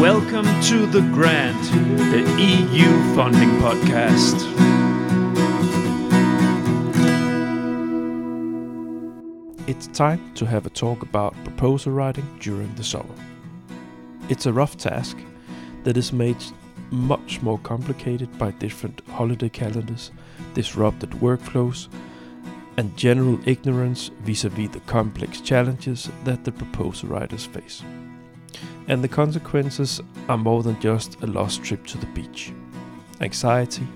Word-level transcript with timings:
Welcome 0.00 0.44
to 0.62 0.86
The 0.86 1.00
Grant, 1.12 1.60
the 2.12 2.20
EU 2.40 3.14
funding 3.16 3.50
podcast. 3.58 4.36
It's 9.66 9.88
time 9.88 10.32
to 10.36 10.46
have 10.46 10.66
a 10.66 10.70
talk 10.70 11.02
about 11.02 11.34
proposal 11.42 11.90
writing 11.90 12.24
during 12.38 12.72
the 12.76 12.84
summer. 12.84 13.12
It's 14.28 14.46
a 14.46 14.52
rough 14.52 14.76
task 14.76 15.18
that 15.82 15.96
is 15.96 16.12
made 16.12 16.44
much 16.92 17.42
more 17.42 17.58
complicated 17.58 18.38
by 18.38 18.52
different 18.52 19.02
holiday 19.08 19.48
calendars, 19.48 20.12
disrupted 20.54 21.10
workflows, 21.10 21.88
and 22.76 22.96
general 22.96 23.40
ignorance 23.48 24.12
vis 24.20 24.44
a 24.44 24.48
vis 24.48 24.70
the 24.70 24.80
complex 24.86 25.40
challenges 25.40 26.08
that 26.22 26.44
the 26.44 26.52
proposal 26.52 27.08
writers 27.08 27.46
face. 27.46 27.82
And 28.88 29.04
the 29.04 29.08
consequences 29.08 30.00
are 30.28 30.38
more 30.38 30.62
than 30.62 30.80
just 30.80 31.22
a 31.22 31.26
lost 31.26 31.62
trip 31.62 31.86
to 31.86 31.98
the 31.98 32.06
beach. 32.06 32.52
Anxiety, 33.20 33.86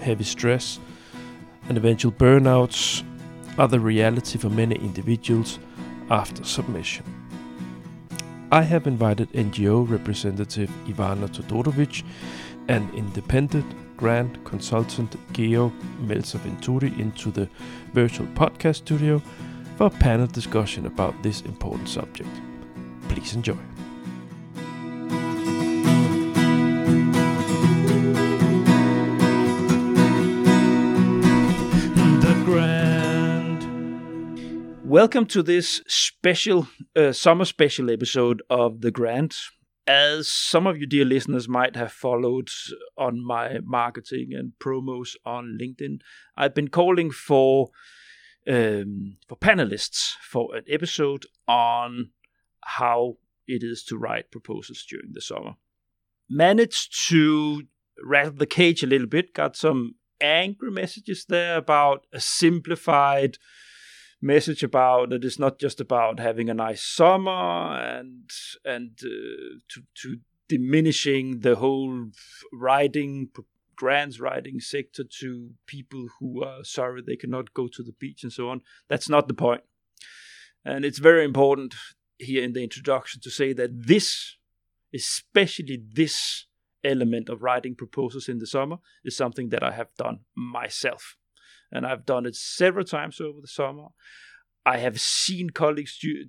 heavy 0.00 0.24
stress, 0.24 0.80
and 1.68 1.76
eventual 1.76 2.12
burnouts 2.12 3.04
are 3.58 3.68
the 3.68 3.78
reality 3.78 4.38
for 4.38 4.48
many 4.48 4.76
individuals 4.76 5.58
after 6.10 6.42
submission. 6.44 7.04
I 8.50 8.62
have 8.62 8.86
invited 8.86 9.30
NGO 9.32 9.88
representative 9.88 10.70
Ivana 10.86 11.28
Todorovic 11.28 12.02
and 12.68 12.92
independent 12.94 13.66
grant 13.98 14.42
consultant 14.44 15.16
Georg 15.34 15.72
Melzer-Venturi 16.00 16.98
into 16.98 17.30
the 17.30 17.50
virtual 17.92 18.26
podcast 18.28 18.76
studio 18.76 19.20
for 19.76 19.88
a 19.88 19.90
panel 19.90 20.26
discussion 20.26 20.86
about 20.86 21.20
this 21.22 21.42
important 21.42 21.88
subject. 21.88 22.30
Please 23.08 23.34
enjoy. 23.34 23.77
Welcome 34.88 35.26
to 35.26 35.42
this 35.42 35.82
special 35.86 36.66
uh, 36.96 37.12
summer 37.12 37.44
special 37.44 37.90
episode 37.90 38.42
of 38.48 38.80
The 38.80 38.90
Grant. 38.90 39.36
As 39.86 40.30
some 40.30 40.66
of 40.66 40.78
you 40.78 40.86
dear 40.86 41.04
listeners 41.04 41.46
might 41.46 41.76
have 41.76 41.92
followed 41.92 42.48
on 42.96 43.22
my 43.22 43.58
marketing 43.62 44.30
and 44.32 44.52
promos 44.58 45.10
on 45.26 45.58
LinkedIn, 45.60 46.00
I've 46.38 46.54
been 46.54 46.68
calling 46.68 47.10
for 47.10 47.68
um, 48.48 49.18
for 49.28 49.36
panelists 49.36 50.12
for 50.22 50.56
an 50.56 50.64
episode 50.66 51.26
on 51.46 52.12
how 52.62 53.18
it 53.46 53.62
is 53.62 53.84
to 53.88 53.98
write 53.98 54.30
proposals 54.30 54.86
during 54.88 55.12
the 55.12 55.20
summer. 55.20 55.56
Managed 56.30 57.08
to 57.10 57.64
rattle 58.02 58.32
the 58.32 58.46
cage 58.46 58.82
a 58.82 58.86
little 58.86 59.06
bit, 59.06 59.34
got 59.34 59.54
some 59.54 59.96
angry 60.18 60.70
messages 60.70 61.26
there 61.28 61.58
about 61.58 62.06
a 62.10 62.20
simplified 62.20 63.36
message 64.20 64.62
about 64.62 65.10
that 65.10 65.24
it's 65.24 65.38
not 65.38 65.58
just 65.58 65.80
about 65.80 66.18
having 66.18 66.50
a 66.50 66.54
nice 66.54 66.82
summer 66.82 67.78
and 67.80 68.30
and 68.64 68.98
uh, 69.04 69.58
to 69.68 69.82
to 69.94 70.18
diminishing 70.48 71.40
the 71.40 71.56
whole 71.56 72.06
riding 72.52 73.28
grants 73.76 74.18
riding 74.18 74.58
sector 74.58 75.04
to 75.20 75.50
people 75.66 76.08
who 76.18 76.42
are 76.42 76.64
sorry 76.64 77.02
they 77.06 77.16
cannot 77.16 77.54
go 77.54 77.68
to 77.68 77.82
the 77.82 77.92
beach 77.92 78.22
and 78.22 78.32
so 78.32 78.48
on 78.48 78.60
that's 78.88 79.08
not 79.08 79.28
the 79.28 79.34
point 79.34 79.62
and 80.64 80.84
it's 80.84 80.98
very 80.98 81.24
important 81.24 81.74
here 82.18 82.42
in 82.42 82.52
the 82.54 82.62
introduction 82.64 83.20
to 83.20 83.30
say 83.30 83.52
that 83.52 83.70
this 83.86 84.36
especially 84.92 85.80
this 85.92 86.46
element 86.84 87.28
of 87.28 87.42
writing 87.42 87.74
proposals 87.74 88.28
in 88.28 88.38
the 88.38 88.46
summer 88.46 88.78
is 89.04 89.16
something 89.16 89.50
that 89.50 89.62
I 89.62 89.72
have 89.72 89.94
done 89.96 90.20
myself. 90.34 91.17
And 91.70 91.86
I've 91.86 92.06
done 92.06 92.26
it 92.26 92.34
several 92.34 92.84
times 92.84 93.20
over 93.20 93.40
the 93.40 93.48
summer. 93.48 93.88
I 94.64 94.78
have 94.78 95.00
seen 95.00 95.50
colleagues 95.50 95.98
do, 95.98 96.26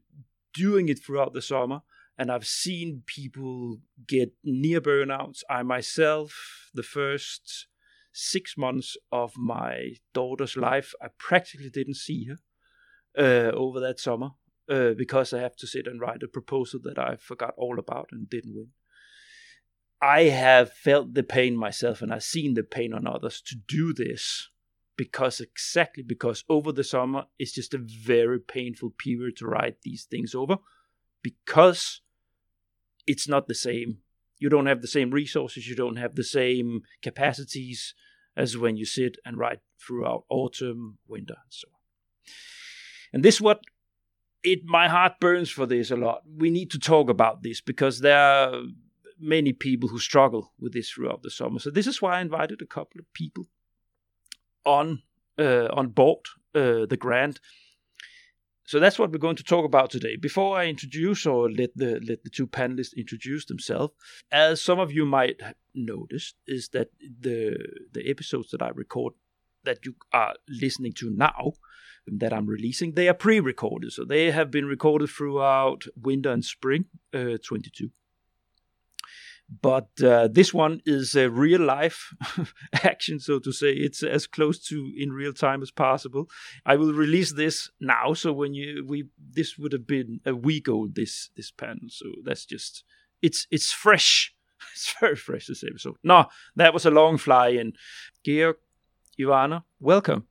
doing 0.53 0.89
it 0.89 1.03
throughout 1.03 1.33
the 1.33 1.41
summer, 1.41 1.81
and 2.17 2.31
I've 2.31 2.47
seen 2.47 3.03
people 3.05 3.79
get 4.07 4.33
near 4.43 4.81
burnouts. 4.81 5.41
I 5.49 5.63
myself, 5.63 6.69
the 6.73 6.83
first 6.83 7.67
six 8.11 8.57
months 8.57 8.97
of 9.11 9.37
my 9.37 9.93
daughter's 10.13 10.57
life, 10.57 10.93
I 11.01 11.07
practically 11.17 11.69
didn't 11.69 11.95
see 11.95 12.25
her 12.25 12.37
uh, 13.17 13.51
over 13.55 13.79
that 13.79 13.99
summer 13.99 14.31
uh, 14.69 14.91
because 14.97 15.33
I 15.33 15.39
have 15.39 15.55
to 15.57 15.67
sit 15.67 15.87
and 15.87 15.99
write 15.99 16.23
a 16.23 16.27
proposal 16.27 16.79
that 16.83 16.99
I 16.99 17.15
forgot 17.15 17.53
all 17.57 17.79
about 17.79 18.09
and 18.11 18.29
didn't 18.29 18.55
win. 18.55 18.69
I 20.01 20.23
have 20.23 20.71
felt 20.71 21.13
the 21.13 21.23
pain 21.23 21.57
myself 21.57 22.01
and 22.01 22.13
I've 22.13 22.23
seen 22.23 22.53
the 22.53 22.63
pain 22.63 22.93
on 22.93 23.05
others 23.05 23.41
to 23.47 23.55
do 23.55 23.93
this 23.93 24.49
because 24.99 25.39
exactly 25.39 26.03
because 26.03 26.43
over 26.49 26.73
the 26.73 26.83
summer 26.83 27.23
it's 27.39 27.53
just 27.53 27.73
a 27.73 27.77
very 27.77 28.37
painful 28.37 28.89
period 28.89 29.37
to 29.37 29.47
write 29.47 29.77
these 29.81 30.03
things 30.03 30.35
over 30.35 30.57
because 31.23 32.01
it's 33.07 33.25
not 33.25 33.47
the 33.47 33.55
same. 33.55 33.99
You 34.39 34.49
don't 34.49 34.65
have 34.65 34.81
the 34.81 34.89
same 34.89 35.11
resources, 35.11 35.69
you 35.69 35.75
don't 35.77 35.95
have 35.95 36.15
the 36.15 36.23
same 36.25 36.81
capacities 37.01 37.93
as 38.35 38.57
when 38.57 38.75
you 38.75 38.83
sit 38.83 39.15
and 39.23 39.37
write 39.37 39.59
throughout 39.79 40.25
autumn, 40.29 40.97
winter, 41.07 41.35
and 41.43 41.53
so 41.53 41.69
on. 41.69 42.33
And 43.13 43.23
this 43.23 43.39
what 43.39 43.61
it 44.43 44.65
my 44.65 44.89
heart 44.89 45.13
burns 45.21 45.49
for 45.49 45.65
this 45.65 45.91
a 45.91 45.95
lot. 45.95 46.23
We 46.27 46.49
need 46.49 46.71
to 46.71 46.79
talk 46.79 47.09
about 47.09 47.41
this 47.41 47.61
because 47.61 48.01
there 48.01 48.19
are 48.19 48.63
many 49.17 49.53
people 49.53 49.87
who 49.87 49.99
struggle 49.99 50.51
with 50.59 50.73
this 50.73 50.89
throughout 50.89 51.23
the 51.23 51.31
summer. 51.31 51.59
So 51.59 51.69
this 51.69 51.87
is 51.87 52.01
why 52.01 52.17
I 52.17 52.21
invited 52.21 52.61
a 52.61 52.65
couple 52.65 52.99
of 52.99 53.13
people 53.13 53.47
on 54.69 55.01
uh, 55.37 55.67
on 55.79 55.87
board 55.89 56.25
uh, 56.55 56.85
the 56.85 56.97
grant. 56.97 57.39
So 58.65 58.79
that's 58.79 58.99
what 58.99 59.11
we're 59.11 59.27
going 59.27 59.37
to 59.37 59.43
talk 59.43 59.65
about 59.65 59.89
today. 59.89 60.15
Before 60.15 60.55
I 60.55 60.67
introduce 60.67 61.25
or 61.25 61.49
let 61.49 61.71
the 61.75 61.99
let 62.07 62.23
the 62.23 62.29
two 62.29 62.47
panelists 62.47 62.95
introduce 62.95 63.45
themselves, 63.45 63.93
as 64.31 64.61
some 64.61 64.79
of 64.79 64.91
you 64.91 65.05
might 65.05 65.41
notice, 65.73 66.35
is 66.45 66.69
that 66.69 66.89
the 66.99 67.57
the 67.93 68.07
episodes 68.09 68.51
that 68.51 68.61
I 68.61 68.69
record 68.69 69.13
that 69.63 69.85
you 69.85 69.95
are 70.13 70.35
listening 70.47 70.93
to 70.93 71.09
now 71.09 71.53
that 72.07 72.33
I'm 72.33 72.47
releasing, 72.47 72.93
they 72.93 73.07
are 73.09 73.13
pre-recorded. 73.25 73.91
So 73.91 74.03
they 74.05 74.31
have 74.31 74.49
been 74.49 74.65
recorded 74.65 75.09
throughout 75.09 75.83
winter 75.95 76.31
and 76.31 76.45
spring 76.45 76.85
uh, 77.13 77.37
22. 77.43 77.89
But 79.61 79.89
uh, 80.03 80.27
this 80.27 80.53
one 80.53 80.81
is 80.85 81.15
a 81.15 81.29
real 81.29 81.61
life 81.61 82.13
action, 82.83 83.19
so 83.19 83.39
to 83.39 83.51
say. 83.51 83.71
It's 83.71 84.03
as 84.03 84.27
close 84.27 84.59
to 84.67 84.91
in 84.95 85.11
real 85.11 85.33
time 85.33 85.61
as 85.63 85.71
possible. 85.71 86.29
I 86.65 86.75
will 86.75 86.93
release 86.93 87.33
this 87.33 87.69
now, 87.79 88.13
so 88.13 88.31
when 88.31 88.53
you 88.53 88.85
we 88.87 89.05
this 89.17 89.57
would 89.57 89.73
have 89.73 89.87
been 89.87 90.19
a 90.25 90.35
week 90.35 90.69
old 90.69 90.95
this 90.95 91.31
this 91.35 91.51
panel. 91.51 91.89
So 91.89 92.05
that's 92.23 92.45
just 92.45 92.83
it's 93.21 93.47
it's 93.51 93.71
fresh. 93.71 94.33
It's 94.73 94.93
very 94.99 95.15
fresh 95.15 95.47
this 95.47 95.63
episode. 95.63 95.95
No, 96.03 96.25
that 96.57 96.73
was 96.73 96.85
a 96.85 96.91
long 96.91 97.17
fly 97.17 97.47
in. 97.49 97.73
Georg, 98.25 98.55
Ivana, 99.17 99.63
welcome. 99.79 100.27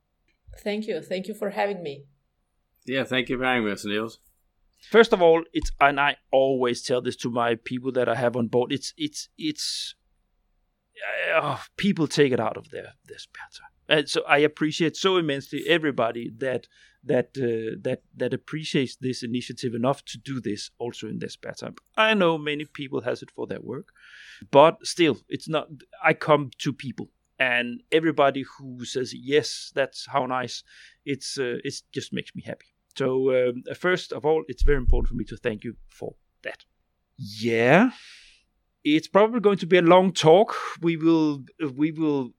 Thank 0.59 0.87
you. 0.87 1.01
Thank 1.01 1.27
you 1.27 1.33
for 1.33 1.49
having 1.49 1.81
me. 1.81 2.03
Yeah, 2.85 3.03
thank 3.05 3.29
you 3.29 3.37
for 3.37 3.43
having 3.43 3.67
us, 3.69 3.85
Niels. 3.85 4.19
First 4.91 5.13
of 5.13 5.21
all, 5.21 5.43
it's 5.53 5.71
and 5.79 5.99
I 5.99 6.17
always 6.31 6.81
tell 6.81 7.01
this 7.01 7.15
to 7.17 7.29
my 7.29 7.55
people 7.55 7.91
that 7.93 8.09
I 8.09 8.15
have 8.15 8.35
on 8.35 8.47
board. 8.47 8.71
It's 8.71 8.93
it's 8.97 9.29
it's 9.37 9.95
uh, 11.35 11.57
people 11.77 12.07
take 12.07 12.31
it 12.31 12.39
out 12.39 12.57
of 12.57 12.69
their 12.71 12.93
their 13.07 13.19
spare 13.19 13.47
and 13.89 14.07
so 14.07 14.23
I 14.27 14.37
appreciate 14.37 14.95
so 14.95 15.17
immensely 15.17 15.63
everybody 15.67 16.31
that 16.37 16.67
that 17.03 17.29
uh, 17.37 17.75
that 17.81 18.03
that 18.15 18.33
appreciates 18.33 18.95
this 18.97 19.23
initiative 19.23 19.73
enough 19.73 20.05
to 20.05 20.17
do 20.17 20.39
this 20.39 20.69
also 20.77 21.07
in 21.07 21.19
their 21.19 21.29
spare 21.29 21.53
time. 21.53 21.75
I 21.97 22.13
know 22.13 22.37
many 22.37 22.65
people 22.65 23.01
has 23.01 23.23
it 23.23 23.31
for 23.31 23.47
their 23.47 23.61
work, 23.61 23.87
but 24.51 24.85
still, 24.85 25.17
it's 25.27 25.49
not. 25.49 25.69
I 26.03 26.13
come 26.13 26.51
to 26.59 26.71
people, 26.71 27.09
and 27.39 27.81
everybody 27.91 28.43
who 28.57 28.85
says 28.85 29.13
yes, 29.13 29.71
that's 29.73 30.05
how 30.07 30.25
nice. 30.27 30.63
It's 31.03 31.39
uh, 31.39 31.57
it 31.63 31.81
just 31.91 32.13
makes 32.13 32.35
me 32.35 32.43
happy. 32.45 32.67
So 32.95 33.49
um, 33.49 33.63
first 33.77 34.11
of 34.11 34.25
all, 34.25 34.43
it's 34.47 34.63
very 34.63 34.77
important 34.77 35.09
for 35.09 35.15
me 35.15 35.25
to 35.25 35.37
thank 35.37 35.63
you 35.63 35.75
for 35.89 36.15
that. 36.43 36.65
Yeah, 37.17 37.91
it's 38.83 39.07
probably 39.07 39.39
going 39.39 39.57
to 39.59 39.67
be 39.67 39.77
a 39.77 39.81
long 39.81 40.13
talk. 40.13 40.55
We 40.81 40.97
will 40.97 41.43
we 41.75 41.91
will 41.91 42.31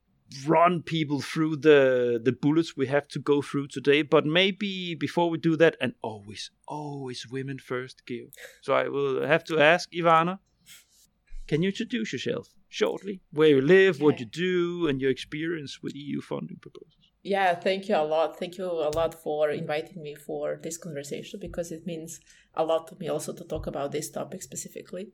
run 0.47 0.83
people 0.83 1.21
through 1.21 1.57
the 1.57 2.21
the 2.23 2.33
bullets 2.33 2.77
we 2.77 2.87
have 2.87 3.09
to 3.09 3.19
go 3.19 3.43
through 3.43 3.69
today. 3.69 4.03
But 4.03 4.27
maybe 4.27 4.95
before 4.95 5.31
we 5.31 5.39
do 5.39 5.57
that, 5.57 5.77
and 5.81 5.95
always 6.03 6.51
always 6.67 7.27
women 7.31 7.59
first, 7.59 8.03
Georg. 8.07 8.33
So 8.63 8.75
I 8.75 8.89
will 8.89 9.27
have 9.27 9.45
to 9.45 9.59
ask 9.59 9.91
Ivana. 9.93 10.39
Can 11.47 11.63
you 11.63 11.71
introduce 11.71 12.13
yourself 12.13 12.49
shortly? 12.69 13.21
Where 13.33 13.49
you 13.49 13.61
live, 13.61 14.01
what 14.01 14.21
you 14.21 14.27
do, 14.27 14.87
and 14.87 15.01
your 15.01 15.11
experience 15.11 15.83
with 15.83 15.97
EU 15.97 16.21
funding 16.21 16.59
proposals? 16.61 17.00
Yeah, 17.23 17.55
thank 17.55 17.89
you 17.89 17.97
a 17.97 18.05
lot. 18.05 18.39
Thank 18.39 18.57
you 18.57 18.65
a 18.65 18.91
lot 18.95 19.15
for 19.23 19.51
inviting 19.51 20.03
me 20.03 20.15
for 20.15 20.59
this 20.63 20.79
conversation 20.79 21.39
because 21.41 21.71
it 21.71 21.87
means 21.87 22.19
a 22.55 22.65
lot 22.65 22.89
to 22.89 22.97
me 22.99 23.09
also 23.09 23.35
to 23.35 23.45
talk 23.45 23.67
about 23.67 23.93
this 23.93 24.11
topic 24.11 24.43
specifically. 24.43 25.09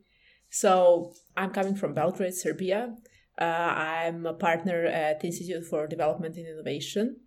So 0.49 1.13
I'm 1.35 1.51
coming 1.51 1.75
from 1.75 1.93
Belgrade, 1.93 2.33
Serbia. 2.33 2.95
Uh, 3.39 3.43
I'm 3.43 4.25
a 4.25 4.33
partner 4.33 4.85
at 4.85 5.23
Institute 5.23 5.65
for 5.65 5.85
Development 5.85 6.35
and 6.37 6.47
Innovation. 6.47 7.17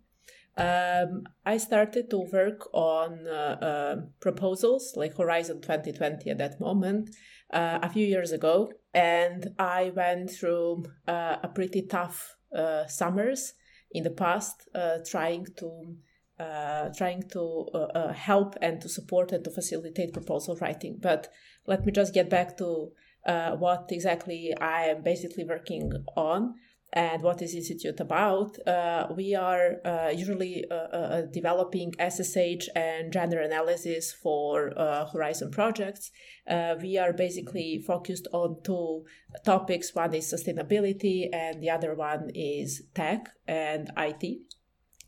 Um, 0.57 1.23
I 1.45 1.57
started 1.57 2.09
to 2.09 2.19
work 2.19 2.67
on 2.73 3.27
uh, 3.27 3.31
uh, 3.31 3.95
proposals 4.19 4.93
like 4.97 5.15
Horizon 5.15 5.61
2020 5.61 6.29
at 6.29 6.39
that 6.39 6.59
moment 6.59 7.15
uh, 7.53 7.79
a 7.81 7.89
few 7.89 8.05
years 8.05 8.31
ago, 8.31 8.71
and 8.93 9.51
I 9.57 9.91
went 9.95 10.31
through 10.31 10.85
uh, 11.07 11.37
a 11.43 11.47
pretty 11.47 11.83
tough 11.83 12.35
uh, 12.53 12.87
summers 12.87 13.53
in 13.93 14.03
the 14.03 14.09
past, 14.09 14.67
uh, 14.73 14.97
trying 15.05 15.45
to 15.57 15.95
uh, 16.39 16.89
trying 16.97 17.21
to 17.29 17.67
uh, 17.73 17.77
uh, 17.77 18.13
help 18.13 18.55
and 18.63 18.81
to 18.81 18.89
support 18.89 19.31
and 19.31 19.43
to 19.43 19.51
facilitate 19.51 20.11
proposal 20.11 20.57
writing. 20.59 20.97
But 20.99 21.27
let 21.67 21.85
me 21.85 21.91
just 21.91 22.15
get 22.15 22.31
back 22.31 22.57
to 22.57 22.93
what 23.59 23.89
exactly 23.91 24.51
I 24.59 24.85
am 24.85 25.03
basically 25.03 25.43
working 25.43 25.91
on 26.15 26.55
and 26.93 27.21
what 27.21 27.41
is 27.41 27.55
institute 27.55 27.99
about 27.99 28.57
uh, 28.67 29.07
we 29.15 29.33
are 29.33 29.77
uh, 29.85 30.09
usually 30.13 30.65
uh, 30.69 30.75
uh 30.75 31.21
developing 31.31 31.93
ssh 31.99 32.67
and 32.75 33.13
gender 33.13 33.39
analysis 33.39 34.11
for 34.11 34.73
uh, 34.77 35.05
horizon 35.07 35.51
projects. 35.51 36.11
Uh, 36.47 36.75
we 36.81 36.97
are 36.97 37.13
basically 37.13 37.81
focused 37.85 38.27
on 38.33 38.57
two 38.63 39.05
topics. 39.45 39.95
One 39.95 40.13
is 40.13 40.31
sustainability 40.31 41.29
and 41.31 41.61
the 41.61 41.69
other 41.69 41.95
one 41.95 42.31
is 42.33 42.83
tech 42.93 43.29
and 43.47 43.91
it 43.97 44.50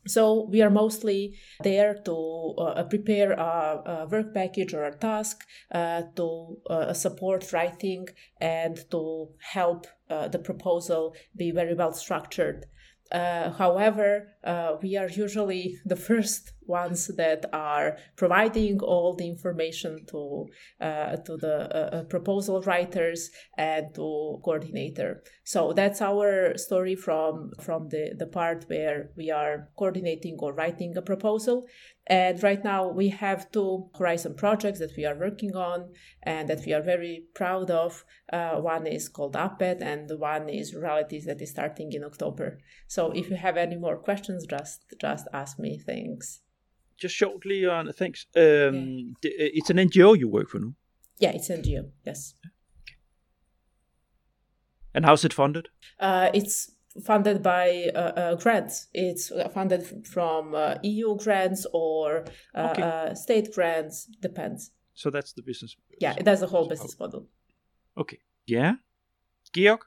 so 0.06 0.46
we 0.50 0.62
are 0.62 0.70
mostly 0.70 1.36
there 1.62 1.94
to 2.04 2.54
uh, 2.58 2.82
prepare 2.84 3.32
a, 3.32 3.82
a, 3.86 4.08
work 4.10 4.34
package 4.34 4.74
or 4.74 4.84
a 4.84 4.96
task 4.96 5.44
uh, 5.72 6.02
to 6.16 6.58
uh, 6.68 6.92
support 6.92 7.52
writing 7.52 8.08
and 8.40 8.78
to 8.90 9.28
help 9.40 9.86
uh, 10.10 10.28
the 10.28 10.38
proposal 10.38 11.14
be 11.36 11.50
very 11.50 11.74
well 11.74 11.92
structured. 11.92 12.66
Uh, 13.12 13.50
however, 13.52 14.34
uh, 14.44 14.76
we 14.82 14.96
are 14.96 15.08
usually 15.08 15.76
the 15.84 15.96
first 15.96 16.52
ones 16.66 17.08
that 17.16 17.44
are 17.52 17.96
providing 18.16 18.80
all 18.80 19.14
the 19.14 19.28
information 19.28 20.04
to 20.06 20.46
uh, 20.80 21.16
to 21.16 21.36
the 21.36 21.68
uh, 21.74 21.96
uh, 21.96 22.04
proposal 22.04 22.62
writers 22.62 23.30
and 23.58 23.94
to 23.94 24.40
coordinator. 24.42 25.22
So 25.44 25.72
that's 25.74 26.00
our 26.00 26.56
story 26.56 26.96
from 26.96 27.52
from 27.60 27.88
the 27.88 28.14
the 28.18 28.26
part 28.26 28.64
where 28.68 29.10
we 29.16 29.30
are 29.30 29.68
coordinating 29.76 30.36
or 30.38 30.54
writing 30.54 30.96
a 30.96 31.02
proposal. 31.02 31.66
And 32.06 32.42
right 32.42 32.62
now 32.62 32.88
we 32.88 33.08
have 33.08 33.50
two 33.50 33.88
Horizon 33.98 34.34
projects 34.34 34.78
that 34.78 34.94
we 34.96 35.06
are 35.06 35.18
working 35.18 35.56
on 35.56 35.92
and 36.22 36.48
that 36.48 36.64
we 36.66 36.74
are 36.74 36.82
very 36.82 37.24
proud 37.34 37.70
of. 37.70 38.04
Uh, 38.32 38.56
one 38.56 38.86
is 38.86 39.08
called 39.08 39.34
APET 39.36 39.80
and 39.80 40.08
the 40.08 40.18
one 40.18 40.48
is 40.48 40.74
Realities 40.74 41.24
that 41.24 41.40
is 41.40 41.50
starting 41.50 41.92
in 41.92 42.04
October. 42.04 42.58
So 42.88 43.10
if 43.12 43.30
you 43.30 43.36
have 43.36 43.56
any 43.56 43.76
more 43.76 43.96
questions, 43.96 44.46
just 44.46 44.84
just 45.00 45.26
ask 45.32 45.58
me. 45.58 45.78
Thanks 45.78 46.40
just 46.96 47.14
shortly 47.14 47.66
on 47.66 47.92
thanks. 47.92 48.26
Um, 48.36 49.14
yeah. 49.22 49.30
Uh, 49.30 49.50
it's 49.58 49.70
an 49.70 49.76
NGO 49.76 50.18
you 50.18 50.28
work 50.28 50.48
for, 50.48 50.58
no? 50.58 50.74
Yeah, 51.18 51.30
it's 51.30 51.48
NGO. 51.48 51.90
Yes. 52.04 52.34
Okay. 52.44 52.96
And 54.94 55.04
how's 55.04 55.24
it 55.24 55.32
funded? 55.32 55.68
Uh, 55.98 56.30
it's 56.34 56.70
funded 57.02 57.42
by 57.42 57.90
uh, 57.94 57.98
uh, 57.98 58.34
grants. 58.36 58.88
It's 58.92 59.32
funded 59.52 60.06
from 60.06 60.54
uh, 60.54 60.76
EU 60.82 61.16
grants 61.16 61.66
or 61.72 62.24
uh, 62.54 62.68
okay. 62.70 62.82
Uh, 62.82 63.14
state 63.14 63.52
grants. 63.54 64.06
Depends. 64.20 64.70
So 64.94 65.10
that's 65.10 65.32
the 65.32 65.42
business. 65.42 65.76
Yeah, 66.00 66.14
that's 66.22 66.40
the 66.40 66.46
whole 66.46 66.68
business 66.68 66.98
model. 66.98 67.26
Okay. 67.98 68.18
Yeah. 68.46 68.74
Georg. 69.52 69.80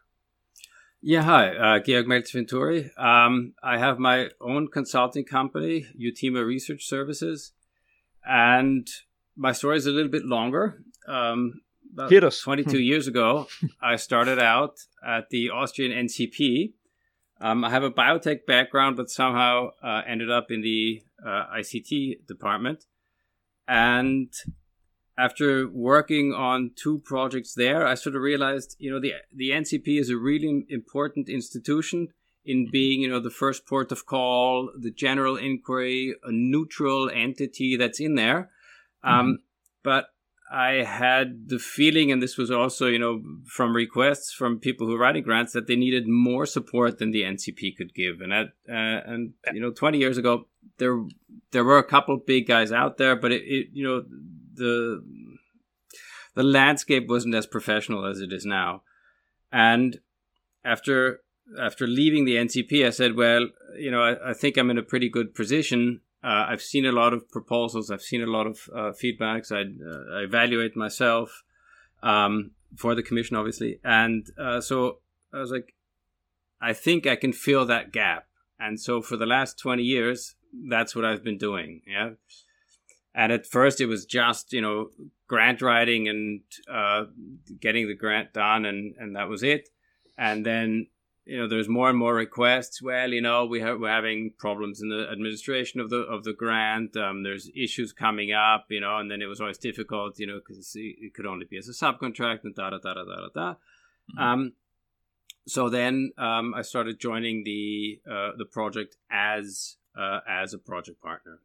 Yeah, 1.01 1.21
hi, 1.21 1.49
uh, 1.49 1.79
Georg 1.79 2.07
Melzer-Venturi. 2.07 2.91
Um, 2.97 3.53
I 3.61 3.77
have 3.77 3.99
my 3.99 4.29
own 4.41 4.67
consulting 4.67 5.25
company, 5.25 5.85
Utima 5.95 6.43
Research 6.43 6.87
Services, 6.87 7.53
and 8.25 8.87
my 9.35 9.51
story 9.51 9.77
is 9.77 9.85
a 9.85 9.91
little 9.91 10.11
bit 10.11 10.25
longer. 10.25 10.83
Um, 11.07 11.61
Hit 12.09 12.23
us. 12.23 12.41
22 12.41 12.79
years 12.79 13.07
ago, 13.07 13.47
I 13.81 13.95
started 13.95 14.39
out 14.39 14.79
at 15.05 15.29
the 15.29 15.49
Austrian 15.49 15.91
NCP. 16.07 16.73
Um, 17.39 17.63
I 17.63 17.69
have 17.69 17.83
a 17.83 17.91
biotech 17.91 18.45
background, 18.45 18.97
but 18.97 19.09
somehow 19.09 19.69
uh, 19.83 20.01
ended 20.07 20.31
up 20.31 20.49
in 20.49 20.61
the 20.61 21.03
uh, 21.25 21.45
ICT 21.57 22.25
department. 22.27 22.85
And 23.67 24.31
after 25.17 25.67
working 25.67 26.33
on 26.33 26.71
two 26.75 26.99
projects 26.99 27.53
there, 27.53 27.85
I 27.85 27.95
sort 27.95 28.15
of 28.15 28.21
realized, 28.21 28.75
you 28.79 28.91
know, 28.91 28.99
the 28.99 29.13
the 29.33 29.49
NCP 29.51 29.99
is 29.99 30.09
a 30.09 30.17
really 30.17 30.65
important 30.69 31.29
institution 31.29 32.09
in 32.45 32.69
being, 32.71 33.01
you 33.01 33.09
know, 33.09 33.19
the 33.19 33.29
first 33.29 33.67
port 33.67 33.91
of 33.91 34.05
call, 34.05 34.71
the 34.79 34.91
general 34.91 35.35
inquiry, 35.35 36.15
a 36.23 36.31
neutral 36.31 37.09
entity 37.13 37.75
that's 37.75 37.99
in 37.99 38.15
there. 38.15 38.49
Um, 39.03 39.11
mm-hmm. 39.11 39.19
Um, 39.19 39.39
but 39.83 40.05
I 40.51 40.83
had 40.83 41.49
the 41.49 41.59
feeling, 41.59 42.11
and 42.11 42.21
this 42.21 42.37
was 42.37 42.49
also, 42.49 42.87
you 42.87 42.99
know, 42.99 43.21
from 43.45 43.75
requests 43.75 44.31
from 44.31 44.59
people 44.59 44.87
who 44.87 44.95
are 44.95 44.99
writing 44.99 45.23
grants, 45.23 45.53
that 45.53 45.67
they 45.67 45.75
needed 45.75 46.07
more 46.07 46.45
support 46.45 46.99
than 46.99 47.11
the 47.11 47.23
NCP 47.23 47.75
could 47.75 47.93
give. 47.93 48.21
And 48.21 48.31
at, 48.31 48.47
uh, 48.69 49.01
and 49.05 49.33
you 49.53 49.59
know, 49.59 49.71
20 49.71 49.97
years 49.97 50.17
ago, 50.17 50.47
there 50.77 51.03
there 51.51 51.63
were 51.63 51.77
a 51.77 51.83
couple 51.83 52.17
big 52.17 52.47
guys 52.47 52.71
out 52.71 52.97
there, 52.97 53.15
but 53.15 53.31
it, 53.31 53.41
it 53.43 53.67
you 53.73 53.83
know 53.83 54.03
the 54.53 55.03
the 56.35 56.43
landscape 56.43 57.07
wasn't 57.07 57.35
as 57.35 57.47
professional 57.47 58.05
as 58.05 58.21
it 58.21 58.31
is 58.31 58.45
now. 58.45 58.83
And 59.51 59.99
after 60.63 61.21
after 61.59 61.87
leaving 61.87 62.25
the 62.25 62.35
NCP, 62.35 62.85
I 62.85 62.89
said, 62.89 63.15
well, 63.15 63.47
you 63.77 63.89
know, 63.91 64.01
I, 64.01 64.31
I 64.31 64.33
think 64.33 64.57
I'm 64.57 64.69
in 64.69 64.77
a 64.77 64.83
pretty 64.83 65.09
good 65.09 65.33
position. 65.33 66.01
Uh, 66.27 66.47
I've 66.49 66.61
seen 66.61 66.85
a 66.85 66.91
lot 66.91 67.13
of 67.13 67.29
proposals. 67.29 67.89
I've 67.89 68.01
seen 68.01 68.21
a 68.21 68.27
lot 68.27 68.47
of 68.47 68.69
uh, 68.75 68.91
feedbacks. 69.01 69.49
I, 69.49 69.61
uh, 69.61 70.19
I, 70.19 70.23
evaluate 70.23 70.75
myself 70.75 71.43
um, 72.03 72.51
for 72.75 72.95
the 72.95 73.01
commission, 73.01 73.37
obviously. 73.37 73.79
And 73.81 74.27
uh, 74.37 74.59
so 74.59 74.99
I 75.33 75.39
was 75.39 75.51
like, 75.51 75.73
I 76.59 76.73
think 76.73 77.07
I 77.07 77.15
can 77.15 77.31
fill 77.31 77.65
that 77.67 77.93
gap. 77.93 78.25
And 78.59 78.77
so 78.77 79.01
for 79.01 79.15
the 79.15 79.25
last 79.25 79.57
20 79.57 79.83
years, 79.83 80.35
that's 80.69 80.93
what 80.97 81.05
I've 81.05 81.23
been 81.23 81.37
doing. 81.37 81.81
Yeah. 81.87 82.11
And 83.15 83.31
at 83.31 83.47
first, 83.47 83.79
it 83.79 83.85
was 83.85 84.05
just 84.05 84.51
you 84.51 84.61
know 84.61 84.89
grant 85.27 85.61
writing 85.61 86.09
and 86.09 86.41
uh, 86.71 87.05
getting 87.59 87.87
the 87.87 87.95
grant 87.95 88.33
done, 88.33 88.63
and 88.65 88.93
and 88.99 89.15
that 89.15 89.27
was 89.27 89.41
it. 89.41 89.69
And 90.19 90.45
then 90.45 90.87
you 91.27 91.37
know 91.37 91.47
there's 91.47 91.67
more 91.67 91.89
and 91.89 91.97
more 91.97 92.15
requests. 92.15 92.81
Well, 92.81 93.11
you 93.11 93.21
know 93.21 93.45
we 93.45 93.59
have 93.59 93.79
we're 93.79 93.89
having 93.89 94.31
problems 94.37 94.81
in 94.81 94.89
the 94.89 95.09
administration 95.11 95.79
of 95.79 95.89
the 95.89 95.97
of 95.97 96.23
the 96.23 96.33
grant. 96.33 96.95
Um, 96.95 97.23
there's 97.23 97.49
issues 97.55 97.91
coming 97.91 98.31
up, 98.31 98.67
you 98.69 98.79
know, 98.79 98.97
and 98.97 99.11
then 99.11 99.21
it 99.21 99.25
was 99.25 99.41
always 99.41 99.57
difficult, 99.57 100.19
you 100.19 100.27
know, 100.27 100.39
because 100.39 100.71
it 100.75 101.13
could 101.13 101.25
only 101.25 101.45
be 101.45 101.57
as 101.57 101.67
a 101.67 101.73
subcontract 101.73 102.43
and 102.43 102.55
da 102.55 102.69
da 102.69 102.77
da 102.77 102.93
da 102.93 103.03
da 103.03 103.27
da. 103.33 103.53
Mm-hmm. 103.53 104.19
Um, 104.19 104.53
so 105.47 105.69
then 105.69 106.11
um, 106.17 106.53
I 106.53 106.61
started 106.61 106.99
joining 106.99 107.43
the 107.43 107.99
uh, 108.09 108.31
the 108.37 108.45
project 108.45 108.95
as 109.11 109.75
uh, 109.97 110.19
as 110.27 110.53
a 110.53 110.57
project 110.57 111.01
partner. 111.01 111.39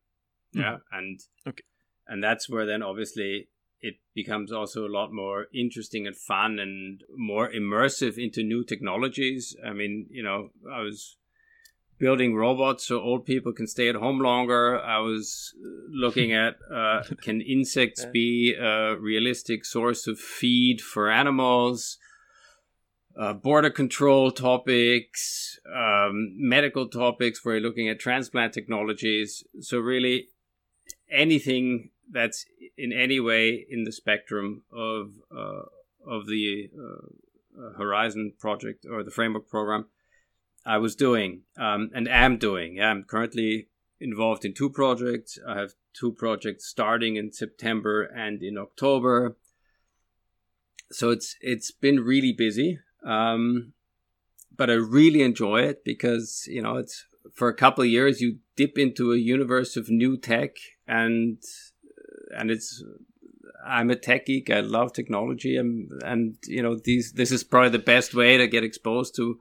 Mm-hmm. 0.54 0.60
Yeah, 0.60 0.76
and 0.92 1.20
okay, 1.46 1.64
and 2.06 2.22
that's 2.22 2.48
where 2.48 2.66
then 2.66 2.82
obviously 2.82 3.48
it 3.82 3.96
becomes 4.14 4.52
also 4.52 4.86
a 4.86 4.94
lot 4.96 5.12
more 5.12 5.46
interesting 5.52 6.06
and 6.06 6.16
fun 6.16 6.58
and 6.60 7.02
more 7.16 7.50
immersive 7.50 8.16
into 8.16 8.42
new 8.44 8.64
technologies. 8.64 9.56
I 9.66 9.72
mean, 9.72 10.06
you 10.08 10.22
know, 10.22 10.50
I 10.72 10.80
was 10.80 11.16
building 11.98 12.34
robots 12.34 12.86
so 12.86 13.00
old 13.00 13.26
people 13.26 13.52
can 13.52 13.66
stay 13.66 13.88
at 13.88 13.96
home 13.96 14.20
longer. 14.20 14.80
I 14.80 14.98
was 14.98 15.52
looking 15.90 16.32
at 16.44 16.56
uh, 16.72 17.02
can 17.20 17.40
insects 17.40 18.06
be 18.12 18.54
a 18.54 18.96
realistic 18.96 19.64
source 19.64 20.06
of 20.06 20.18
feed 20.18 20.80
for 20.80 21.10
animals? 21.10 21.98
Uh, 23.14 23.34
border 23.34 23.68
control 23.68 24.30
topics, 24.30 25.58
um, 25.70 26.32
medical 26.38 26.88
topics, 26.88 27.44
where 27.44 27.56
you're 27.56 27.62
looking 27.62 27.86
at 27.88 28.00
transplant 28.00 28.54
technologies. 28.54 29.44
So 29.60 29.78
really, 29.78 30.28
anything 31.10 31.90
that's 32.12 32.44
in 32.76 32.92
any 32.92 33.18
way 33.18 33.66
in 33.68 33.84
the 33.84 33.92
spectrum 33.92 34.62
of 34.72 35.12
uh, 35.34 35.62
of 36.06 36.26
the 36.26 36.70
uh, 36.76 37.62
uh, 37.62 37.72
Horizon 37.76 38.34
project 38.38 38.86
or 38.90 39.02
the 39.02 39.10
framework 39.10 39.48
program 39.48 39.86
I 40.64 40.78
was 40.78 40.94
doing 40.94 41.42
um, 41.58 41.90
and 41.94 42.08
am 42.08 42.36
doing. 42.36 42.76
Yeah, 42.76 42.90
I'm 42.90 43.04
currently 43.04 43.68
involved 44.00 44.44
in 44.44 44.54
two 44.54 44.70
projects. 44.70 45.38
I 45.46 45.58
have 45.58 45.72
two 45.92 46.12
projects 46.12 46.66
starting 46.66 47.16
in 47.16 47.32
September 47.32 48.02
and 48.02 48.42
in 48.42 48.58
October. 48.58 49.36
So 50.90 51.10
it's 51.10 51.36
it's 51.40 51.70
been 51.70 52.00
really 52.00 52.32
busy, 52.32 52.78
um, 53.04 53.72
but 54.54 54.68
I 54.68 54.74
really 54.74 55.22
enjoy 55.22 55.62
it 55.62 55.84
because 55.84 56.44
you 56.46 56.62
know 56.62 56.76
it's 56.76 57.06
for 57.32 57.48
a 57.48 57.54
couple 57.54 57.82
of 57.82 57.88
years 57.88 58.20
you 58.20 58.38
dip 58.56 58.76
into 58.76 59.12
a 59.12 59.16
universe 59.16 59.76
of 59.76 59.88
new 59.88 60.18
tech 60.18 60.56
and 60.86 61.38
and 62.36 62.50
it's 62.50 62.82
I'm 63.64 63.90
a 63.90 63.96
tech 63.96 64.26
geek. 64.26 64.50
I 64.50 64.60
love 64.60 64.92
technology, 64.92 65.56
and 65.56 65.90
and 66.04 66.36
you 66.46 66.62
know 66.62 66.76
these 66.76 67.12
this 67.12 67.30
is 67.30 67.44
probably 67.44 67.70
the 67.70 67.78
best 67.78 68.14
way 68.14 68.36
to 68.36 68.46
get 68.46 68.64
exposed 68.64 69.14
to 69.16 69.38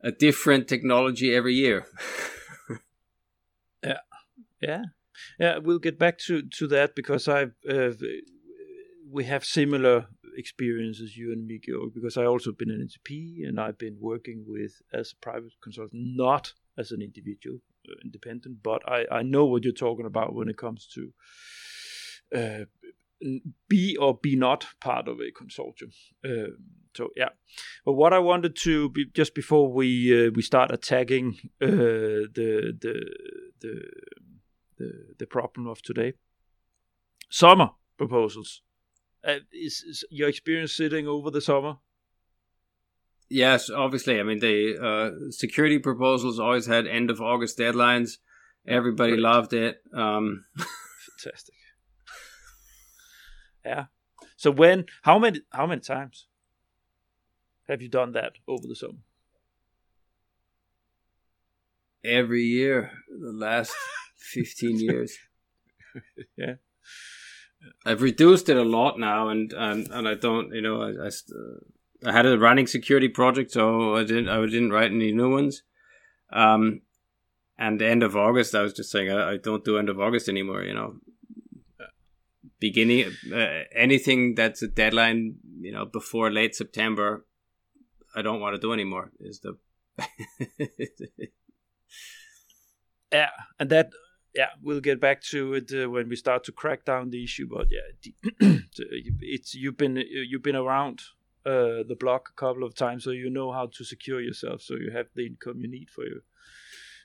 a 0.00 0.12
different 0.12 0.68
technology 0.68 1.34
every 1.34 1.54
year. 1.54 1.86
yeah, 3.82 4.00
yeah, 4.60 4.82
yeah. 5.38 5.58
We'll 5.58 5.78
get 5.78 5.98
back 5.98 6.18
to 6.26 6.42
to 6.42 6.66
that 6.68 6.94
because 6.94 7.28
I 7.28 7.46
uh, 7.68 7.92
we 9.10 9.24
have 9.24 9.44
similar 9.44 10.06
experiences, 10.36 11.16
you 11.16 11.32
and 11.32 11.46
me, 11.46 11.60
Georg, 11.64 11.94
because 11.94 12.16
I 12.16 12.24
also 12.24 12.52
been 12.52 12.70
an 12.70 12.88
NCP 12.88 13.46
and 13.46 13.60
I've 13.60 13.78
been 13.78 13.96
working 14.00 14.44
with 14.46 14.82
as 14.92 15.12
a 15.12 15.16
private 15.24 15.52
consultant, 15.62 16.02
not 16.16 16.52
as 16.76 16.90
an 16.90 17.00
individual 17.00 17.60
independent, 18.04 18.62
but 18.62 18.82
I 18.88 19.06
I 19.10 19.22
know 19.22 19.44
what 19.44 19.64
you're 19.64 19.72
talking 19.72 20.06
about 20.06 20.34
when 20.34 20.48
it 20.48 20.56
comes 20.56 20.86
to. 20.94 21.12
Uh, 22.34 22.64
be 23.68 23.96
or 23.96 24.18
be 24.22 24.36
not 24.36 24.66
part 24.80 25.08
of 25.08 25.18
a 25.18 25.30
consortium. 25.30 25.92
Uh, 26.24 26.52
so 26.94 27.10
yeah, 27.16 27.30
but 27.84 27.92
what 27.92 28.12
I 28.12 28.18
wanted 28.18 28.56
to 28.56 28.90
be, 28.90 29.06
just 29.14 29.34
before 29.34 29.72
we 29.72 30.26
uh, 30.26 30.30
we 30.34 30.42
start 30.42 30.70
attacking 30.70 31.38
uh, 31.62 31.66
the 31.66 32.76
the 32.80 33.10
the 33.60 33.82
the 34.78 34.90
the 35.18 35.26
problem 35.26 35.66
of 35.66 35.82
today, 35.82 36.14
summer 37.30 37.70
proposals. 37.96 38.62
Uh, 39.26 39.38
is, 39.52 39.82
is, 39.88 40.04
your 40.10 40.28
experience 40.28 40.76
sitting 40.76 41.08
over 41.08 41.30
the 41.30 41.40
summer? 41.40 41.76
Yes, 43.34 43.68
obviously. 43.68 44.20
I 44.20 44.22
mean, 44.22 44.38
the 44.38 44.78
uh, 44.78 45.10
security 45.32 45.80
proposals 45.80 46.38
always 46.38 46.66
had 46.66 46.86
end 46.86 47.10
of 47.10 47.20
August 47.20 47.58
deadlines. 47.58 48.18
Everybody 48.64 49.14
Great. 49.14 49.22
loved 49.22 49.52
it. 49.52 49.82
Um, 49.92 50.44
Fantastic. 51.18 51.56
Yeah. 53.66 53.86
So 54.36 54.52
when 54.52 54.84
how 55.02 55.18
many 55.18 55.40
how 55.50 55.66
many 55.66 55.80
times 55.80 56.28
have 57.66 57.82
you 57.82 57.88
done 57.88 58.12
that 58.12 58.34
over 58.46 58.68
the 58.68 58.76
summer? 58.76 59.02
Every 62.04 62.44
year, 62.44 62.92
the 63.08 63.32
last 63.32 63.74
fifteen 64.16 64.78
years. 64.88 65.18
yeah. 66.36 66.54
I've 67.84 68.02
reduced 68.02 68.48
it 68.48 68.56
a 68.56 68.62
lot 68.62 68.96
now, 69.00 69.28
and 69.28 69.52
and, 69.52 69.88
and 69.90 70.06
I 70.06 70.14
don't, 70.14 70.54
you 70.54 70.62
know, 70.62 70.82
I, 70.82 71.06
I, 71.06 71.10
I 72.06 72.12
had 72.12 72.26
a 72.26 72.38
running 72.38 72.66
security 72.66 73.08
project, 73.08 73.52
so 73.52 73.96
I 73.96 74.04
didn't 74.04 74.28
I 74.28 74.40
didn't 74.46 74.70
write 74.70 74.90
any 74.90 75.12
new 75.12 75.30
ones. 75.30 75.62
Um, 76.32 76.82
and 77.56 77.80
the 77.80 77.86
end 77.86 78.02
of 78.02 78.16
August, 78.16 78.54
I 78.54 78.62
was 78.62 78.72
just 78.72 78.90
saying 78.90 79.10
I, 79.10 79.32
I 79.32 79.36
don't 79.36 79.64
do 79.64 79.78
end 79.78 79.88
of 79.88 80.00
August 80.00 80.28
anymore. 80.28 80.62
You 80.62 80.74
know, 80.74 80.96
beginning 82.64 83.12
uh, 83.32 83.62
anything 83.74 84.34
that's 84.34 84.62
a 84.62 84.68
deadline 84.68 85.36
you 85.60 85.72
know 85.72 85.84
before 85.84 86.30
late 86.30 86.54
september 86.54 87.26
i 88.16 88.22
don't 88.22 88.40
want 88.40 88.54
to 88.54 88.60
do 88.60 88.72
anymore 88.72 89.12
is 89.20 89.40
the 89.40 89.52
yeah 93.12 93.28
and 93.58 93.68
that 93.68 93.90
yeah 94.34 94.48
we'll 94.62 94.80
get 94.80 94.98
back 94.98 95.22
to 95.22 95.54
it 95.54 95.70
uh, 95.74 95.90
when 95.90 96.08
we 96.08 96.16
start 96.16 96.42
to 96.44 96.52
crack 96.52 96.84
down 96.86 97.10
the 97.10 97.22
issue 97.22 97.46
but 97.46 97.66
yeah 97.70 97.88
it's 99.20 99.54
you've 99.54 99.76
been 99.76 100.02
you've 100.30 100.42
been 100.42 100.56
around 100.56 101.02
uh, 101.46 101.82
the 101.86 101.96
block 101.98 102.30
a 102.30 102.40
couple 102.40 102.64
of 102.64 102.74
times 102.74 103.04
so 103.04 103.10
you 103.10 103.30
know 103.30 103.52
how 103.52 103.66
to 103.66 103.84
secure 103.84 104.20
yourself 104.20 104.62
so 104.62 104.74
you 104.74 104.90
have 104.90 105.06
the 105.14 105.26
income 105.26 105.60
you 105.60 105.68
need 105.68 105.90
for 105.90 106.04
you 106.04 106.20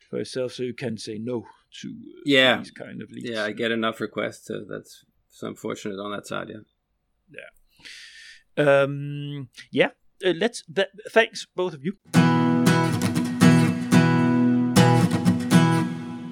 for 0.10 0.18
yourself 0.18 0.54
so 0.54 0.64
you 0.64 0.74
can 0.74 0.98
say 0.98 1.18
no 1.18 1.46
to 1.82 1.88
uh, 1.90 2.22
yeah 2.26 2.58
these 2.58 2.72
kind 2.72 3.02
of 3.02 3.12
leads. 3.12 3.30
yeah 3.30 3.44
i 3.44 3.52
get 3.52 3.72
enough 3.72 4.00
requests 4.00 4.48
so 4.48 4.64
that's 4.68 5.06
so 5.30 5.48
unfortunate 5.48 6.00
on 6.00 6.12
that 6.12 6.28
side. 6.28 6.50
Yeah. 6.50 7.42
Yeah. 8.58 8.82
Um, 8.82 9.50
yeah. 9.72 9.92
Uh, 10.26 10.34
let's. 10.36 10.64
Th- 10.64 10.90
thanks, 11.12 11.48
both 11.56 11.74
of 11.74 11.84
you. 11.84 11.94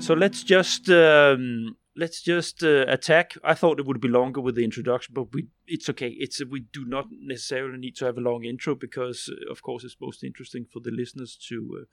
So 0.02 0.14
let's 0.14 0.44
just 0.44 0.90
um, 0.90 1.78
let's 1.98 2.22
just 2.22 2.64
uh, 2.64 2.86
attack. 2.88 3.34
I 3.44 3.54
thought 3.56 3.80
it 3.80 3.86
would 3.86 4.00
be 4.00 4.08
longer 4.08 4.40
with 4.40 4.56
the 4.56 4.64
introduction, 4.64 5.14
but 5.14 5.34
we 5.34 5.48
it's 5.66 5.90
okay. 5.90 6.10
It's 6.10 6.42
we 6.46 6.62
do 6.62 6.86
not 6.86 7.08
necessarily 7.12 7.78
need 7.78 7.96
to 7.98 8.06
have 8.06 8.18
a 8.18 8.22
long 8.22 8.46
intro 8.46 8.76
because, 8.76 9.30
uh, 9.30 9.52
of 9.52 9.62
course, 9.62 9.84
it's 9.84 9.98
most 10.00 10.24
interesting 10.24 10.66
for 10.72 10.80
the 10.80 10.92
listeners 10.92 11.38
to. 11.50 11.82
Uh, 11.82 11.86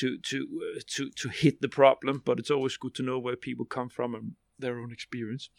to 0.00 0.18
to 0.18 0.48
uh, 0.76 0.80
to 0.88 1.10
to 1.10 1.28
hit 1.28 1.60
the 1.60 1.68
problem, 1.68 2.20
but 2.24 2.40
it's 2.40 2.50
always 2.50 2.76
good 2.76 2.94
to 2.96 3.02
know 3.04 3.18
where 3.18 3.36
people 3.36 3.64
come 3.64 3.88
from 3.88 4.12
and 4.14 4.32
their 4.58 4.78
own 4.78 4.92
experience. 4.92 5.50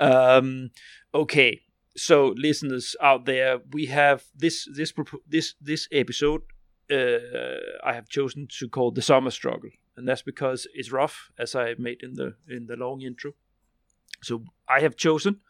Um, 0.00 0.70
okay, 1.14 1.60
so 1.96 2.34
listeners 2.36 2.96
out 3.00 3.24
there, 3.24 3.60
we 3.72 3.86
have 3.86 4.24
this 4.34 4.68
this 4.74 4.92
this 5.28 5.54
this 5.60 5.88
episode. 5.92 6.42
Uh, 6.90 7.58
I 7.84 7.94
have 7.94 8.08
chosen 8.08 8.46
to 8.58 8.68
call 8.68 8.90
the 8.90 9.02
summer 9.02 9.30
struggle, 9.30 9.70
and 9.96 10.06
that's 10.06 10.22
because 10.22 10.66
it's 10.74 10.92
rough, 10.92 11.30
as 11.38 11.54
I 11.54 11.74
made 11.78 12.02
in 12.02 12.14
the 12.14 12.34
in 12.48 12.66
the 12.66 12.76
long 12.76 13.02
intro. 13.02 13.32
So 14.22 14.44
I 14.68 14.80
have 14.80 14.96
chosen 14.96 15.40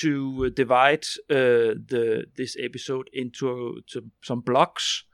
to 0.00 0.50
divide 0.50 1.04
uh, 1.30 1.74
the 1.88 2.26
this 2.36 2.56
episode 2.58 3.08
into 3.12 3.82
to 3.92 4.10
some 4.22 4.40
blocks 4.40 5.04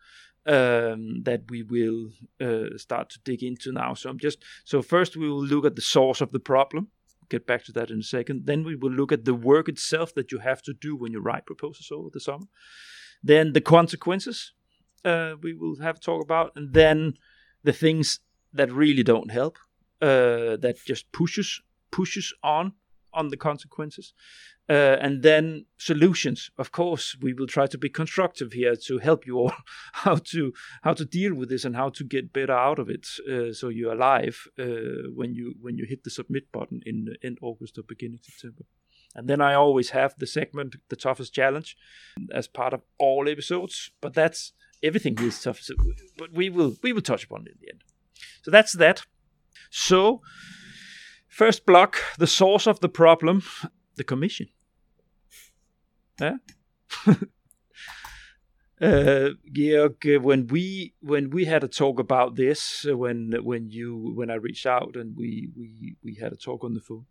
um, 0.47 1.23
that 1.23 1.43
we 1.50 1.62
will 1.62 2.11
uh, 2.41 2.76
start 2.76 3.11
to 3.11 3.21
dig 3.25 3.43
into 3.43 3.73
now. 3.73 3.95
So 3.95 4.11
I'm 4.11 4.19
just 4.19 4.38
so 4.64 4.83
first 4.83 5.17
we 5.17 5.29
will 5.29 5.45
look 5.45 5.67
at 5.67 5.76
the 5.76 5.83
source 5.83 6.21
of 6.21 6.33
the 6.33 6.41
problem 6.41 6.88
get 7.33 7.47
back 7.47 7.64
to 7.64 7.73
that 7.73 7.91
in 7.91 8.00
a 8.00 8.11
second. 8.17 8.47
Then 8.47 8.62
we 8.62 8.76
will 8.76 8.93
look 8.93 9.12
at 9.12 9.25
the 9.25 9.35
work 9.35 9.69
itself 9.69 10.14
that 10.14 10.31
you 10.33 10.38
have 10.38 10.62
to 10.62 10.73
do 10.75 10.95
when 10.95 11.12
you 11.12 11.21
write 11.21 11.47
proposals 11.47 11.91
over 11.91 12.11
the 12.12 12.21
summer. 12.21 12.47
Then 13.23 13.52
the 13.52 13.61
consequences 13.76 14.52
uh, 15.05 15.35
we 15.43 15.55
will 15.55 15.79
have 15.81 15.99
talk 15.99 16.23
about, 16.23 16.52
and 16.57 16.73
then 16.75 17.14
the 17.64 17.73
things 17.73 18.21
that 18.53 18.73
really 18.73 19.03
don't 19.03 19.31
help, 19.31 19.59
uh, 20.01 20.57
that 20.57 20.77
just 20.85 21.11
pushes 21.13 21.61
pushes 21.91 22.33
on 22.43 22.73
on 23.15 23.29
the 23.29 23.37
consequences. 23.37 24.15
Uh, 24.69 24.97
and 25.01 25.23
then 25.23 25.67
solutions. 25.77 26.51
Of 26.57 26.73
course, 26.73 27.17
we 27.21 27.33
will 27.35 27.49
try 27.49 27.67
to 27.67 27.77
be 27.77 27.89
constructive 27.89 28.53
here 28.53 28.77
to 28.87 28.99
help 28.99 29.27
you 29.27 29.37
all 29.39 29.53
how 29.93 30.17
to 30.17 30.53
how 30.83 30.95
to 30.95 31.05
deal 31.05 31.35
with 31.35 31.49
this 31.49 31.65
and 31.65 31.77
how 31.77 31.91
to 31.91 32.05
get 32.05 32.33
better 32.33 32.53
out 32.53 32.79
of 32.79 32.89
it, 32.89 33.07
uh, 33.31 33.53
so 33.53 33.69
you're 33.69 33.93
alive 33.93 34.47
uh, 34.59 35.11
when 35.15 35.35
you 35.35 35.55
when 35.61 35.77
you 35.77 35.85
hit 35.85 36.05
the 36.05 36.11
submit 36.11 36.51
button 36.53 36.81
in 36.87 37.15
end 37.23 37.39
August 37.43 37.77
or 37.77 37.83
beginning 37.83 38.21
September. 38.23 38.65
And 39.15 39.29
then 39.29 39.41
I 39.41 39.55
always 39.55 39.91
have 39.91 40.15
the 40.19 40.27
segment, 40.27 40.77
the 40.89 40.97
toughest 40.97 41.35
challenge, 41.35 41.77
as 42.33 42.49
part 42.49 42.73
of 42.73 42.81
all 42.99 43.29
episodes. 43.29 43.91
But 44.01 44.15
that's 44.15 44.53
everything 44.83 45.19
is 45.19 45.43
tough. 45.43 45.61
So, 45.61 45.75
but 46.17 46.33
we 46.33 46.49
will 46.49 46.77
we 46.83 46.93
will 46.93 47.03
touch 47.03 47.25
upon 47.25 47.43
it 47.43 47.53
in 47.53 47.59
the 47.61 47.69
end. 47.73 47.83
So 48.43 48.51
that's 48.51 48.73
that. 48.73 49.03
So 49.71 50.21
first 51.29 51.65
block, 51.67 51.97
the 52.19 52.27
source 52.27 52.67
of 52.67 52.81
the 52.81 52.89
problem 52.89 53.43
the 53.97 54.05
commission. 54.05 54.49
Yeah. 56.21 56.37
uh, 58.81 59.31
Georg, 59.51 59.97
uh, 60.07 60.21
when 60.21 60.47
we 60.47 60.95
when 61.01 61.31
we 61.31 61.45
had 61.45 61.65
a 61.65 61.69
talk 61.69 61.99
about 61.99 62.37
this, 62.37 62.87
uh, 62.89 62.97
when 62.97 63.33
when 63.43 63.71
you 63.71 64.13
when 64.15 64.31
I 64.31 64.35
reached 64.35 64.67
out 64.67 64.97
and 64.97 65.17
we 65.17 65.49
we 65.57 65.97
we 66.03 66.15
had 66.15 66.33
a 66.33 66.37
talk 66.37 66.65
on 66.65 66.75
the 66.75 66.81
phone, 66.81 67.07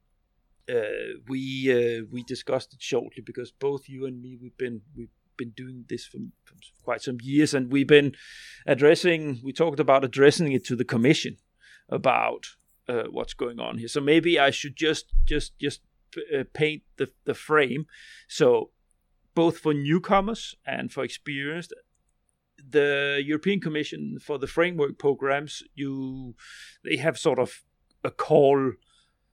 uh, 0.70 1.20
we 1.28 1.72
uh, 1.72 2.06
we 2.12 2.24
discussed 2.24 2.74
it 2.74 2.82
shortly 2.82 3.24
because 3.24 3.52
both 3.52 3.90
you 3.90 4.06
and 4.06 4.22
me 4.22 4.38
we've 4.42 4.58
been 4.58 4.82
we've 4.96 5.10
been 5.42 5.54
doing 5.64 5.86
this 5.90 6.06
for, 6.06 6.20
for 6.46 6.56
quite 6.84 7.02
some 7.02 7.18
years 7.22 7.54
and 7.54 7.72
we've 7.72 7.94
been 7.98 8.12
addressing 8.66 9.40
we 9.44 9.52
talked 9.52 9.80
about 9.80 10.04
addressing 10.04 10.52
it 10.52 10.64
to 10.66 10.76
the 10.76 10.90
commission 10.94 11.34
about 11.90 12.44
uh, 12.88 13.04
what's 13.10 13.34
going 13.34 13.60
on 13.60 13.78
here. 13.78 13.88
So 13.88 14.02
maybe 14.02 14.40
I 14.40 14.52
should 14.52 14.76
just 14.76 15.06
just 15.26 15.58
just 15.60 15.82
uh, 16.18 16.44
paint 16.54 16.84
the, 16.98 17.10
the 17.26 17.34
frame. 17.34 17.86
So, 18.28 18.72
both 19.34 19.60
for 19.60 19.74
newcomers 19.74 20.56
and 20.66 20.92
for 20.92 21.04
experienced, 21.04 21.74
the 22.70 23.22
European 23.24 23.60
Commission 23.62 24.18
for 24.20 24.38
the 24.38 24.48
framework 24.48 24.98
programs, 24.98 25.64
you 25.74 26.36
they 26.84 26.98
have 26.98 27.18
sort 27.18 27.40
of 27.40 27.64
a 28.04 28.12
call 28.12 28.74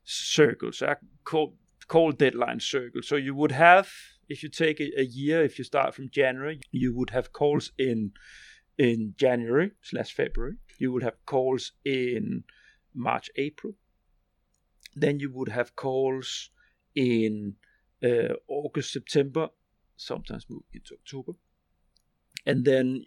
circles, 0.05 0.83
a 0.83 0.99
call, 1.25 1.55
call 1.88 2.12
deadline 2.12 2.61
circle. 2.61 3.03
So 3.03 3.17
you 3.17 3.35
would 3.35 3.53
have, 3.53 3.91
if 4.28 4.42
you 4.42 4.49
take 4.49 4.80
a, 4.80 5.04
year, 5.04 5.42
if 5.42 5.58
you 5.58 5.64
start 5.64 5.94
from 5.94 6.11
January, 6.11 6.61
you 6.70 6.94
would 6.94 7.11
have 7.11 7.32
calls 7.32 7.73
in 7.78 8.12
in 8.76 9.14
January 9.16 9.73
slash 9.82 10.12
February. 10.14 10.54
You 10.78 10.92
would 10.92 11.02
have 11.02 11.16
calls 11.26 11.73
in 11.85 12.44
March, 12.94 13.30
April. 13.37 13.75
Then 14.94 15.18
you 15.18 15.30
would 15.32 15.49
have 15.49 15.75
calls 15.75 16.50
in 16.94 17.54
uh, 18.04 18.35
August, 18.47 18.92
September, 18.92 19.49
sometimes 19.97 20.47
moving 20.49 20.64
into 20.73 20.94
October. 20.94 21.32
And 22.47 22.64
then, 22.64 23.04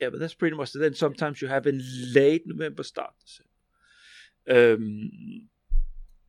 yeah, 0.00 0.08
but 0.08 0.20
that's 0.20 0.34
pretty 0.34 0.56
much. 0.56 0.72
Then 0.72 0.94
sometimes 0.94 1.42
you 1.42 1.48
have 1.48 1.66
in 1.66 1.82
late 2.14 2.44
November, 2.46 2.82
start 2.82 3.12
December. 3.20 4.74
Um, 4.74 5.48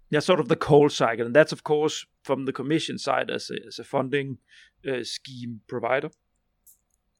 yeah, 0.10 0.20
sort 0.20 0.40
of 0.40 0.48
the 0.48 0.56
call 0.56 0.90
cycle, 0.90 1.26
and 1.26 1.36
that's 1.36 1.52
of 1.52 1.64
course 1.64 2.06
from 2.24 2.46
the 2.46 2.54
commission 2.54 2.98
side 2.98 3.30
as 3.30 3.50
a, 3.50 3.68
as 3.68 3.80
a 3.80 3.84
funding 3.84 4.38
uh, 4.88 5.04
scheme 5.04 5.62
provider. 5.68 6.10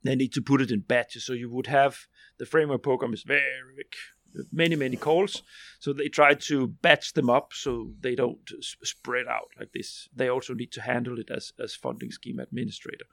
They 0.04 0.15
need 0.15 0.34
to 0.34 0.42
put 0.42 0.62
it 0.62 0.72
in 0.72 0.82
batches, 0.82 1.25
so 1.25 1.34
you 1.34 1.50
would 1.50 1.68
have 1.68 1.98
the 2.38 2.46
framework 2.46 2.84
program 2.84 3.13
is 3.13 3.24
very 3.24 3.42
big, 3.75 4.46
many 4.51 4.75
many 4.75 4.98
calls, 4.98 5.42
so 5.80 5.94
they 5.94 6.10
try 6.10 6.36
to 6.36 6.68
batch 6.68 7.13
them 7.13 7.30
up 7.30 7.54
so 7.54 7.94
they 8.01 8.15
don't 8.15 8.51
s- 8.60 8.75
spread 8.84 9.27
out 9.27 9.50
like 9.60 9.72
this. 9.74 10.08
They 10.15 10.30
also 10.30 10.54
need 10.54 10.72
to 10.74 10.82
handle 10.82 11.18
it 11.20 11.32
as 11.32 11.54
as 11.63 11.74
funding 11.74 12.12
scheme 12.12 12.39
administrator 12.39 13.06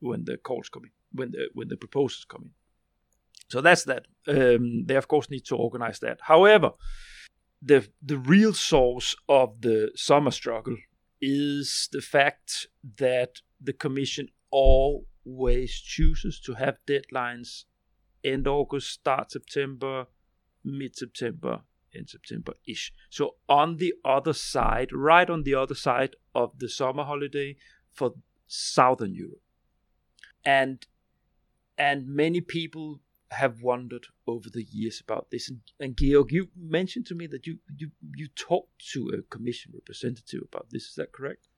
when 0.00 0.24
the 0.24 0.38
calls 0.38 0.70
come 0.70 0.84
in, 0.84 0.90
when 1.12 1.32
the 1.32 1.48
when 1.52 1.68
the 1.68 1.76
proposals 1.76 2.24
come 2.24 2.44
in. 2.44 2.50
So 3.50 3.60
that's 3.60 3.84
that. 3.84 4.06
Um, 4.26 4.84
they 4.86 4.96
of 4.96 5.08
course 5.08 5.30
need 5.30 5.44
to 5.46 5.56
organize 5.56 5.98
that. 6.00 6.20
However, 6.22 6.72
the 7.60 7.88
the 8.02 8.18
real 8.18 8.52
source 8.52 9.16
of 9.28 9.60
the 9.60 9.90
summer 9.94 10.30
struggle 10.30 10.76
is 11.20 11.88
the 11.92 12.00
fact 12.00 12.68
that 12.98 13.40
the 13.60 13.72
commission 13.72 14.28
always 14.50 15.72
chooses 15.74 16.40
to 16.40 16.54
have 16.54 16.76
deadlines 16.86 17.64
end 18.24 18.46
August, 18.46 18.90
start 18.90 19.30
September, 19.30 20.06
mid 20.64 20.96
September, 20.96 21.60
end 21.94 22.08
September 22.08 22.54
ish. 22.66 22.92
So 23.10 23.36
on 23.48 23.76
the 23.76 23.94
other 24.04 24.32
side, 24.32 24.92
right 24.92 25.28
on 25.28 25.42
the 25.42 25.54
other 25.54 25.74
side 25.74 26.16
of 26.34 26.58
the 26.58 26.68
summer 26.68 27.04
holiday 27.04 27.56
for 27.92 28.14
Southern 28.46 29.14
Europe. 29.14 29.42
And 30.44 30.86
and 31.76 32.08
many 32.08 32.40
people 32.40 33.00
have 33.30 33.62
wondered 33.62 34.06
over 34.26 34.48
the 34.50 34.64
years 34.70 35.00
about 35.00 35.30
this. 35.30 35.50
And, 35.50 35.60
and 35.78 35.96
Georg, 35.96 36.32
you 36.32 36.48
mentioned 36.56 37.06
to 37.06 37.14
me 37.14 37.26
that 37.28 37.46
you, 37.46 37.58
you 37.76 37.90
you 38.16 38.28
talked 38.28 38.88
to 38.92 39.10
a 39.10 39.22
commission 39.22 39.72
representative 39.74 40.42
about 40.42 40.66
this. 40.70 40.84
Is 40.84 40.94
that 40.94 41.12
correct? 41.12 41.48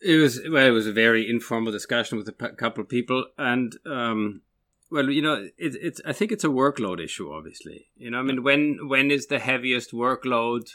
It 0.00 0.16
was 0.16 0.40
well, 0.50 0.66
it 0.66 0.70
was 0.70 0.86
a 0.86 0.92
very 0.92 1.28
informal 1.28 1.72
discussion 1.72 2.18
with 2.18 2.28
a 2.28 2.32
p- 2.32 2.56
couple 2.56 2.82
of 2.82 2.88
people, 2.88 3.26
and 3.38 3.76
um, 3.86 4.42
well, 4.90 5.10
you 5.10 5.22
know, 5.22 5.48
it, 5.56 5.76
it's 5.80 6.00
I 6.04 6.12
think 6.12 6.32
it's 6.32 6.44
a 6.44 6.48
workload 6.48 7.02
issue. 7.02 7.32
Obviously, 7.32 7.86
you 7.96 8.10
know, 8.10 8.18
I 8.18 8.22
mean, 8.22 8.42
when 8.42 8.88
when 8.88 9.10
is 9.10 9.26
the 9.26 9.38
heaviest 9.38 9.92
workload 9.92 10.70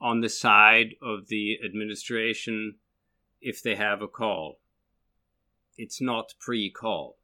on 0.00 0.20
the 0.20 0.28
side 0.28 0.94
of 1.02 1.28
the 1.28 1.58
administration 1.64 2.76
if 3.40 3.62
they 3.62 3.76
have 3.76 4.02
a 4.02 4.08
call? 4.08 4.60
It's 5.76 6.00
not 6.00 6.34
pre-call. 6.38 7.18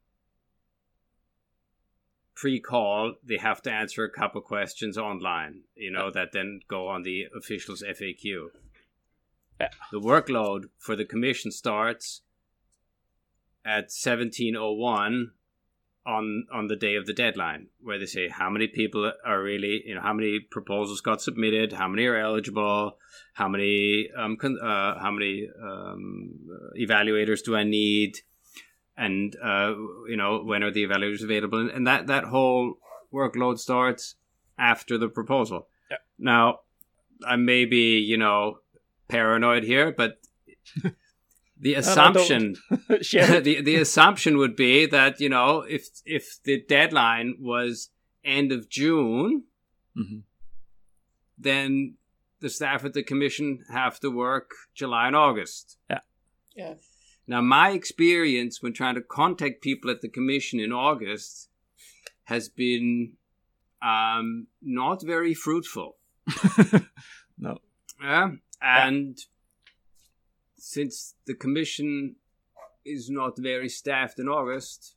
Pre-call, 2.35 3.15
they 3.23 3.37
have 3.37 3.61
to 3.63 3.71
answer 3.71 4.03
a 4.03 4.09
couple 4.09 4.41
questions 4.41 4.97
online, 4.97 5.61
you 5.75 5.91
know, 5.91 6.09
that 6.11 6.31
then 6.31 6.61
go 6.67 6.87
on 6.87 7.03
the 7.03 7.27
official's 7.37 7.83
FAQ. 7.83 8.47
Yeah. 9.59 9.69
The 9.91 9.99
workload 9.99 10.65
for 10.77 10.95
the 10.95 11.05
commission 11.05 11.51
starts 11.51 12.21
at 13.63 13.91
1701 13.91 15.31
on 16.05 16.45
on 16.51 16.67
the 16.67 16.75
day 16.75 16.95
of 16.95 17.05
the 17.05 17.13
deadline 17.13 17.67
where 17.79 17.99
they 17.99 18.07
say 18.07 18.27
how 18.27 18.49
many 18.49 18.67
people 18.67 19.11
are 19.23 19.43
really 19.43 19.83
you 19.85 19.93
know 19.93 20.01
how 20.01 20.13
many 20.13 20.39
proposals 20.39 20.99
got 20.99 21.21
submitted 21.21 21.73
how 21.73 21.87
many 21.87 22.07
are 22.07 22.17
eligible 22.17 22.97
how 23.33 23.47
many 23.47 24.09
um 24.17 24.35
con- 24.35 24.57
uh, 24.59 24.99
how 24.99 25.11
many 25.11 25.47
um, 25.63 26.31
evaluators 26.79 27.43
do 27.43 27.55
i 27.55 27.63
need 27.63 28.17
and 28.97 29.35
uh, 29.43 29.73
you 30.07 30.17
know 30.17 30.41
when 30.43 30.63
are 30.63 30.71
the 30.71 30.85
evaluators 30.85 31.23
available 31.23 31.59
and, 31.59 31.69
and 31.71 31.87
that 31.87 32.07
that 32.07 32.25
whole 32.25 32.75
workload 33.13 33.57
starts 33.59 34.15
after 34.57 34.97
the 34.97 35.07
proposal 35.09 35.67
Yeah. 35.89 35.97
now 36.19 36.59
i 37.25 37.35
may 37.35 37.65
be 37.65 37.99
you 37.99 38.17
know 38.17 38.57
paranoid 39.07 39.63
here 39.63 39.91
but 39.91 40.19
the 41.59 41.73
assumption 41.75 42.55
Share 43.01 43.35
it. 43.35 43.43
the 43.43 43.61
the 43.61 43.75
assumption 43.75 44.37
would 44.37 44.55
be 44.55 44.85
that 44.87 45.19
you 45.19 45.29
know 45.29 45.61
if 45.61 45.87
if 46.05 46.39
the 46.43 46.61
deadline 46.67 47.35
was 47.39 47.89
end 48.23 48.51
of 48.51 48.69
June, 48.69 49.43
Mhm. 49.97 50.21
then 51.37 51.95
the 52.39 52.49
staff 52.49 52.85
at 52.85 52.93
the 52.93 53.03
commission 53.03 53.63
have 53.71 53.99
to 53.99 54.09
work 54.09 54.51
July 54.73 55.07
and 55.07 55.15
August. 55.15 55.77
Yeah. 55.89 55.99
Yeah. 56.55 56.73
Now, 57.31 57.39
my 57.39 57.71
experience 57.71 58.61
when 58.61 58.73
trying 58.73 58.95
to 58.95 59.01
contact 59.01 59.61
people 59.61 59.89
at 59.89 60.01
the 60.01 60.09
commission 60.09 60.59
in 60.59 60.73
August 60.73 61.47
has 62.25 62.49
been 62.49 63.13
um, 63.81 64.47
not 64.61 65.01
very 65.01 65.33
fruitful. 65.33 65.95
no. 67.39 67.59
Yeah, 68.03 68.31
and 68.61 69.17
since 70.57 71.15
the 71.25 71.33
commission 71.33 72.17
is 72.83 73.09
not 73.09 73.37
very 73.37 73.69
staffed 73.69 74.19
in 74.19 74.27
August, 74.27 74.95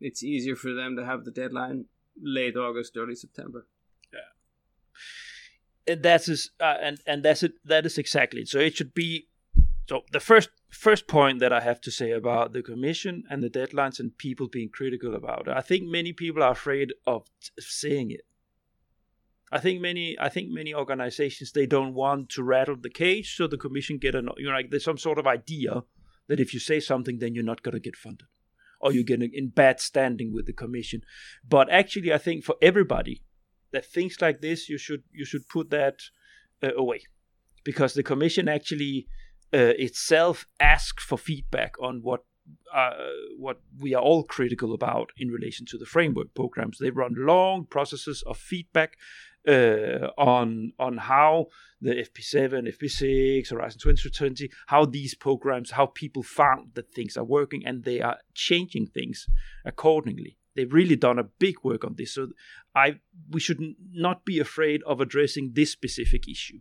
it's 0.00 0.24
easier 0.24 0.56
for 0.56 0.74
them 0.74 0.96
to 0.96 1.04
have 1.04 1.24
the 1.24 1.30
deadline 1.30 1.84
late 2.20 2.56
August, 2.56 2.96
early 2.96 3.14
September. 3.14 3.68
And 5.86 6.02
that's 6.02 6.28
is, 6.28 6.50
uh, 6.58 6.74
and 6.82 6.98
and 7.06 7.22
that's 7.22 7.44
it. 7.44 7.52
That 7.64 7.86
is 7.86 7.98
exactly 7.98 8.40
it. 8.40 8.48
So 8.48 8.58
it 8.58 8.74
should 8.74 8.94
be. 8.94 9.28
So 9.90 10.04
the 10.12 10.20
first 10.20 10.50
first 10.68 11.08
point 11.08 11.40
that 11.40 11.52
I 11.52 11.62
have 11.62 11.80
to 11.80 11.90
say 11.90 12.12
about 12.12 12.52
the 12.52 12.62
commission 12.62 13.24
and 13.28 13.42
the 13.42 13.50
deadlines 13.50 13.98
and 13.98 14.16
people 14.16 14.46
being 14.46 14.68
critical 14.68 15.16
about 15.16 15.48
it, 15.48 15.56
I 15.56 15.62
think 15.62 15.82
many 15.82 16.12
people 16.12 16.44
are 16.44 16.52
afraid 16.52 16.92
of 17.08 17.26
saying 17.58 18.12
it. 18.12 18.20
I 19.50 19.58
think 19.58 19.80
many 19.80 20.16
I 20.20 20.28
think 20.28 20.48
many 20.48 20.72
organizations 20.72 21.50
they 21.50 21.66
don't 21.66 21.92
want 21.92 22.28
to 22.34 22.44
rattle 22.44 22.76
the 22.76 22.88
cage, 22.88 23.34
so 23.34 23.48
the 23.48 23.56
commission 23.56 23.98
get 23.98 24.14
a 24.14 24.22
you 24.36 24.46
know 24.46 24.52
like 24.52 24.70
there's 24.70 24.84
some 24.84 24.96
sort 25.06 25.18
of 25.18 25.26
idea 25.26 25.82
that 26.28 26.38
if 26.38 26.54
you 26.54 26.60
say 26.60 26.78
something, 26.78 27.18
then 27.18 27.34
you're 27.34 27.50
not 27.52 27.64
gonna 27.64 27.80
get 27.80 27.96
funded, 27.96 28.28
or 28.80 28.92
you're 28.92 29.10
getting 29.12 29.32
in 29.34 29.48
bad 29.48 29.80
standing 29.80 30.32
with 30.32 30.46
the 30.46 30.52
commission. 30.52 31.02
But 31.42 31.68
actually, 31.68 32.12
I 32.12 32.18
think 32.18 32.44
for 32.44 32.54
everybody 32.62 33.24
that 33.72 33.86
things 33.86 34.20
like 34.20 34.40
this, 34.40 34.68
you 34.68 34.78
should 34.78 35.02
you 35.10 35.24
should 35.24 35.48
put 35.48 35.70
that 35.70 35.96
uh, 36.62 36.74
away, 36.76 37.00
because 37.64 37.94
the 37.94 38.04
commission 38.04 38.48
actually 38.48 39.08
uh, 39.52 39.74
itself 39.78 40.46
asks 40.58 41.04
for 41.04 41.18
feedback 41.18 41.74
on 41.80 42.00
what 42.02 42.24
uh, 42.74 42.90
what 43.36 43.60
we 43.78 43.94
are 43.94 44.02
all 44.02 44.24
critical 44.24 44.72
about 44.74 45.10
in 45.16 45.28
relation 45.28 45.66
to 45.66 45.78
the 45.78 45.86
framework 45.86 46.34
programs. 46.34 46.78
They 46.78 46.90
run 46.90 47.14
long 47.16 47.66
processes 47.66 48.22
of 48.26 48.38
feedback 48.38 48.96
uh, 49.46 50.08
on 50.18 50.72
on 50.78 50.98
how 50.98 51.46
the 51.80 51.94
FP7, 51.94 52.68
FP6, 52.76 53.50
Horizon 53.50 53.80
2020, 53.80 54.50
how 54.66 54.84
these 54.84 55.14
programs, 55.14 55.72
how 55.72 55.86
people 55.86 56.22
found 56.22 56.74
that 56.74 56.92
things 56.92 57.16
are 57.16 57.24
working, 57.24 57.64
and 57.64 57.84
they 57.84 58.00
are 58.00 58.18
changing 58.34 58.86
things 58.86 59.26
accordingly. 59.64 60.36
They've 60.54 60.72
really 60.72 60.96
done 60.96 61.18
a 61.18 61.24
big 61.24 61.56
work 61.62 61.84
on 61.84 61.94
this, 61.96 62.14
so 62.14 62.28
I 62.74 63.00
we 63.30 63.40
should 63.40 63.60
not 63.92 64.24
be 64.24 64.38
afraid 64.38 64.82
of 64.84 65.00
addressing 65.00 65.52
this 65.54 65.70
specific 65.70 66.28
issue 66.28 66.60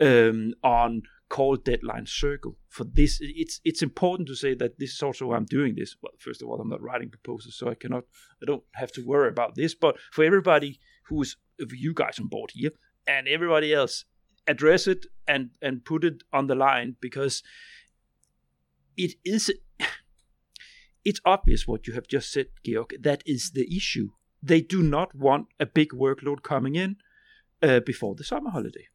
um, 0.00 0.54
on 0.62 1.02
call 1.28 1.56
deadline 1.56 2.06
circle. 2.06 2.56
For 2.68 2.84
this, 2.84 3.18
it's 3.20 3.60
it's 3.64 3.82
important 3.82 4.28
to 4.28 4.34
say 4.34 4.54
that 4.54 4.78
this 4.78 4.92
is 4.92 5.02
also 5.02 5.26
why 5.26 5.36
I'm 5.36 5.44
doing 5.46 5.74
this. 5.74 5.96
Well, 6.02 6.12
first 6.18 6.42
of 6.42 6.48
all, 6.48 6.60
I'm 6.60 6.68
not 6.68 6.82
writing 6.82 7.10
proposals, 7.10 7.56
so 7.56 7.68
I 7.68 7.74
cannot, 7.74 8.04
I 8.42 8.46
don't 8.46 8.64
have 8.74 8.92
to 8.92 9.02
worry 9.02 9.28
about 9.28 9.54
this. 9.54 9.74
But 9.74 9.96
for 10.12 10.24
everybody 10.24 10.78
who's 11.08 11.36
of 11.60 11.72
you 11.74 11.94
guys 11.94 12.18
on 12.18 12.26
board 12.28 12.50
here 12.54 12.72
and 13.06 13.26
everybody 13.28 13.72
else, 13.72 14.04
address 14.46 14.86
it 14.86 15.06
and 15.26 15.50
and 15.60 15.84
put 15.84 16.04
it 16.04 16.22
on 16.32 16.46
the 16.46 16.54
line 16.54 16.96
because 17.00 17.42
it 18.96 19.14
is. 19.24 19.52
It's 21.04 21.20
obvious 21.24 21.68
what 21.68 21.86
you 21.86 21.94
have 21.94 22.08
just 22.08 22.32
said, 22.32 22.48
Georg. 22.64 23.00
That 23.00 23.22
is 23.24 23.52
the 23.52 23.76
issue. 23.76 24.08
They 24.42 24.60
do 24.60 24.82
not 24.82 25.14
want 25.14 25.46
a 25.60 25.64
big 25.64 25.90
workload 25.90 26.42
coming 26.42 26.74
in 26.74 26.96
uh, 27.62 27.78
before 27.78 28.16
the 28.16 28.24
summer 28.24 28.50
holiday. 28.50 28.88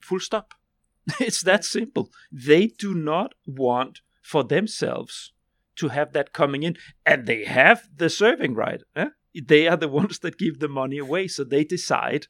Full 0.00 0.20
stop. 0.20 0.52
It's 1.20 1.42
that 1.42 1.64
simple. 1.64 2.10
They 2.30 2.66
do 2.66 2.94
not 2.94 3.34
want 3.46 4.00
for 4.22 4.44
themselves 4.44 5.32
to 5.76 5.88
have 5.88 6.12
that 6.12 6.32
coming 6.32 6.62
in, 6.62 6.76
and 7.04 7.26
they 7.26 7.44
have 7.44 7.88
the 7.94 8.10
serving 8.10 8.54
right. 8.54 8.82
eh? 8.94 9.08
They 9.34 9.66
are 9.66 9.76
the 9.76 9.88
ones 10.00 10.20
that 10.20 10.38
give 10.38 10.58
the 10.58 10.68
money 10.68 10.98
away, 10.98 11.28
so 11.28 11.44
they 11.44 11.64
decide. 11.64 12.26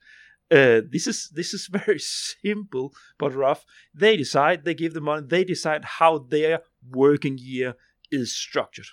Uh, 0.50 0.82
this 0.90 1.06
is 1.06 1.30
this 1.34 1.54
is 1.54 1.66
very 1.72 1.98
simple 1.98 2.92
but 3.18 3.34
rough. 3.34 3.64
They 3.94 4.16
decide. 4.16 4.64
They 4.64 4.74
give 4.74 4.94
the 4.94 5.00
money. 5.00 5.26
They 5.26 5.44
decide 5.44 5.84
how 5.84 6.18
their 6.18 6.60
working 6.90 7.38
year 7.38 7.74
is 8.10 8.34
structured. 8.34 8.86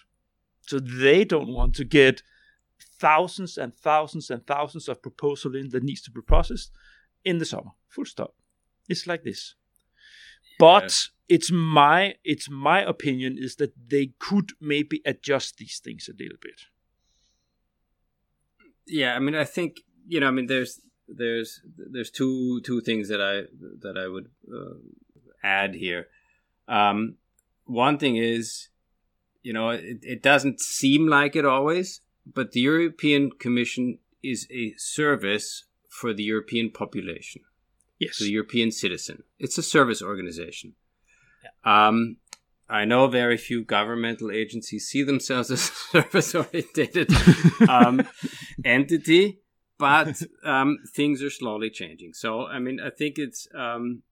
So 0.61 0.79
they 0.79 1.25
don't 1.25 1.51
want 1.53 1.75
to 1.75 1.83
get 1.83 2.21
thousands 2.99 3.57
and 3.57 3.73
thousands 3.73 4.29
and 4.29 4.45
thousands 4.45 4.87
of 4.87 5.01
proposals 5.01 5.55
in 5.55 5.69
that 5.69 5.83
needs 5.83 6.01
to 6.03 6.11
be 6.11 6.21
processed 6.21 6.71
in 7.25 7.39
the 7.39 7.45
summer. 7.45 7.71
Full 7.87 8.05
stop. 8.05 8.35
It's 8.87 9.07
like 9.07 9.23
this. 9.23 9.55
But 10.59 11.07
it's 11.27 11.51
my 11.51 12.15
it's 12.23 12.49
my 12.49 12.81
opinion 12.81 13.37
is 13.39 13.55
that 13.55 13.73
they 13.89 14.11
could 14.19 14.51
maybe 14.59 15.01
adjust 15.05 15.57
these 15.57 15.79
things 15.83 16.07
a 16.09 16.13
little 16.21 16.37
bit. 16.41 16.61
Yeah, 18.85 19.15
I 19.15 19.19
mean, 19.19 19.35
I 19.35 19.45
think 19.45 19.81
you 20.07 20.19
know, 20.19 20.27
I 20.27 20.31
mean, 20.31 20.47
there's 20.47 20.81
there's 21.07 21.61
there's 21.77 22.11
two 22.11 22.61
two 22.61 22.81
things 22.81 23.07
that 23.09 23.21
I 23.21 23.43
that 23.81 23.97
I 23.97 24.07
would 24.07 24.29
uh, 24.53 24.75
add 25.43 25.75
here. 25.75 26.07
Um, 26.67 27.15
one 27.65 27.97
thing 27.97 28.17
is, 28.17 28.69
you 29.41 29.53
know, 29.53 29.69
it, 29.69 29.99
it 30.01 30.21
doesn't 30.21 30.59
seem 30.59 31.07
like 31.07 31.35
it 31.35 31.45
always, 31.45 32.01
but 32.25 32.51
the 32.51 32.61
European 32.61 33.31
Commission 33.31 33.99
is 34.21 34.47
a 34.51 34.73
service 34.77 35.65
for 35.87 36.13
the 36.13 36.23
European 36.23 36.69
population. 36.71 37.43
Yes. 37.99 38.17
To 38.17 38.23
the 38.23 38.31
European 38.31 38.71
citizen. 38.71 39.23
It's 39.39 39.57
a 39.57 39.63
service 39.63 40.01
organization. 40.01 40.73
Yeah. 41.43 41.87
Um, 41.87 42.17
I 42.69 42.85
know 42.85 43.07
very 43.07 43.37
few 43.37 43.63
governmental 43.63 44.31
agencies 44.31 44.87
see 44.87 45.03
themselves 45.03 45.49
as 45.51 45.69
a 45.69 46.01
service 46.01 46.35
oriented 46.35 47.09
um, 47.69 48.07
entity, 48.63 49.39
but 49.77 50.21
um, 50.43 50.77
things 50.93 51.23
are 51.23 51.31
slowly 51.31 51.69
changing. 51.69 52.13
So, 52.13 52.45
I 52.45 52.59
mean, 52.59 52.79
I 52.79 52.89
think 52.89 53.17
it's. 53.17 53.47
Um, 53.57 54.03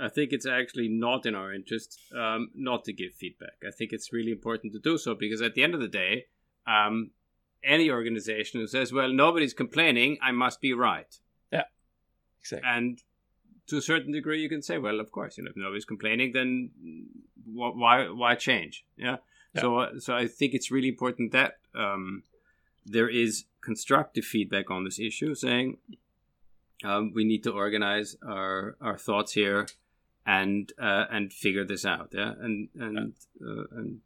I 0.00 0.08
think 0.08 0.32
it's 0.32 0.46
actually 0.46 0.88
not 0.88 1.26
in 1.26 1.34
our 1.34 1.52
interest 1.52 1.98
um, 2.16 2.50
not 2.54 2.84
to 2.84 2.92
give 2.92 3.14
feedback. 3.14 3.56
I 3.66 3.72
think 3.72 3.92
it's 3.92 4.12
really 4.12 4.30
important 4.30 4.72
to 4.74 4.78
do 4.78 4.96
so 4.96 5.16
because 5.16 5.42
at 5.42 5.54
the 5.54 5.64
end 5.64 5.74
of 5.74 5.80
the 5.80 5.88
day, 5.88 6.26
um, 6.68 7.10
any 7.64 7.90
organization 7.90 8.60
who 8.60 8.68
says, 8.68 8.92
"Well, 8.92 9.12
nobody's 9.12 9.54
complaining, 9.54 10.18
I 10.22 10.30
must 10.30 10.60
be 10.60 10.72
right," 10.72 11.12
yeah, 11.50 11.64
exactly, 12.40 12.68
and 12.70 13.02
to 13.68 13.76
a 13.76 13.82
certain 13.82 14.12
degree, 14.12 14.40
you 14.40 14.48
can 14.48 14.62
say, 14.62 14.78
well, 14.78 15.00
of 15.00 15.12
course, 15.12 15.38
you 15.38 15.44
know, 15.44 15.50
if 15.50 15.56
nobody's 15.56 15.84
complaining, 15.84 16.32
then 16.32 16.70
why 17.44 18.08
why 18.08 18.34
change? 18.34 18.84
Yeah. 18.96 19.16
yeah. 19.54 19.60
So 19.60 19.98
so 19.98 20.14
I 20.14 20.26
think 20.26 20.54
it's 20.54 20.70
really 20.70 20.88
important 20.88 21.32
that 21.32 21.58
um, 21.74 22.22
there 22.84 23.08
is 23.08 23.44
constructive 23.60 24.24
feedback 24.24 24.70
on 24.70 24.84
this 24.84 24.98
issue, 24.98 25.34
saying 25.34 25.78
um, 26.84 27.12
we 27.14 27.24
need 27.24 27.42
to 27.44 27.52
organize 27.52 28.16
our 28.26 28.76
our 28.80 28.98
thoughts 28.98 29.32
here 29.32 29.66
and 30.26 30.72
uh, 30.80 31.04
and 31.10 31.32
figure 31.32 31.64
this 31.64 31.84
out. 31.84 32.10
Yeah. 32.12 32.32
And 32.40 32.68
and 32.78 33.14
yeah. 33.40 33.46
Uh, 33.46 33.64
and 33.72 34.00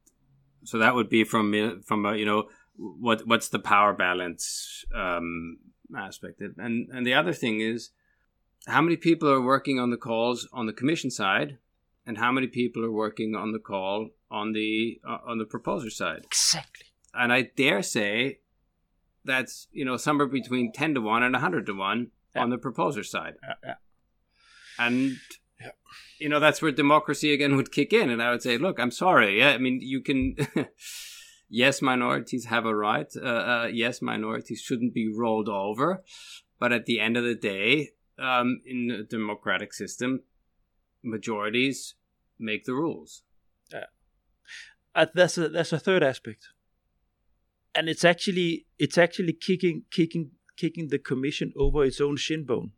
so 0.65 0.79
that 0.79 0.95
would 0.95 1.09
be 1.09 1.25
from 1.25 1.83
from 1.83 2.07
a, 2.07 2.17
you 2.17 2.25
know 2.25 2.49
what 2.77 3.27
what's 3.27 3.49
the 3.49 3.59
power 3.59 3.93
balance 3.93 4.85
um, 4.95 5.59
aspect 5.97 6.41
and 6.41 6.89
and 6.91 7.07
the 7.07 7.15
other 7.15 7.33
thing 7.33 7.61
is 7.61 7.91
how 8.67 8.81
many 8.81 8.97
people 8.97 9.29
are 9.31 9.41
working 9.41 9.79
on 9.79 9.91
the 9.91 9.97
calls 9.97 10.49
on 10.53 10.67
the 10.67 10.73
commission 10.73 11.11
side 11.11 11.59
and 12.07 12.19
how 12.19 12.33
many 12.33 12.47
people 12.47 12.85
are 12.85 12.93
working 12.93 13.35
on 13.35 13.53
the 13.53 13.59
call 13.59 14.11
on 14.31 14.53
the 14.53 15.01
uh, 15.09 15.19
on 15.27 15.39
the 15.39 15.45
proposer 15.45 15.91
side? 15.91 16.25
Exactly. 16.25 16.87
And 17.15 17.33
i 17.33 17.43
dare 17.43 17.83
say 17.83 18.39
that's 19.25 19.69
you 19.73 19.85
know 19.85 19.97
somewhere 19.97 20.27
between 20.27 20.73
10 20.73 20.95
to 20.95 21.01
1 21.01 21.23
and 21.23 21.33
100 21.33 21.67
to 21.67 21.75
1 21.75 22.11
yeah. 22.35 22.43
on 22.43 22.51
the 22.51 22.59
proposer 22.59 23.05
side. 23.05 23.35
Yeah, 23.43 23.55
yeah. 23.65 23.75
and 24.79 25.17
you 26.19 26.29
know 26.29 26.41
that's 26.41 26.63
where 26.63 26.73
democracy 26.73 27.33
again 27.33 27.57
would 27.57 27.73
kick 27.73 27.93
in 27.93 28.09
and 28.09 28.23
i 28.23 28.31
would 28.31 28.43
say 28.43 28.57
look 28.59 28.79
i'm 28.79 28.91
sorry. 28.91 29.39
Yeah 29.39 29.51
i 29.51 29.59
mean 29.59 29.81
you 29.83 30.01
can 30.01 30.37
yes 31.49 31.83
minorities 31.83 32.47
have 32.47 32.65
a 32.65 32.75
right 32.75 33.13
uh, 33.17 33.27
uh, 33.27 33.69
yes 33.73 34.01
minorities 34.01 34.61
shouldn't 34.61 34.95
be 34.95 35.13
rolled 35.13 35.49
over 35.49 36.03
but 36.59 36.73
at 36.73 36.87
the 36.87 37.01
end 37.01 37.17
of 37.17 37.25
the 37.25 37.35
day 37.35 37.91
um, 38.19 38.61
in 38.67 38.91
a 38.91 39.03
democratic 39.03 39.73
system, 39.73 40.23
majorities 41.03 41.95
make 42.39 42.65
the 42.65 42.75
rules. 42.75 43.23
Yeah, 43.73 43.87
uh, 44.95 45.07
that's 45.15 45.39
a 45.39 45.49
that's 45.49 45.73
a 45.73 45.79
third 45.79 46.03
aspect, 46.03 46.49
and 47.75 47.89
it's 47.89 48.05
actually 48.05 48.67
it's 48.79 48.99
actually 48.99 49.33
kicking 49.33 49.85
kicking 49.91 50.31
kicking 50.57 50.89
the 50.89 50.99
Commission 50.99 51.53
over 51.57 51.85
its 51.85 52.01
own 52.01 52.17
shin 52.17 52.45
bone, 52.45 52.73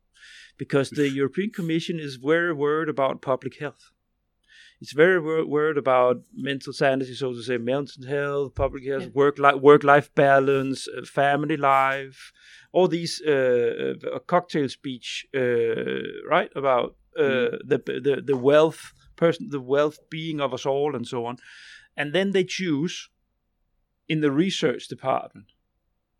because 0.56 0.90
the 0.90 1.08
European 1.20 1.50
Commission 1.50 1.98
is 1.98 2.16
very 2.16 2.52
worried 2.52 2.88
about 2.88 3.22
public 3.22 3.58
health. 3.58 3.90
It's 4.84 4.92
very 4.92 5.18
wor- 5.18 5.46
worried 5.46 5.78
about 5.78 6.16
mental 6.34 6.74
sanity, 6.74 7.14
so 7.14 7.32
to 7.32 7.42
say, 7.42 7.56
mental 7.56 8.06
health, 8.06 8.54
public 8.54 8.84
health, 8.84 9.04
yeah. 9.04 9.14
work 9.14 9.38
life 9.38 9.60
work 9.62 9.82
life 9.82 10.14
balance, 10.14 10.86
uh, 10.86 11.06
family 11.06 11.56
life, 11.56 12.34
all 12.70 12.86
these 12.86 13.22
uh, 13.26 13.94
uh 14.14 14.18
cocktail 14.26 14.68
speech, 14.68 15.26
uh, 15.34 16.02
right 16.28 16.50
about 16.54 16.96
uh, 17.18 17.22
mm. 17.22 17.58
the 17.70 17.78
the 18.06 18.22
the 18.30 18.36
wealth 18.36 18.92
person, 19.16 19.48
the 19.48 19.66
wealth 19.74 19.98
being 20.10 20.38
of 20.38 20.52
us 20.52 20.66
all, 20.66 20.94
and 20.94 21.06
so 21.06 21.24
on, 21.24 21.38
and 21.96 22.12
then 22.12 22.32
they 22.32 22.44
choose 22.44 23.08
in 24.06 24.20
the 24.20 24.30
research 24.30 24.86
department 24.86 25.46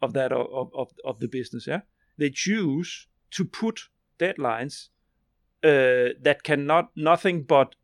of 0.00 0.14
that 0.14 0.32
of 0.32 0.70
of, 0.72 0.88
of 1.04 1.18
the 1.18 1.28
business, 1.28 1.66
yeah, 1.66 1.82
they 2.16 2.30
choose 2.30 3.08
to 3.32 3.44
put 3.44 3.90
deadlines 4.18 4.88
uh, 5.62 6.16
that 6.22 6.40
cannot 6.42 6.90
nothing 6.96 7.42
but 7.42 7.74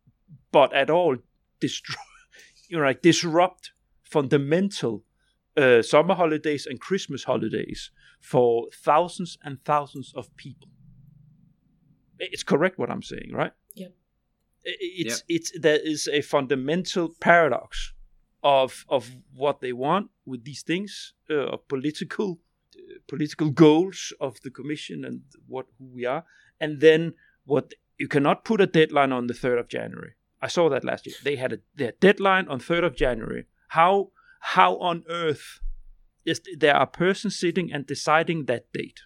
but 0.53 0.73
at 0.73 0.91
all 0.91 1.17
destroy 1.61 1.95
you 2.69 2.79
know 2.79 2.85
like 2.85 3.03
disrupt 3.03 3.73
fundamental 4.03 5.05
uh, 5.57 5.83
summer 5.83 6.15
holidays 6.15 6.67
and 6.67 6.81
Christmas 6.81 7.25
holidays 7.25 7.91
for 8.21 8.69
thousands 8.73 9.39
and 9.45 9.63
thousands 9.65 10.13
of 10.15 10.35
people. 10.37 10.69
It's 12.19 12.43
correct 12.43 12.79
what 12.79 12.91
I'm 12.91 13.03
saying, 13.03 13.31
right? 13.33 13.53
Yep. 13.75 13.93
It's 14.65 15.25
yep. 15.29 15.41
it's 15.41 15.59
there 15.59 15.79
is 15.79 16.09
a 16.13 16.21
fundamental 16.21 17.15
paradox 17.21 17.93
of 18.43 18.85
of 18.89 19.17
what 19.35 19.61
they 19.61 19.73
want 19.73 20.11
with 20.27 20.45
these 20.45 20.63
things 20.63 21.15
uh, 21.31 21.47
of 21.55 21.67
political 21.69 22.39
uh, 22.77 22.99
political 23.07 23.51
goals 23.51 24.13
of 24.21 24.41
the 24.43 24.51
commission 24.51 25.05
and 25.05 25.23
what 25.47 25.67
who 25.79 25.87
we 25.87 26.05
are, 26.05 26.25
and 26.61 26.81
then 26.81 27.15
what 27.45 27.73
you 27.99 28.09
cannot 28.09 28.45
put 28.45 28.61
a 28.61 28.67
deadline 28.67 29.13
on 29.13 29.27
the 29.27 29.35
third 29.35 29.59
of 29.59 29.69
January. 29.69 30.15
I 30.43 30.49
saw 30.49 30.69
that 30.71 30.85
last 30.85 31.07
year. 31.07 31.17
They 31.23 31.37
had 31.37 31.53
a 31.53 31.59
their 31.75 31.93
deadline 32.01 32.49
on 32.49 32.61
third 32.61 32.85
of 32.85 32.97
January. 32.97 33.47
How 33.69 34.11
how 34.41 34.77
on 34.79 35.05
earth 35.09 35.61
is 36.25 36.41
there 36.57 36.77
a 36.77 36.87
person 36.87 37.31
sitting 37.31 37.73
and 37.73 37.87
deciding 37.87 38.47
that 38.47 38.73
date? 38.73 39.01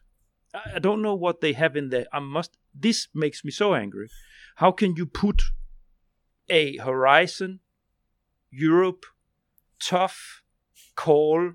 I 0.55 0.79
don't 0.79 1.03
know 1.03 1.15
what 1.15 1.41
they 1.41 1.53
have 1.53 1.77
in 1.77 1.91
there. 1.91 2.07
I 2.13 2.21
must. 2.21 2.57
This 2.75 3.09
makes 3.15 3.45
me 3.45 3.51
so 3.51 3.75
angry. 3.75 4.09
How 4.57 4.71
can 4.71 4.95
you 4.97 5.07
put 5.07 5.43
a 6.49 6.77
Horizon 6.79 7.61
Europe 8.51 9.05
tough 9.81 10.43
call 10.95 11.55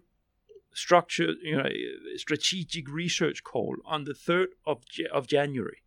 structure, 0.73 1.33
you 1.41 1.57
know, 1.57 1.69
strategic 2.17 2.89
research 2.89 3.43
call 3.43 3.77
on 3.85 4.03
the 4.03 4.13
third 4.13 4.49
of 4.65 4.83
of 5.13 5.27
January, 5.27 5.81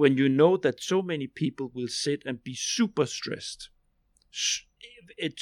when 0.00 0.16
you 0.16 0.28
know 0.30 0.56
that 0.56 0.82
so 0.82 1.02
many 1.02 1.26
people 1.26 1.70
will 1.74 1.92
sit 2.04 2.22
and 2.24 2.42
be 2.42 2.54
super 2.54 3.04
stressed 3.04 3.68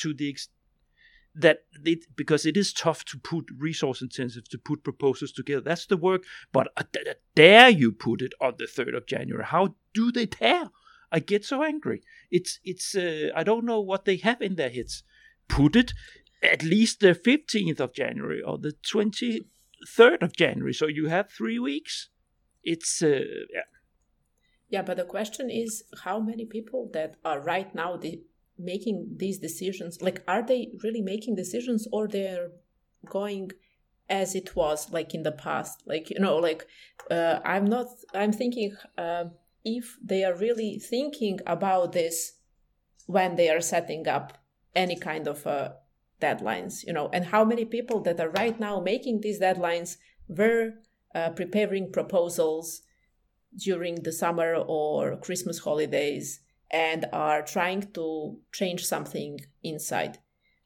to 0.00 0.12
the 0.12 0.28
extent 0.28 0.54
that 1.32 1.58
it, 1.84 2.00
because 2.16 2.44
it 2.44 2.56
is 2.56 2.72
tough 2.72 3.04
to 3.04 3.16
put 3.18 3.44
resource 3.56 4.02
intensive 4.02 4.48
to 4.48 4.58
put 4.58 4.82
proposals 4.82 5.30
together. 5.30 5.60
That's 5.60 5.86
the 5.86 5.96
work. 5.96 6.24
But 6.50 6.66
uh, 6.76 6.82
dare 7.36 7.68
you 7.68 7.92
put 7.92 8.20
it 8.20 8.32
on 8.40 8.54
the 8.58 8.66
third 8.66 8.94
of 8.96 9.06
January? 9.06 9.44
How 9.44 9.76
do 9.94 10.10
they 10.10 10.26
dare? 10.26 10.70
I 11.12 11.20
get 11.20 11.44
so 11.44 11.62
angry. 11.62 12.02
It's 12.28 12.58
it's 12.64 12.96
uh, 12.96 13.28
I 13.36 13.44
don't 13.44 13.64
know 13.64 13.80
what 13.80 14.06
they 14.06 14.16
have 14.16 14.42
in 14.42 14.56
their 14.56 14.70
heads. 14.70 15.04
Put 15.46 15.76
it 15.76 15.92
at 16.42 16.64
least 16.64 16.98
the 16.98 17.14
fifteenth 17.14 17.80
of 17.80 17.94
January 17.94 18.42
or 18.42 18.58
the 18.58 18.72
twenty 18.72 19.46
third 19.86 20.24
of 20.24 20.34
January, 20.34 20.74
so 20.74 20.88
you 20.88 21.06
have 21.06 21.30
three 21.30 21.60
weeks. 21.60 22.08
It's 22.64 23.00
uh, 23.00 23.22
yeah. 23.54 23.68
Yeah, 24.68 24.82
but 24.82 24.96
the 24.96 25.04
question 25.04 25.50
is 25.50 25.84
how 26.04 26.20
many 26.20 26.44
people 26.44 26.90
that 26.92 27.16
are 27.24 27.40
right 27.40 27.74
now 27.74 27.96
the 27.96 28.22
making 28.58 29.14
these 29.16 29.38
decisions 29.38 30.02
like 30.02 30.22
are 30.26 30.44
they 30.44 30.72
really 30.82 31.00
making 31.00 31.36
decisions 31.36 31.86
or 31.92 32.08
they're 32.08 32.50
going 33.06 33.52
as 34.10 34.34
it 34.34 34.56
was 34.56 34.92
like 34.92 35.14
in 35.14 35.22
the 35.22 35.32
past? 35.32 35.82
Like 35.86 36.10
you 36.10 36.18
know 36.18 36.36
like 36.36 36.66
uh, 37.10 37.40
i'm 37.44 37.64
not 37.64 37.86
i'm 38.14 38.32
thinking 38.32 38.76
uh, 38.96 39.24
if 39.64 39.96
they 40.02 40.24
are 40.24 40.36
really 40.36 40.78
thinking 40.78 41.38
about 41.46 41.92
this 41.92 42.34
when 43.06 43.36
they 43.36 43.48
are 43.48 43.60
setting 43.60 44.06
up 44.06 44.38
any 44.74 44.96
kind 44.96 45.26
of 45.26 45.46
uh, 45.46 45.70
deadlines 46.20 46.84
you 46.86 46.92
know 46.92 47.08
and 47.12 47.26
how 47.26 47.44
many 47.44 47.64
people 47.64 48.00
that 48.00 48.20
are 48.20 48.30
right 48.30 48.58
now 48.60 48.80
making 48.80 49.20
these 49.20 49.40
deadlines 49.40 49.96
were 50.28 50.72
uh, 51.14 51.30
preparing 51.30 51.90
proposals 51.90 52.82
during 53.56 53.96
the 54.02 54.12
summer 54.12 54.54
or 54.54 55.16
christmas 55.16 55.58
holidays 55.58 56.40
and 56.70 57.06
are 57.12 57.42
trying 57.42 57.82
to 57.92 58.38
change 58.52 58.84
something 58.84 59.40
inside. 59.62 60.18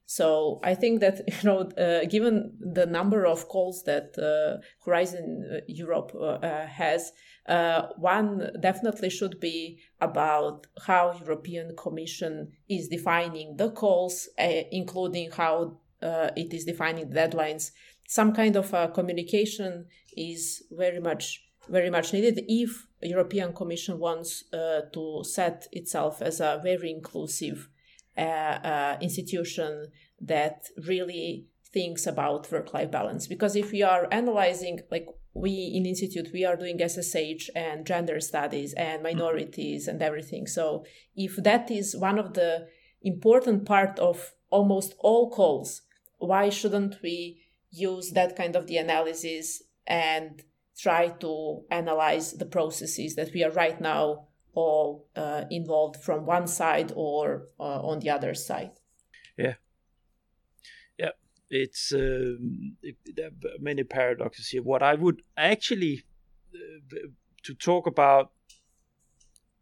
So 0.07 0.61
I 0.63 0.75
think 0.75 1.01
that 1.01 1.21
you 1.27 1.49
know, 1.49 1.61
uh, 1.61 2.05
given 2.07 2.57
the 2.61 2.87
number 2.87 3.25
of 3.27 3.49
calls 3.49 3.85
that 3.85 4.19
uh, 4.19 4.61
Horizon 4.85 5.49
uh, 5.51 5.61
Europe 5.69 6.13
uh, 6.15 6.25
uh, 6.25 6.67
has, 6.67 7.13
uh, 7.47 7.89
one 7.97 8.51
definitely 8.61 9.11
should 9.11 9.41
be 9.41 9.81
about 10.01 10.67
how 10.87 11.17
European 11.21 11.75
Commission 11.77 12.53
is 12.69 12.89
defining 12.89 13.57
the 13.57 13.71
calls, 13.71 14.29
including 14.71 15.31
how 15.31 15.79
it 16.03 16.53
is 16.53 16.65
defining 16.65 17.11
deadlines. 17.11 17.71
Some 18.09 18.33
kind 18.33 18.57
of 18.57 18.93
communication 18.93 19.87
is 20.17 20.63
very 20.71 21.01
much 21.01 21.52
very 21.69 21.91
much 21.91 22.13
needed 22.13 22.45
if 22.49 22.87
European 23.03 23.53
Commission 23.53 23.99
wants 23.99 24.45
uh, 24.53 24.83
to 24.93 25.23
set 25.25 25.67
itself 25.73 26.23
as 26.23 26.41
a 26.41 26.61
very 26.63 26.91
inclusive 26.91 27.69
uh, 28.17 28.21
uh, 28.21 28.99
institution 29.01 29.87
that 30.21 30.67
really 30.87 31.47
thinks 31.73 32.07
about 32.07 32.51
work-life 32.53 32.91
balance. 32.91 33.27
Because 33.27 33.57
if 33.57 33.73
we 33.73 33.83
are 33.83 34.07
analyzing, 34.13 34.81
like 34.91 35.07
we 35.35 35.73
in 35.75 35.87
institute, 35.87 36.29
we 36.33 36.45
are 36.45 36.57
doing 36.57 36.79
SSH 36.79 37.49
and 37.57 37.87
gender 37.87 38.21
studies 38.21 38.75
and 38.75 39.03
minorities 39.03 39.89
and 39.89 40.03
everything. 40.03 40.47
So 40.47 40.85
if 41.17 41.37
that 41.37 41.71
is 41.71 41.97
one 41.97 42.19
of 42.19 42.35
the 42.35 42.69
important 43.03 43.65
part 43.65 43.99
of 43.99 44.33
almost 44.51 44.95
all 44.99 45.31
calls, 45.31 45.83
why 46.19 46.51
shouldn't 46.51 46.97
we 47.03 47.41
use 47.71 48.11
that 48.11 48.37
kind 48.37 48.55
of 48.55 48.67
the 48.67 48.77
analysis 48.77 49.63
and 49.87 50.43
try 50.83 51.09
to 51.09 51.63
analyze 51.71 52.33
the 52.33 52.47
processes 52.47 53.15
that 53.15 53.33
we 53.33 53.45
are 53.45 53.53
right 53.53 53.81
now 53.81 54.27
all 54.55 55.07
uh, 55.17 55.45
involved 55.51 55.97
from 55.97 56.27
one 56.27 56.47
side 56.47 56.93
or 56.97 57.47
uh, 57.61 57.81
on 57.91 58.01
the 58.01 58.11
other 58.11 58.35
side. 58.35 58.73
Yeah. 59.39 59.55
Yeah, 60.99 61.15
it's 61.49 61.93
um, 61.93 62.77
it, 62.83 62.97
there 63.17 63.29
are 63.29 63.61
many 63.61 63.85
paradoxes 63.85 64.49
here. 64.49 64.63
What 64.63 64.83
I 64.83 64.95
would 64.95 65.23
actually 65.37 66.03
uh, 66.55 67.09
to 67.45 67.55
talk 67.55 67.87
about 67.87 68.33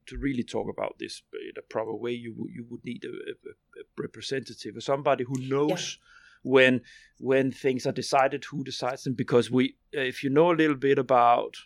to 0.07 0.17
really 0.17 0.43
talk 0.43 0.69
about 0.69 0.99
this 0.99 1.23
in 1.33 1.57
a 1.57 1.63
proper 1.63 1.95
way, 1.95 2.13
you 2.13 2.35
you 2.57 2.67
would 2.69 2.85
need 2.85 3.05
a, 3.05 3.09
a, 3.09 3.81
a 3.81 3.85
representative 3.97 4.77
or 4.77 4.81
somebody 4.81 5.25
who 5.25 5.39
knows 5.39 5.99
yeah 6.01 6.07
when 6.43 6.81
when 7.19 7.53
things 7.53 7.87
are 7.87 7.93
decided, 7.93 8.45
who 8.45 8.65
decides 8.65 9.05
them. 9.05 9.15
Because 9.15 9.51
we, 9.51 9.77
if 9.93 10.25
you 10.25 10.31
know 10.31 10.53
a 10.53 10.55
little 10.55 10.77
bit 10.77 10.99
about 10.99 11.57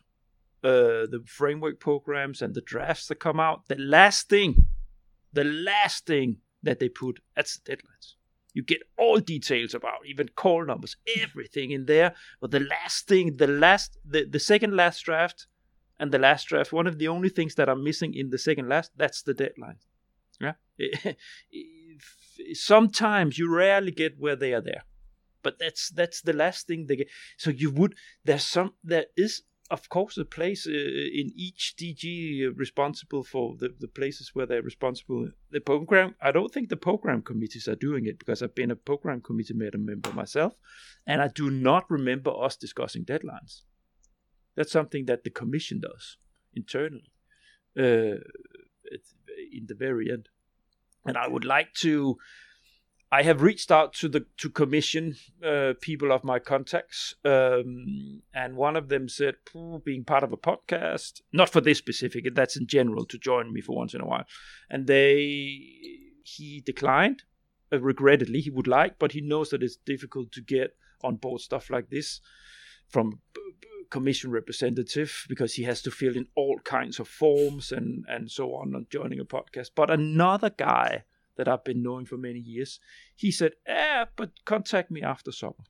uh, 0.63 1.07
the 1.07 1.23
framework 1.27 1.79
programs 1.79 2.43
and 2.43 2.55
the 2.55 2.61
drafts 2.61 3.07
that 3.09 3.21
come 3.21 3.39
out, 3.39 3.69
the 3.69 3.77
last 3.79 4.29
thing, 4.29 4.67
the 5.33 5.45
last 5.45 6.07
thing 6.07 6.39
that 6.63 6.81
they 6.81 6.89
put, 6.89 7.21
that's 7.37 7.59
the 7.59 7.73
deadlines. 7.73 8.15
You 8.53 8.63
get 8.63 8.83
all 8.97 9.19
details 9.19 9.75
about 9.75 10.07
even 10.07 10.29
call 10.29 10.65
numbers, 10.65 10.97
everything 11.21 11.73
in 11.73 11.87
there. 11.87 12.15
But 12.41 12.53
the 12.53 12.61
last 12.61 13.09
thing, 13.09 13.37
the 13.37 13.49
last, 13.49 13.99
the, 14.05 14.25
the 14.25 14.39
second 14.39 14.77
last 14.77 15.05
draft 15.05 15.49
and 15.99 16.13
the 16.13 16.21
last 16.21 16.47
draft, 16.47 16.73
one 16.73 16.87
of 16.87 16.99
the 16.99 17.09
only 17.09 17.29
things 17.29 17.57
that 17.57 17.69
are 17.69 17.77
missing 17.77 18.15
in 18.15 18.31
the 18.31 18.39
second 18.39 18.69
last, 18.69 18.93
that's 18.97 19.23
the 19.23 19.35
deadline. 19.35 19.79
Yeah. 20.41 20.53
sometimes 22.53 23.39
you 23.39 23.53
rarely 23.53 23.91
get 23.91 24.19
where 24.19 24.37
they 24.37 24.53
are 24.53 24.61
there 24.61 24.85
but 25.45 25.59
that's 25.61 25.91
that's 25.91 26.23
the 26.23 26.33
last 26.33 26.67
thing 26.67 26.87
they 26.87 26.97
get. 26.97 27.09
So 27.37 27.51
you 27.51 27.71
would 27.71 27.95
there's 28.25 28.43
some 28.43 28.73
there 28.83 29.07
is 29.17 29.43
of 29.71 29.89
course 29.89 30.19
a 30.19 30.25
place 30.25 30.67
uh, 30.67 30.73
in 30.73 31.33
each 31.37 31.75
dg 31.79 32.53
responsible 32.57 33.23
for 33.23 33.57
the, 33.59 33.69
the 33.79 33.89
places 33.89 34.31
where 34.35 34.47
they're 34.47 34.63
responsible. 34.63 35.29
The 35.51 35.61
program 35.61 36.17
i 36.21 36.33
don't 36.33 36.53
think 36.53 36.69
the 36.69 36.85
program 36.89 37.23
committees 37.23 37.69
are 37.69 37.77
doing 37.77 38.07
it 38.07 38.19
because 38.19 38.43
i've 38.43 38.55
been 38.55 38.73
a 38.73 38.77
program 38.91 39.21
committee 39.21 39.55
member 39.55 40.13
myself 40.13 40.55
and 41.07 41.23
i 41.23 41.29
do 41.29 41.51
not 41.51 41.89
remember 41.91 42.33
us 42.43 42.57
discussing 42.57 43.05
deadlines. 43.05 43.63
That's 44.57 44.73
something 44.73 45.07
that 45.07 45.25
the 45.25 45.31
commission 45.31 45.81
does 45.81 46.17
internally 46.55 47.13
uh, 47.77 48.19
in 49.53 49.67
the 49.67 49.75
very 49.75 50.11
end 50.11 50.29
and 51.07 51.17
I 51.17 51.29
would 51.29 51.45
like 51.45 51.75
to. 51.81 52.17
I 53.13 53.23
have 53.23 53.43
reached 53.43 53.71
out 53.71 53.93
to 53.95 54.09
the 54.09 54.27
to 54.39 54.51
commission 54.51 55.15
uh, 55.45 55.75
people 55.81 56.11
of 56.11 56.25
my 56.25 56.39
contacts, 56.39 57.15
um, 57.25 58.23
and 58.35 58.57
one 58.57 58.77
of 58.77 58.89
them 58.89 59.09
said, 59.09 59.37
being 59.85 60.05
part 60.05 60.25
of 60.25 60.33
a 60.33 60.37
podcast, 60.37 61.21
not 61.33 61.51
for 61.51 61.61
this 61.61 61.79
specific, 61.79 62.35
that's 62.35 62.57
in 62.57 62.67
general, 62.67 63.05
to 63.07 63.19
join 63.19 63.53
me 63.53 63.61
for 63.61 63.77
once 63.77 63.95
in 63.95 64.01
a 64.01 64.07
while, 64.07 64.25
and 64.69 64.87
they 64.87 65.71
he 66.25 66.63
declined. 66.65 67.23
Uh, 67.73 67.81
regrettably, 67.81 68.41
he 68.41 68.51
would 68.51 68.67
like, 68.67 68.99
but 68.99 69.13
he 69.13 69.21
knows 69.21 69.51
that 69.51 69.63
it's 69.63 69.77
difficult 69.77 70.31
to 70.33 70.43
get 70.43 70.77
on 71.03 71.17
board 71.17 71.41
stuff 71.41 71.71
like 71.71 71.89
this 71.91 72.21
from 72.89 73.21
commission 73.91 74.31
representative 74.31 75.25
because 75.29 75.55
he 75.55 75.63
has 75.65 75.83
to 75.83 75.91
fill 75.91 76.17
in 76.17 76.27
all 76.35 76.59
kinds 76.65 76.99
of 76.99 77.09
forms 77.09 77.73
and 77.73 78.05
and 78.09 78.31
so 78.31 78.55
on 78.55 78.75
on 78.75 78.87
joining 78.91 79.21
a 79.21 79.25
podcast. 79.25 79.71
But 79.75 79.91
another 79.91 80.51
guy 80.51 81.05
that 81.37 81.49
I've 81.49 81.65
been 81.65 81.83
knowing 81.83 82.07
for 82.07 82.17
many 82.17 82.39
years, 82.39 82.81
he 83.17 83.31
said, 83.31 83.53
"Eh, 83.67 84.05
but 84.17 84.45
contact 84.45 84.91
me 84.91 85.03
after 85.03 85.33
summer." 85.33 85.65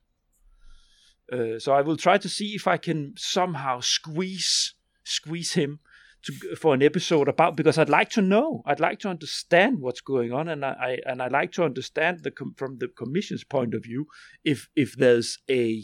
Uh, 1.31 1.57
so 1.59 1.73
I 1.73 1.81
will 1.81 1.97
try 1.97 2.17
to 2.17 2.29
see 2.29 2.53
if 2.55 2.67
I 2.67 2.77
can 2.77 3.13
somehow 3.17 3.79
squeeze 3.79 4.75
squeeze 5.03 5.53
him 5.53 5.79
to, 6.23 6.55
for 6.55 6.73
an 6.73 6.83
episode 6.83 7.27
about 7.27 7.55
because 7.55 7.77
I'd 7.77 7.89
like 7.89 8.09
to 8.11 8.21
know, 8.21 8.63
I'd 8.65 8.79
like 8.79 8.99
to 8.99 9.09
understand 9.09 9.79
what's 9.79 10.01
going 10.01 10.33
on, 10.33 10.49
and 10.49 10.65
I, 10.65 10.71
I 10.71 11.11
and 11.11 11.21
I 11.21 11.27
like 11.27 11.51
to 11.53 11.63
understand 11.63 12.23
the 12.23 12.31
from 12.57 12.77
the 12.79 12.87
commission's 12.87 13.43
point 13.43 13.73
of 13.73 13.83
view 13.83 14.07
if 14.43 14.69
if 14.75 14.95
there's 14.95 15.39
a 15.49 15.83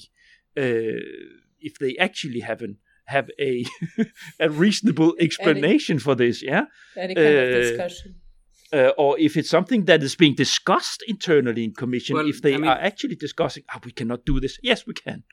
uh, 0.57 0.99
if 1.61 1.79
they 1.79 1.95
actually 1.97 2.41
have 2.41 2.61
an 2.61 2.77
have 3.05 3.29
a 3.39 3.65
a 4.39 4.49
reasonable 4.49 5.15
explanation 5.19 5.95
any, 5.95 5.99
for 5.99 6.15
this, 6.15 6.41
yeah. 6.41 6.65
Any 6.97 7.15
kind 7.15 7.27
uh, 7.27 7.39
of 7.39 7.49
discussion. 7.63 8.15
Uh, 8.73 8.91
or 8.97 9.19
if 9.19 9.35
it's 9.35 9.49
something 9.49 9.83
that 9.83 10.01
is 10.01 10.15
being 10.15 10.33
discussed 10.33 11.03
internally 11.07 11.65
in 11.65 11.73
commission, 11.73 12.15
well, 12.15 12.27
if 12.27 12.41
they 12.41 12.53
I 12.53 12.57
mean, 12.57 12.69
are 12.69 12.79
actually 12.79 13.15
discussing, 13.15 13.63
oh, 13.73 13.79
we 13.83 13.91
cannot 13.91 14.25
do 14.25 14.39
this. 14.39 14.57
Yes, 14.63 14.87
we 14.87 14.93
can. 14.93 15.23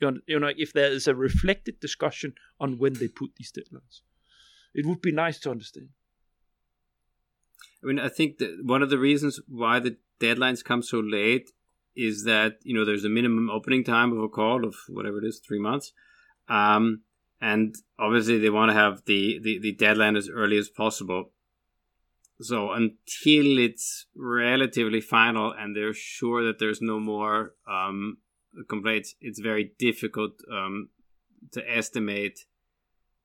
You 0.00 0.10
know, 0.10 0.18
you 0.26 0.38
know, 0.38 0.52
if 0.56 0.72
there 0.72 0.92
is 0.92 1.08
a 1.08 1.14
reflected 1.14 1.80
discussion 1.80 2.34
on 2.60 2.78
when 2.78 2.94
they 2.94 3.08
put 3.08 3.30
these 3.36 3.50
deadlines, 3.50 4.02
it 4.74 4.86
would 4.86 5.02
be 5.02 5.12
nice 5.12 5.40
to 5.40 5.50
understand. 5.50 5.88
I 7.82 7.86
mean, 7.86 7.98
I 7.98 8.08
think 8.08 8.38
that 8.38 8.60
one 8.62 8.82
of 8.82 8.90
the 8.90 8.98
reasons 8.98 9.40
why 9.48 9.80
the 9.80 9.96
deadlines 10.20 10.64
come 10.64 10.82
so 10.82 11.00
late 11.00 11.50
is 11.96 12.24
that 12.24 12.58
you 12.62 12.74
know 12.74 12.84
there's 12.84 13.04
a 13.04 13.08
minimum 13.08 13.50
opening 13.50 13.84
time 13.84 14.12
of 14.12 14.22
a 14.22 14.28
call 14.28 14.64
of 14.64 14.74
whatever 14.88 15.18
it 15.18 15.24
is, 15.24 15.38
three 15.38 15.60
months, 15.60 15.92
um, 16.48 17.02
and 17.40 17.74
obviously 17.98 18.38
they 18.38 18.50
want 18.50 18.70
to 18.70 18.74
have 18.74 19.02
the, 19.06 19.38
the 19.42 19.58
the 19.58 19.72
deadline 19.72 20.16
as 20.16 20.28
early 20.28 20.58
as 20.58 20.68
possible. 20.68 21.30
So 22.40 22.72
until 22.72 23.58
it's 23.58 24.06
relatively 24.16 25.00
final 25.00 25.52
and 25.52 25.74
they're 25.74 25.94
sure 25.94 26.44
that 26.44 26.58
there's 26.58 26.82
no 26.82 26.98
more 26.98 27.54
um, 27.68 28.18
complaints, 28.68 29.14
it's 29.20 29.38
very 29.38 29.72
difficult 29.78 30.32
um, 30.52 30.88
to 31.52 31.62
estimate 31.70 32.40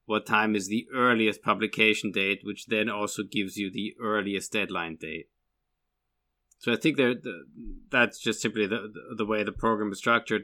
what 0.05 0.25
time 0.25 0.55
is 0.55 0.67
the 0.67 0.87
earliest 0.93 1.41
publication 1.43 2.11
date, 2.11 2.41
which 2.43 2.67
then 2.67 2.89
also 2.89 3.23
gives 3.23 3.57
you 3.57 3.71
the 3.71 3.95
earliest 4.01 4.51
deadline 4.51 4.95
date. 4.95 5.27
So 6.59 6.73
I 6.73 6.75
think 6.75 6.97
that 6.97 7.21
that's 7.89 8.19
just 8.19 8.41
simply 8.41 8.67
the, 8.67 8.91
the 9.15 9.25
way 9.25 9.43
the 9.43 9.51
program 9.53 9.91
is 9.91 9.97
structured. 9.97 10.43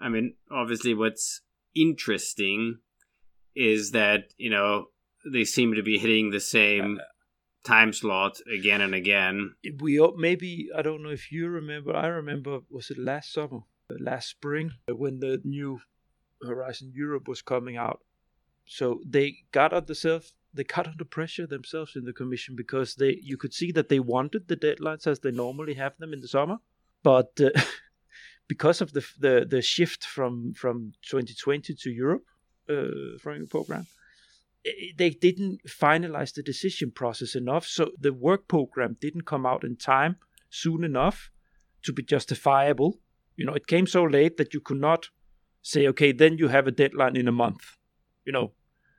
I 0.00 0.08
mean, 0.08 0.34
obviously, 0.50 0.92
what's 0.92 1.40
interesting 1.74 2.78
is 3.54 3.92
that 3.92 4.32
you 4.36 4.50
know 4.50 4.86
they 5.24 5.44
seem 5.44 5.74
to 5.74 5.82
be 5.82 5.98
hitting 5.98 6.30
the 6.30 6.40
same 6.40 7.00
time 7.64 7.92
slot 7.92 8.38
again 8.52 8.80
and 8.80 8.94
again. 8.94 9.54
We 9.80 10.04
maybe 10.16 10.68
I 10.76 10.82
don't 10.82 11.02
know 11.02 11.10
if 11.10 11.30
you 11.30 11.48
remember. 11.48 11.96
I 11.96 12.08
remember 12.08 12.60
was 12.68 12.90
it 12.90 12.98
last 12.98 13.32
summer, 13.32 13.60
last 13.88 14.28
spring 14.28 14.72
when 14.88 15.20
the 15.20 15.40
new 15.44 15.80
Horizon 16.44 16.92
Europe 16.92 17.28
was 17.28 17.40
coming 17.40 17.76
out. 17.76 18.00
So 18.66 19.00
they 19.06 19.36
got 19.52 19.72
on 19.72 19.86
the 19.86 19.94
self 19.94 20.32
they 20.54 20.64
cut 20.64 20.86
under 20.86 21.04
pressure 21.04 21.46
themselves 21.46 21.96
in 21.96 22.04
the 22.04 22.12
commission 22.12 22.54
because 22.56 22.94
they 22.94 23.18
you 23.22 23.36
could 23.36 23.54
see 23.54 23.72
that 23.72 23.88
they 23.88 24.00
wanted 24.00 24.48
the 24.48 24.56
deadlines 24.56 25.06
as 25.06 25.20
they 25.20 25.30
normally 25.30 25.74
have 25.74 25.96
them 25.98 26.12
in 26.12 26.20
the 26.20 26.28
summer, 26.28 26.58
but 27.02 27.40
uh, 27.40 27.50
because 28.48 28.80
of 28.80 28.92
the, 28.92 29.04
the 29.18 29.46
the 29.48 29.62
shift 29.62 30.04
from 30.04 30.52
from 30.54 30.92
2020 31.02 31.74
to 31.74 31.90
Europe 31.90 32.24
uh, 32.68 33.18
framework 33.20 33.50
program, 33.50 33.86
they 34.96 35.10
didn't 35.10 35.60
finalize 35.66 36.34
the 36.34 36.42
decision 36.42 36.90
process 36.90 37.34
enough, 37.34 37.66
so 37.66 37.90
the 37.98 38.12
work 38.12 38.48
program 38.48 38.96
didn't 39.00 39.26
come 39.26 39.46
out 39.46 39.64
in 39.64 39.76
time 39.76 40.16
soon 40.50 40.84
enough 40.84 41.30
to 41.82 41.92
be 41.92 42.02
justifiable. 42.02 43.00
You 43.36 43.46
know, 43.46 43.54
it 43.54 43.66
came 43.66 43.86
so 43.86 44.04
late 44.04 44.36
that 44.36 44.52
you 44.54 44.60
could 44.60 44.80
not 44.80 45.08
say, 45.62 45.86
okay, 45.88 46.12
then 46.12 46.38
you 46.38 46.48
have 46.48 46.66
a 46.66 46.72
deadline 46.72 47.16
in 47.16 47.28
a 47.28 47.32
month. 47.32 47.76
You 48.24 48.32
know, 48.32 48.52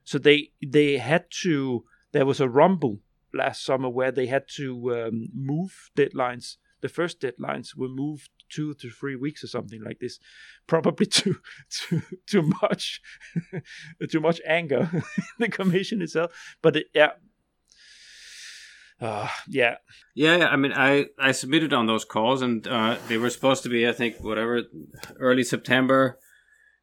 so 0.03 0.17
they 0.17 0.51
they 0.65 0.97
had 0.97 1.25
to. 1.41 1.85
There 2.11 2.25
was 2.25 2.39
a 2.39 2.49
rumble 2.49 2.99
last 3.33 3.65
summer 3.65 3.89
where 3.89 4.11
they 4.11 4.27
had 4.27 4.47
to 4.55 5.07
um, 5.07 5.29
move 5.33 5.89
deadlines. 5.97 6.57
The 6.81 6.89
first 6.89 7.19
deadlines 7.19 7.75
were 7.75 7.87
moved 7.87 8.29
two 8.49 8.73
to 8.75 8.89
three 8.89 9.15
weeks 9.15 9.43
or 9.43 9.47
something 9.47 9.81
like 9.83 9.99
this. 9.99 10.19
Probably 10.67 11.05
too 11.19 11.37
too 11.69 12.01
too 12.27 12.51
much 12.61 13.01
too 14.09 14.19
much 14.19 14.41
anger 14.45 14.89
the 15.39 15.49
commission 15.49 16.01
itself. 16.01 16.31
But 16.61 16.77
it, 16.77 16.87
yeah. 16.93 17.11
Uh, 19.01 19.27
yeah. 19.49 19.75
Yeah, 20.15 20.47
I 20.47 20.55
mean, 20.55 20.71
I, 20.71 21.07
I 21.19 21.33
submitted 21.33 21.73
on 21.73 21.87
those 21.87 22.05
calls, 22.05 22.41
and 22.41 22.65
uh, 22.65 22.95
they 23.09 23.17
were 23.17 23.31
supposed 23.31 23.63
to 23.63 23.69
be, 23.69 23.85
I 23.85 23.91
think, 23.91 24.21
whatever, 24.21 24.61
early 25.19 25.43
September, 25.43 26.19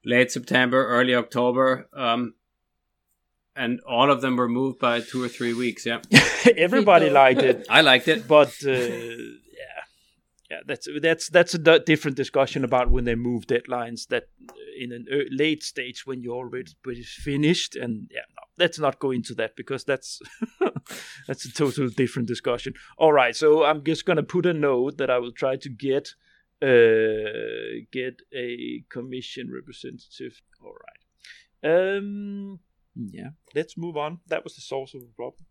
late 0.05 0.31
September, 0.31 0.87
early 0.87 1.15
October. 1.15 1.89
Um, 1.97 2.35
and 3.61 3.81
all 3.83 4.11
of 4.11 4.23
them 4.23 4.37
were 4.37 4.49
moved 4.49 4.79
by 4.79 5.01
two 5.01 5.23
or 5.23 5.29
three 5.29 5.53
weeks. 5.53 5.85
Yeah, 5.85 6.01
everybody 6.57 7.11
liked 7.11 7.43
it. 7.43 7.67
I 7.71 7.83
liked 7.83 8.09
it, 8.09 8.27
but 8.27 8.55
uh, 8.65 8.71
yeah, 8.71 9.81
yeah, 10.51 10.61
that's 10.67 10.89
that's 11.03 11.29
that's 11.29 11.55
a 11.55 11.59
d- 11.59 11.81
different 11.85 12.17
discussion 12.17 12.65
about 12.65 12.91
when 12.91 13.05
they 13.05 13.15
move 13.15 13.47
deadlines. 13.47 14.09
That 14.09 14.25
in 14.79 14.93
a 14.93 15.25
late 15.31 15.63
stage 15.63 16.07
when 16.07 16.23
you're 16.23 16.37
already 16.37 16.73
finished, 17.05 17.77
and 17.77 18.09
yeah, 18.11 18.27
no, 18.35 18.43
let's 18.57 18.79
not 18.79 18.99
go 18.99 19.11
into 19.11 19.35
that 19.35 19.57
because 19.57 19.85
that's 19.85 20.23
that's 21.29 21.45
a 21.45 21.53
total 21.53 21.91
different 21.91 22.29
discussion. 22.29 22.73
All 22.97 23.13
right, 23.13 23.37
so 23.37 23.65
I'm 23.65 23.85
just 23.85 24.07
gonna 24.07 24.23
put 24.23 24.47
a 24.47 24.55
note 24.55 24.97
that 24.97 25.11
I 25.11 25.19
will 25.19 25.33
try 25.33 25.57
to 25.57 25.69
get 25.69 26.15
uh, 26.63 27.85
get 27.93 28.23
a 28.35 28.85
commission 28.89 29.51
representative. 29.53 30.41
All 30.65 30.73
right. 30.73 31.01
Um, 31.63 32.61
yeah, 33.13 33.31
let's 33.55 33.77
move 33.77 33.97
on. 33.97 34.21
That 34.29 34.45
was 34.45 34.55
the 34.55 34.61
source 34.61 34.95
of 34.95 35.01
the 35.01 35.09
problem. 35.17 35.47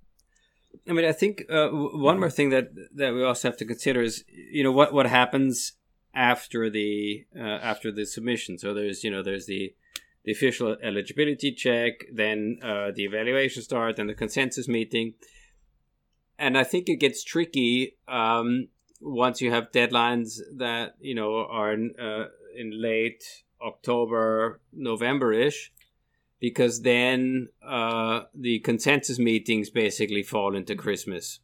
I 0.87 0.93
mean, 0.93 1.05
I 1.05 1.11
think 1.11 1.45
uh, 1.49 1.69
one 1.69 2.19
more 2.19 2.29
thing 2.29 2.49
that 2.49 2.69
that 2.95 3.13
we 3.13 3.23
also 3.23 3.49
have 3.49 3.57
to 3.57 3.65
consider 3.65 4.01
is, 4.01 4.23
you 4.29 4.63
know, 4.63 4.71
what 4.71 4.93
what 4.93 5.07
happens 5.07 5.73
after 6.13 6.69
the 6.69 7.25
uh, 7.35 7.59
after 7.61 7.91
the 7.91 8.05
submission. 8.05 8.57
So 8.57 8.73
there's 8.73 9.03
you 9.03 9.11
know 9.11 9.23
there's 9.23 9.47
the 9.47 9.73
the 10.23 10.31
official 10.31 10.75
eligibility 10.83 11.51
check, 11.53 12.05
then 12.13 12.59
uh, 12.61 12.91
the 12.93 13.05
evaluation 13.05 13.63
start, 13.63 13.95
then 13.95 14.07
the 14.07 14.13
consensus 14.13 14.67
meeting, 14.67 15.13
and 16.37 16.57
I 16.57 16.63
think 16.63 16.89
it 16.89 16.97
gets 16.97 17.23
tricky 17.23 17.95
um, 18.07 18.67
once 19.01 19.41
you 19.41 19.51
have 19.51 19.71
deadlines 19.71 20.39
that 20.57 20.95
you 20.99 21.15
know 21.15 21.45
are 21.49 21.73
in, 21.73 21.93
uh, 21.99 22.25
in 22.55 22.81
late 22.81 23.23
October, 23.61 24.59
November 24.71 25.33
ish 25.33 25.71
because 26.39 26.81
then 26.81 27.49
uh, 27.65 28.21
the 28.33 28.59
consensus 28.59 29.19
meetings 29.19 29.69
basically 29.69 30.23
fall 30.23 30.55
into 30.55 30.75
Christmas. 30.75 31.39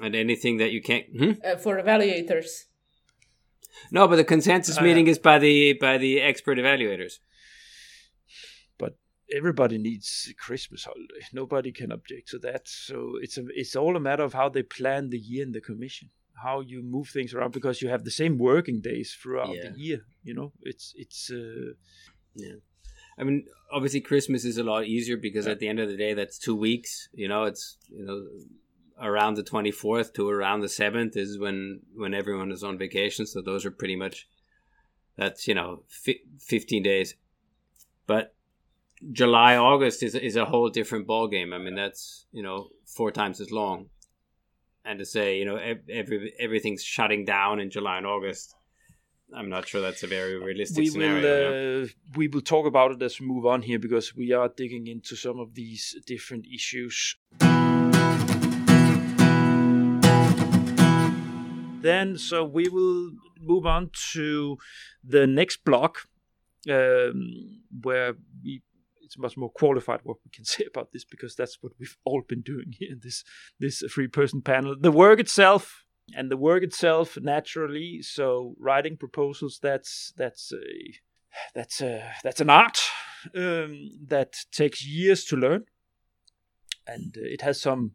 And 0.00 0.14
anything 0.14 0.56
that 0.58 0.70
you 0.70 0.80
can't 0.80 1.06
hmm? 1.14 1.32
uh, 1.44 1.56
for 1.56 1.80
evaluators. 1.80 2.64
No, 3.90 4.08
but 4.08 4.16
the 4.16 4.24
consensus 4.24 4.78
uh, 4.78 4.82
meeting 4.82 5.06
is 5.08 5.18
by 5.18 5.38
the 5.38 5.74
by 5.74 5.98
the 5.98 6.20
expert 6.20 6.56
evaluators. 6.56 7.18
But 8.78 8.96
everybody 9.34 9.76
needs 9.76 10.26
a 10.30 10.34
Christmas 10.34 10.84
holiday. 10.84 11.26
Nobody 11.34 11.70
can 11.70 11.92
object 11.92 12.28
to 12.28 12.38
that. 12.38 12.66
So 12.66 13.18
it's 13.20 13.36
a, 13.36 13.44
it's 13.54 13.76
all 13.76 13.94
a 13.94 14.00
matter 14.00 14.22
of 14.22 14.32
how 14.32 14.48
they 14.48 14.62
plan 14.62 15.10
the 15.10 15.18
year 15.18 15.42
in 15.42 15.52
the 15.52 15.60
commission, 15.60 16.08
how 16.42 16.60
you 16.60 16.82
move 16.82 17.08
things 17.08 17.34
around 17.34 17.52
because 17.52 17.82
you 17.82 17.90
have 17.90 18.04
the 18.04 18.10
same 18.10 18.38
working 18.38 18.80
days 18.80 19.14
throughout 19.20 19.54
yeah. 19.54 19.68
the 19.70 19.78
year. 19.78 20.00
You 20.22 20.34
know, 20.34 20.52
it's 20.62 20.94
it's. 20.96 21.30
Uh, 21.30 21.74
yeah 22.36 22.60
I 23.20 23.24
mean, 23.24 23.44
obviously 23.70 24.00
Christmas 24.00 24.44
is 24.44 24.56
a 24.56 24.64
lot 24.64 24.86
easier 24.86 25.16
because 25.16 25.46
yeah. 25.46 25.52
at 25.52 25.58
the 25.58 25.68
end 25.68 25.78
of 25.78 25.88
the 25.88 25.96
day, 25.96 26.14
that's 26.14 26.38
two 26.38 26.56
weeks. 26.56 27.08
You 27.12 27.28
know, 27.28 27.44
it's 27.44 27.76
you 27.88 28.04
know 28.04 28.26
around 29.00 29.34
the 29.34 29.42
twenty 29.42 29.70
fourth 29.70 30.14
to 30.14 30.28
around 30.28 30.60
the 30.60 30.68
seventh 30.68 31.16
is 31.16 31.38
when 31.38 31.80
when 31.94 32.14
everyone 32.14 32.50
is 32.50 32.64
on 32.64 32.78
vacation. 32.78 33.26
So 33.26 33.42
those 33.42 33.66
are 33.66 33.70
pretty 33.70 33.96
much 33.96 34.26
that's 35.16 35.46
you 35.46 35.54
know 35.54 35.82
fi- 35.88 36.22
fifteen 36.38 36.82
days. 36.82 37.14
But 38.06 38.34
July 39.12 39.56
August 39.56 40.02
is 40.02 40.14
is 40.14 40.36
a 40.36 40.46
whole 40.46 40.70
different 40.70 41.06
ball 41.06 41.28
game. 41.28 41.52
I 41.52 41.58
mean, 41.58 41.74
that's 41.74 42.26
you 42.32 42.42
know 42.42 42.70
four 42.86 43.10
times 43.10 43.40
as 43.40 43.50
long. 43.50 43.90
And 44.82 44.98
to 44.98 45.04
say 45.04 45.38
you 45.38 45.44
know 45.44 45.56
every 45.56 46.32
everything's 46.40 46.82
shutting 46.82 47.26
down 47.26 47.60
in 47.60 47.70
July 47.70 47.98
and 47.98 48.06
August 48.06 48.54
I'm 49.34 49.48
not 49.48 49.68
sure 49.68 49.80
that's 49.80 50.02
a 50.02 50.08
very 50.08 50.36
realistic 50.36 50.78
we 50.78 50.86
scenario. 50.86 51.22
Will, 51.22 51.84
uh, 51.84 51.88
we 52.16 52.28
will 52.28 52.40
talk 52.40 52.66
about 52.66 52.90
it 52.90 53.02
as 53.02 53.20
we 53.20 53.26
move 53.26 53.46
on 53.46 53.62
here 53.62 53.78
because 53.78 54.14
we 54.16 54.32
are 54.32 54.48
digging 54.48 54.88
into 54.88 55.14
some 55.14 55.38
of 55.38 55.54
these 55.54 55.96
different 56.04 56.46
issues. 56.52 57.16
Then, 61.82 62.18
so 62.18 62.44
we 62.44 62.68
will 62.68 63.12
move 63.40 63.66
on 63.66 63.90
to 64.12 64.58
the 65.04 65.26
next 65.26 65.64
block 65.64 66.08
um, 66.68 67.62
where 67.82 68.14
we 68.44 68.62
it's 69.02 69.18
much 69.18 69.36
more 69.36 69.50
qualified 69.50 70.00
what 70.04 70.18
we 70.24 70.30
can 70.30 70.44
say 70.54 70.64
about 70.64 70.92
this 70.92 71.04
because 71.04 71.34
that's 71.34 71.58
what 71.60 71.72
we've 71.78 71.96
all 72.04 72.22
been 72.22 72.42
doing 72.42 72.74
here 72.78 72.92
in 72.92 73.00
this 73.02 73.24
this 73.58 73.82
three 73.92 74.08
person 74.08 74.42
panel. 74.42 74.76
The 74.78 74.92
work 74.92 75.20
itself 75.20 75.84
and 76.16 76.30
the 76.30 76.36
work 76.36 76.62
itself 76.62 77.16
naturally. 77.20 78.02
So 78.02 78.54
writing 78.58 78.96
proposals 78.96 79.58
that's 79.62 80.12
that's 80.16 80.52
a 80.52 80.94
that's 81.54 81.80
a 81.80 82.12
that's 82.22 82.40
an 82.40 82.50
art 82.50 82.80
um, 83.34 83.90
that 84.06 84.36
takes 84.52 84.86
years 84.86 85.24
to 85.26 85.36
learn. 85.36 85.64
And 86.86 87.16
uh, 87.16 87.22
it 87.24 87.42
has 87.42 87.60
some 87.60 87.92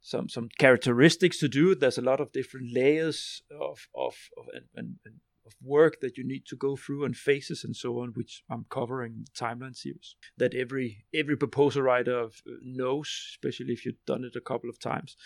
some 0.00 0.28
some 0.28 0.48
characteristics 0.58 1.38
to 1.38 1.48
do. 1.48 1.74
There's 1.74 1.98
a 1.98 2.02
lot 2.02 2.20
of 2.20 2.32
different 2.32 2.72
layers 2.72 3.42
of 3.50 3.88
of, 3.94 4.16
of 4.36 4.46
and, 4.54 4.64
and, 4.74 4.96
and 5.04 5.14
of 5.46 5.52
work 5.62 6.00
that 6.00 6.16
you 6.16 6.24
need 6.26 6.46
to 6.46 6.56
go 6.56 6.76
through 6.76 7.04
and 7.04 7.16
phases 7.16 7.64
and 7.64 7.76
so 7.76 8.00
on, 8.00 8.10
which 8.10 8.42
I'm 8.50 8.66
covering 8.70 9.12
in 9.12 9.24
the 9.24 9.30
timeline 9.30 9.76
series. 9.76 10.16
That 10.38 10.54
every 10.54 11.04
every 11.14 11.36
proposal 11.36 11.82
writer 11.82 12.24
uh, 12.24 12.28
knows, 12.62 13.08
especially 13.32 13.72
if 13.72 13.84
you've 13.84 14.04
done 14.06 14.24
it 14.24 14.36
a 14.36 14.40
couple 14.40 14.70
of 14.70 14.78
times. 14.78 15.16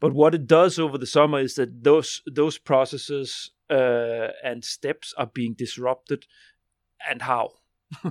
But 0.00 0.12
what 0.12 0.34
it 0.34 0.46
does 0.46 0.78
over 0.78 0.98
the 0.98 1.06
summer 1.06 1.40
is 1.40 1.54
that 1.54 1.84
those 1.84 2.22
those 2.26 2.58
processes 2.58 3.50
uh, 3.68 4.28
and 4.42 4.64
steps 4.64 5.14
are 5.16 5.30
being 5.32 5.54
disrupted, 5.54 6.26
and 7.08 7.22
how? 7.22 7.50
uh, 8.04 8.10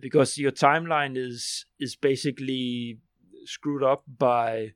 because 0.00 0.38
your 0.38 0.52
timeline 0.52 1.16
is 1.16 1.66
is 1.78 1.96
basically 1.96 2.98
screwed 3.44 3.82
up 3.82 4.04
by 4.18 4.72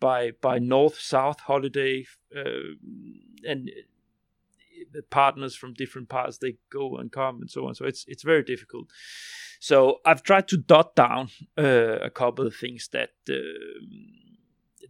by 0.00 0.30
by 0.40 0.58
north 0.58 1.00
south 1.00 1.40
holiday 1.40 2.04
uh, 2.36 2.74
and 3.44 3.70
partners 5.02 5.54
from 5.54 5.74
different 5.74 6.08
parts 6.08 6.38
they 6.38 6.56
go 6.72 6.96
and 6.96 7.12
come 7.12 7.40
and 7.40 7.50
so 7.50 7.66
on. 7.66 7.74
So 7.74 7.84
it's 7.84 8.04
it's 8.06 8.22
very 8.22 8.42
difficult. 8.42 8.88
So 9.60 10.00
I've 10.04 10.22
tried 10.22 10.48
to 10.48 10.56
dot 10.56 10.94
down 10.94 11.30
uh, 11.56 11.98
a 12.00 12.10
couple 12.10 12.46
of 12.46 12.54
things 12.54 12.88
that 12.92 13.10
uh, 13.28 13.34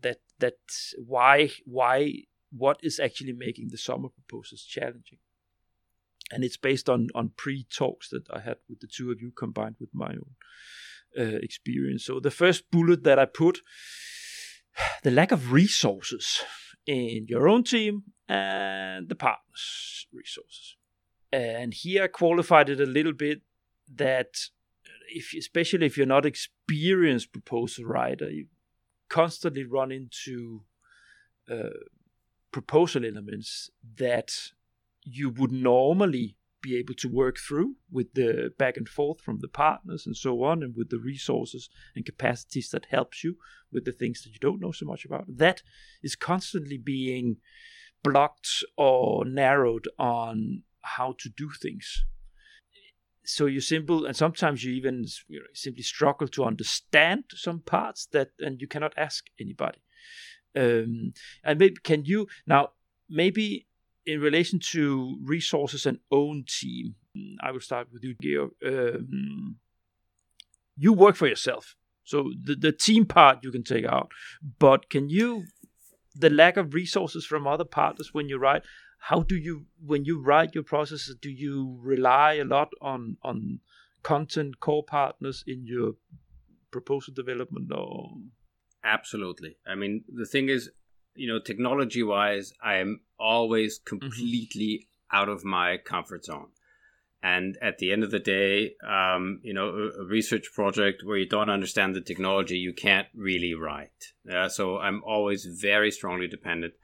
that 0.03 0.19
that 0.41 0.59
why 1.07 1.51
why 1.65 2.25
what 2.51 2.79
is 2.83 3.01
actually 3.01 3.33
making 3.33 3.69
the 3.71 3.79
summer 3.79 4.09
proposals 4.09 4.63
challenging. 4.63 5.19
And 6.33 6.43
it's 6.45 6.57
based 6.57 6.89
on 6.89 7.09
on 7.15 7.33
pre 7.37 7.65
talks 7.65 8.09
that 8.11 8.29
I 8.31 8.41
had 8.41 8.57
with 8.69 8.81
the 8.81 8.89
two 8.89 9.11
of 9.11 9.21
you 9.21 9.31
combined 9.31 9.77
with 9.79 9.91
my 9.93 10.11
own 10.11 10.35
uh, 11.19 11.39
experience. 11.43 12.05
So 12.05 12.21
the 12.21 12.31
first 12.31 12.71
bullet 12.71 13.05
that 13.05 13.19
I 13.19 13.27
put 13.27 13.61
the 15.03 15.11
lack 15.11 15.33
of 15.33 15.53
resources 15.53 16.43
in 16.87 17.27
your 17.29 17.49
own 17.49 17.65
team 17.65 18.05
and 18.29 19.09
the 19.09 19.15
partners' 19.15 20.07
resources. 20.13 20.77
And 21.33 21.75
here 21.75 22.05
I 22.05 22.07
qualified 22.07 22.69
it 22.69 22.81
a 22.81 22.87
little 22.87 23.13
bit 23.13 23.43
that 23.95 24.37
if 25.09 25.35
especially 25.37 25.87
if 25.87 25.97
you're 25.97 26.07
not 26.07 26.27
experienced 26.27 27.33
proposal 27.33 27.85
writer, 27.85 28.31
you 28.31 28.47
constantly 29.09 29.65
run 29.65 29.93
into 29.93 30.63
uh, 31.51 31.71
proposal 32.53 33.05
elements 33.05 33.71
that 33.97 34.53
you 35.03 35.29
would 35.29 35.53
normally 35.53 36.37
be 36.65 36.77
able 36.79 36.95
to 36.95 37.09
work 37.09 37.37
through 37.37 37.75
with 37.93 38.15
the 38.15 38.51
back 38.59 38.79
and 38.79 38.89
forth 38.89 39.21
from 39.21 39.39
the 39.41 39.49
partners 39.49 40.07
and 40.07 40.17
so 40.17 40.43
on 40.43 40.63
and 40.63 40.75
with 40.75 40.89
the 40.89 40.99
resources 40.99 41.69
and 41.95 42.07
capacities 42.07 42.71
that 42.71 42.87
helps 42.87 43.23
you 43.23 43.37
with 43.71 43.85
the 43.85 43.93
things 43.93 44.23
that 44.23 44.31
you 44.31 44.39
don't 44.41 44.63
know 44.63 44.73
so 44.73 44.87
much 44.87 45.05
about. 45.05 45.27
That 45.29 45.63
is 46.03 46.17
constantly 46.17 46.79
being 46.79 47.37
blocked 48.03 48.65
or 48.79 49.27
narrowed 49.27 49.87
on 49.99 50.63
how 50.81 51.15
to 51.19 51.29
do 51.29 51.51
things. 51.61 52.05
So 53.27 53.45
you 53.45 53.61
simple 53.61 54.07
and 54.07 54.17
sometimes 54.17 54.65
you 54.65 54.73
even 54.73 55.05
you 55.29 55.41
know, 55.41 55.47
simply 55.53 55.83
struggle 55.83 56.29
to 56.29 56.45
understand 56.45 57.25
some 57.35 57.61
parts 57.61 58.07
that 58.13 58.31
and 58.39 58.61
you 58.61 58.69
cannot 58.69 58.95
ask 58.97 59.27
anybody. 59.39 59.81
Um, 60.57 61.13
and 61.43 61.59
maybe 61.59 61.77
can 61.83 62.05
you 62.07 62.27
now 62.47 62.71
maybe 63.11 63.67
in 64.07 64.21
relation 64.21 64.59
to 64.73 65.19
resources 65.23 65.87
and 65.87 65.99
own 66.11 66.45
team, 66.47 66.95
I 67.41 67.51
will 67.53 67.61
start 67.61 67.89
with 67.93 68.05
you, 68.05 68.15
Georg. 68.23 68.51
Um, 68.67 69.57
you 70.77 70.93
work 70.93 71.17
for 71.17 71.27
yourself, 71.27 71.77
so 72.05 72.33
the 72.43 72.55
the 72.55 72.73
team 72.73 73.07
part 73.07 73.39
you 73.43 73.53
can 73.53 73.65
take 73.65 73.85
out. 73.85 74.11
But 74.59 74.91
can 74.91 75.09
you, 75.09 75.45
the 76.15 76.31
lack 76.31 76.57
of 76.57 76.75
resources 76.75 77.25
from 77.25 77.47
other 77.47 77.65
partners 77.65 78.11
when 78.13 78.29
you 78.29 78.39
write, 78.39 78.63
how 78.99 79.23
do 79.23 79.37
you 79.37 79.67
when 79.85 80.05
you 80.05 80.21
write 80.21 80.55
your 80.55 80.65
processes? 80.65 81.17
Do 81.21 81.31
you 81.31 81.79
rely 81.81 82.35
a 82.35 82.45
lot 82.45 82.71
on 82.81 83.17
on 83.23 83.61
content 84.03 84.61
core 84.61 84.85
partners 84.85 85.45
in 85.47 85.67
your 85.67 85.93
proposal 86.71 87.15
development 87.15 87.73
or? 87.73 88.11
Absolutely. 88.83 89.57
I 89.67 89.75
mean, 89.77 90.05
the 90.09 90.27
thing 90.27 90.49
is, 90.51 90.71
you 91.15 91.29
know, 91.29 91.39
technology 91.39 92.03
wise, 92.03 92.53
I 92.63 92.77
am 92.77 93.01
always 93.19 93.79
mm-hmm. 93.79 93.99
completely 93.99 94.87
mm-hmm. 94.87 95.17
out 95.17 95.29
of 95.29 95.45
my 95.45 95.79
comfort 95.79 96.25
zone. 96.25 96.49
And 97.23 97.57
at 97.63 97.79
the 97.79 97.91
end 97.91 98.05
of 98.05 98.11
the 98.11 98.19
day, 98.19 98.75
um, 98.87 99.41
you 99.43 99.55
know, 99.55 99.69
a, 99.69 100.03
a, 100.03 100.05
research 100.05 100.51
project 100.55 101.03
where 101.05 101.17
you 101.17 101.27
don't 101.27 101.49
understand 101.49 101.95
the 101.95 102.03
technology, 102.03 102.59
you 102.59 102.75
can't 102.75 103.09
really 103.15 103.55
write. 103.55 104.13
Uh, 104.31 104.51
so 104.51 104.77
I'm 104.77 105.03
always 105.05 105.47
very 105.47 105.91
strongly 105.91 106.29
dependent 106.29 106.75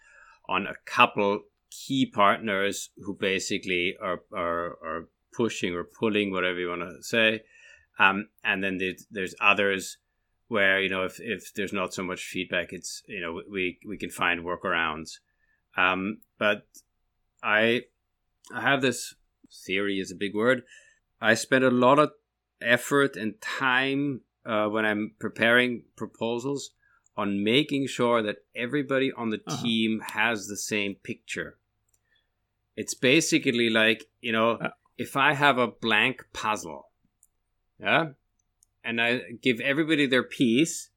on 0.49 0.67
a 0.67 0.77
couple 0.87 1.41
key 1.71 2.07
partners 2.07 2.89
who 3.05 3.15
basically 3.15 3.97
are, 4.03 4.23
are, 4.35 4.79
are 4.83 5.09
pushing 5.35 5.75
or 5.75 5.85
pulling, 5.85 6.31
whatever 6.31 6.59
you 6.59 6.71
want 6.71 6.89
to 6.89 7.03
say. 7.03 7.43
Um, 7.99 8.29
and 8.43 8.65
then 8.65 8.79
there's, 8.79 9.07
there's 9.11 9.35
others 9.43 9.99
where, 10.51 10.83
you 10.83 10.89
know, 10.89 11.05
if, 11.05 11.21
if 11.21 11.55
there's 11.55 11.73
not 11.73 11.95
so 11.95 12.03
much 12.03 12.25
feedback, 12.25 12.73
it's, 12.73 13.05
you 13.07 13.21
know, 13.21 13.41
we, 13.49 13.79
we 13.87 13.97
can 13.97 14.11
find 14.11 14.45
workarounds. 14.45 15.19
Um, 15.77 16.19
but 16.39 16.67
I, 17.41 17.83
I 18.53 18.61
have 18.61 18.83
this 18.83 19.15
theory 19.65 20.01
is 20.01 20.11
a 20.11 20.17
big 20.17 20.35
word. 20.35 20.63
I 21.21 21.35
spend 21.35 21.63
a 21.63 21.71
lot 21.71 22.01
of 22.01 22.11
effort 22.61 23.15
and 23.15 23.41
time 23.41 24.23
uh, 24.45 24.67
when 24.67 24.85
I'm 24.85 25.13
preparing 25.21 25.85
proposals 25.97 26.71
on 27.17 27.45
making 27.45 27.87
sure 27.87 28.21
that 28.21 28.39
everybody 28.57 29.13
on 29.17 29.31
the 29.31 29.41
uh-huh. 29.47 29.63
team 29.63 30.03
has 30.15 30.49
the 30.49 30.57
same 30.57 30.97
picture. 30.97 31.59
It's 32.77 32.95
basically 32.95 33.71
like, 33.71 34.07
you 34.21 34.33
know, 34.33 34.53
uh- 34.53 34.71
if 34.99 35.17
I 35.17 35.33
have 35.35 35.59
a 35.59 35.69
blank 35.69 36.27
puzzle, 36.33 36.89
yeah, 37.79 38.07
and 38.85 39.01
I 39.01 39.21
give 39.43 39.61
everybody 39.61 40.07
their 40.07 40.23
piece 40.23 40.91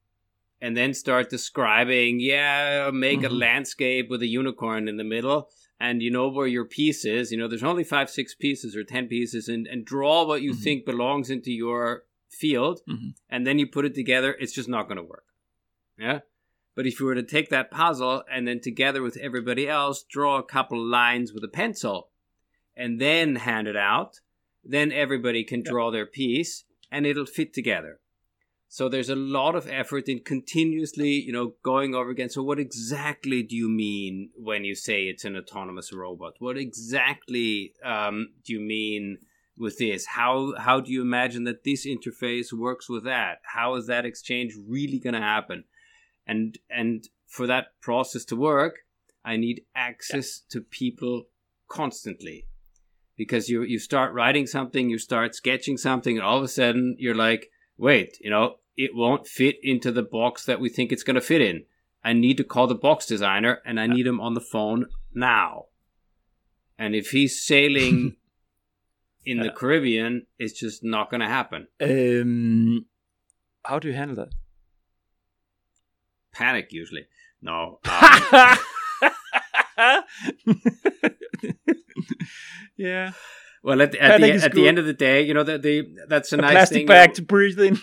and 0.61 0.77
then 0.77 0.93
start 0.93 1.29
describing, 1.29 2.19
yeah, 2.19 2.89
make 2.93 3.19
mm-hmm. 3.19 3.33
a 3.33 3.37
landscape 3.37 4.09
with 4.09 4.21
a 4.21 4.27
unicorn 4.27 4.87
in 4.87 4.97
the 4.97 5.03
middle 5.03 5.49
and 5.83 6.01
you 6.01 6.09
know 6.09 6.29
where 6.29 6.47
your 6.47 6.63
piece 6.63 7.03
is. 7.03 7.29
You 7.29 7.37
know, 7.37 7.49
there's 7.49 7.63
only 7.63 7.83
five, 7.83 8.09
six 8.09 8.33
pieces 8.33 8.73
or 8.73 8.85
ten 8.85 9.07
pieces, 9.07 9.49
and, 9.49 9.67
and 9.67 9.83
draw 9.83 10.25
what 10.25 10.41
you 10.41 10.53
mm-hmm. 10.53 10.61
think 10.61 10.85
belongs 10.85 11.29
into 11.29 11.51
your 11.51 12.05
field, 12.29 12.79
mm-hmm. 12.89 13.09
and 13.29 13.45
then 13.45 13.59
you 13.59 13.67
put 13.67 13.83
it 13.83 13.93
together. 13.93 14.35
It's 14.39 14.53
just 14.53 14.69
not 14.69 14.87
going 14.87 14.97
to 14.97 15.03
work. 15.03 15.25
Yeah. 15.99 16.19
But 16.73 16.87
if 16.87 16.99
you 16.99 17.05
were 17.05 17.15
to 17.15 17.23
take 17.23 17.49
that 17.49 17.69
puzzle 17.69 18.23
and 18.31 18.47
then 18.47 18.61
together 18.61 19.03
with 19.03 19.17
everybody 19.17 19.67
else, 19.67 20.03
draw 20.03 20.39
a 20.39 20.43
couple 20.43 20.83
lines 20.83 21.33
with 21.33 21.43
a 21.43 21.49
pencil, 21.49 22.09
and 22.77 22.99
then 22.99 23.35
hand 23.35 23.67
it 23.67 23.75
out, 23.75 24.21
then 24.63 24.91
everybody 24.91 25.43
can 25.43 25.61
draw 25.61 25.91
their 25.91 26.05
piece, 26.05 26.63
and 26.93 27.07
it'll 27.07 27.25
fit 27.25 27.53
together. 27.53 27.99
So 28.69 28.87
there's 28.87 29.09
a 29.09 29.15
lot 29.15 29.55
of 29.55 29.67
effort 29.67 30.07
in 30.07 30.19
continuously, 30.19 31.09
you 31.09 31.33
know, 31.33 31.55
going 31.63 31.93
over 31.93 32.09
again. 32.09 32.29
So 32.29 32.41
what 32.41 32.59
exactly 32.59 33.43
do 33.43 33.55
you 33.55 33.69
mean 33.69 34.29
when 34.35 34.63
you 34.63 34.75
say 34.75 35.03
it's 35.03 35.25
an 35.25 35.35
autonomous 35.35 35.91
robot? 35.91 36.35
What 36.39 36.57
exactly 36.57 37.73
um, 37.83 38.29
do 38.45 38.53
you 38.53 38.59
mean 38.59 39.17
with 39.57 39.77
this? 39.77 40.05
How 40.05 40.53
how 40.57 40.79
do 40.79 40.91
you 40.91 41.01
imagine 41.01 41.43
that 41.43 41.63
this 41.63 41.85
interface 41.85 42.53
works 42.53 42.89
with 42.89 43.03
that? 43.03 43.39
How 43.43 43.75
is 43.75 43.87
that 43.87 44.05
exchange 44.05 44.53
really 44.67 44.99
going 44.99 45.13
to 45.13 45.21
happen? 45.21 45.65
And 46.25 46.57
and 46.69 47.07
for 47.27 47.45
that 47.47 47.79
process 47.81 48.25
to 48.25 48.35
work, 48.35 48.77
I 49.25 49.37
need 49.37 49.65
access 49.75 50.39
to 50.49 50.61
people 50.61 51.25
constantly 51.67 52.45
because 53.15 53.49
you 53.49 53.63
you 53.63 53.79
start 53.79 54.13
writing 54.13 54.47
something, 54.47 54.89
you 54.89 54.97
start 54.97 55.35
sketching 55.35 55.77
something, 55.77 56.17
and 56.17 56.25
all 56.25 56.37
of 56.37 56.43
a 56.43 56.47
sudden 56.47 56.95
you're 56.99 57.15
like, 57.15 57.49
wait, 57.77 58.17
you 58.21 58.29
know, 58.29 58.55
it 58.77 58.91
won't 58.95 59.27
fit 59.27 59.57
into 59.61 59.91
the 59.91 60.03
box 60.03 60.45
that 60.45 60.59
we 60.59 60.69
think 60.69 60.91
it's 60.91 61.03
going 61.03 61.15
to 61.15 61.21
fit 61.21 61.41
in. 61.41 61.65
I 62.03 62.13
need 62.13 62.37
to 62.37 62.43
call 62.43 62.67
the 62.67 62.75
box 62.75 63.05
designer 63.05 63.59
and 63.65 63.79
I 63.79 63.87
need 63.87 64.05
him 64.05 64.19
on 64.19 64.33
the 64.33 64.41
phone 64.41 64.87
now. 65.13 65.65
And 66.77 66.95
if 66.95 67.11
he's 67.11 67.41
sailing 67.41 68.17
in 69.25 69.39
the 69.39 69.51
Caribbean, 69.51 70.25
it's 70.37 70.59
just 70.59 70.83
not 70.83 71.09
going 71.09 71.21
to 71.21 71.27
happen. 71.27 71.67
Um, 71.79 72.85
how 73.63 73.79
do 73.79 73.87
you 73.87 73.93
handle 73.93 74.17
that? 74.17 74.33
Panic 76.33 76.73
usually. 76.73 77.07
No. 77.41 77.79
Um, 79.75 80.03
yeah. 82.77 83.11
Well, 83.63 83.81
at, 83.81 83.95
at 83.95 84.19
the 84.19 84.33
at 84.33 84.51
the 84.51 84.67
end 84.67 84.77
of 84.77 84.85
the 84.85 84.93
day, 84.93 85.21
you 85.21 85.33
know 85.33 85.43
that 85.43 85.61
the 85.61 85.87
that's 86.09 86.33
a, 86.33 86.37
a 86.37 86.41
nice 86.41 86.51
plastic 86.51 86.79
thing, 86.79 86.87
bag 86.87 87.13
to 87.13 87.21
breathe 87.21 87.61
in. 87.61 87.77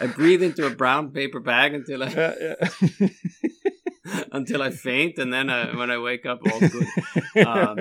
I 0.00 0.06
breathe 0.06 0.42
into 0.42 0.64
a 0.64 0.70
brown 0.70 1.10
paper 1.10 1.40
bag 1.40 1.74
until 1.74 2.02
I 2.02 2.08
yeah, 2.16 2.34
yeah. 2.40 2.54
until 4.32 4.62
I 4.62 4.70
faint, 4.70 5.18
and 5.18 5.30
then 5.30 5.50
I, 5.50 5.76
when 5.76 5.90
I 5.90 5.98
wake 5.98 6.24
up, 6.24 6.40
all 6.50 6.58
good. 6.58 6.86
Um, 7.46 7.76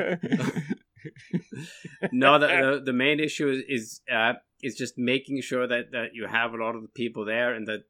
no, 2.12 2.40
the, 2.40 2.48
the, 2.48 2.82
the 2.88 2.94
main 2.94 3.22
issue 3.22 3.48
is 3.50 3.64
is, 3.70 4.02
uh, 4.12 4.34
is 4.62 4.76
just 4.76 4.98
making 4.98 5.40
sure 5.44 5.66
that 5.66 5.92
that 5.92 6.14
you 6.14 6.28
have 6.28 6.54
a 6.54 6.58
lot 6.58 6.76
of 6.76 6.82
the 6.82 6.90
people 6.90 7.24
there, 7.24 7.54
and 7.54 7.66
that 7.70 7.86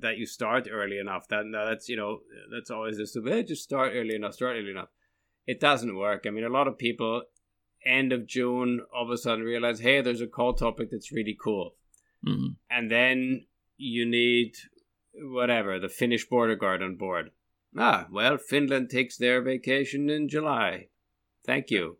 that 0.00 0.18
you 0.18 0.26
start 0.26 0.68
early 0.70 0.98
enough. 0.98 1.28
That 1.28 1.44
that's 1.52 1.88
you 1.88 1.96
know 1.96 2.20
that's 2.52 2.70
always 2.70 2.98
just 2.98 3.16
hey, 3.24 3.42
just 3.42 3.62
start 3.62 3.92
early 3.94 4.14
enough, 4.14 4.34
start 4.34 4.56
early 4.56 4.70
enough 4.70 4.88
it 5.46 5.60
doesn't 5.60 5.96
work. 5.96 6.24
I 6.26 6.30
mean, 6.30 6.44
a 6.44 6.50
lot 6.50 6.68
of 6.68 6.78
people 6.78 7.22
end 7.84 8.12
of 8.12 8.26
June 8.26 8.80
all 8.94 9.04
of 9.04 9.10
a 9.10 9.16
sudden 9.16 9.44
realize, 9.44 9.80
hey, 9.80 10.00
there's 10.00 10.20
a 10.20 10.26
call 10.26 10.54
topic 10.54 10.90
that's 10.90 11.12
really 11.12 11.36
cool, 11.40 11.76
mm-hmm. 12.26 12.54
and 12.68 12.90
then 12.90 13.46
you 13.76 14.04
need 14.04 14.54
whatever 15.14 15.78
the 15.78 15.88
Finnish 15.88 16.28
border 16.28 16.56
guard 16.56 16.82
on 16.82 16.96
board. 16.96 17.30
Ah, 17.78 18.06
well, 18.10 18.38
Finland 18.38 18.90
takes 18.90 19.16
their 19.16 19.40
vacation 19.42 20.10
in 20.10 20.28
July. 20.28 20.88
Thank 21.44 21.70
you. 21.70 21.98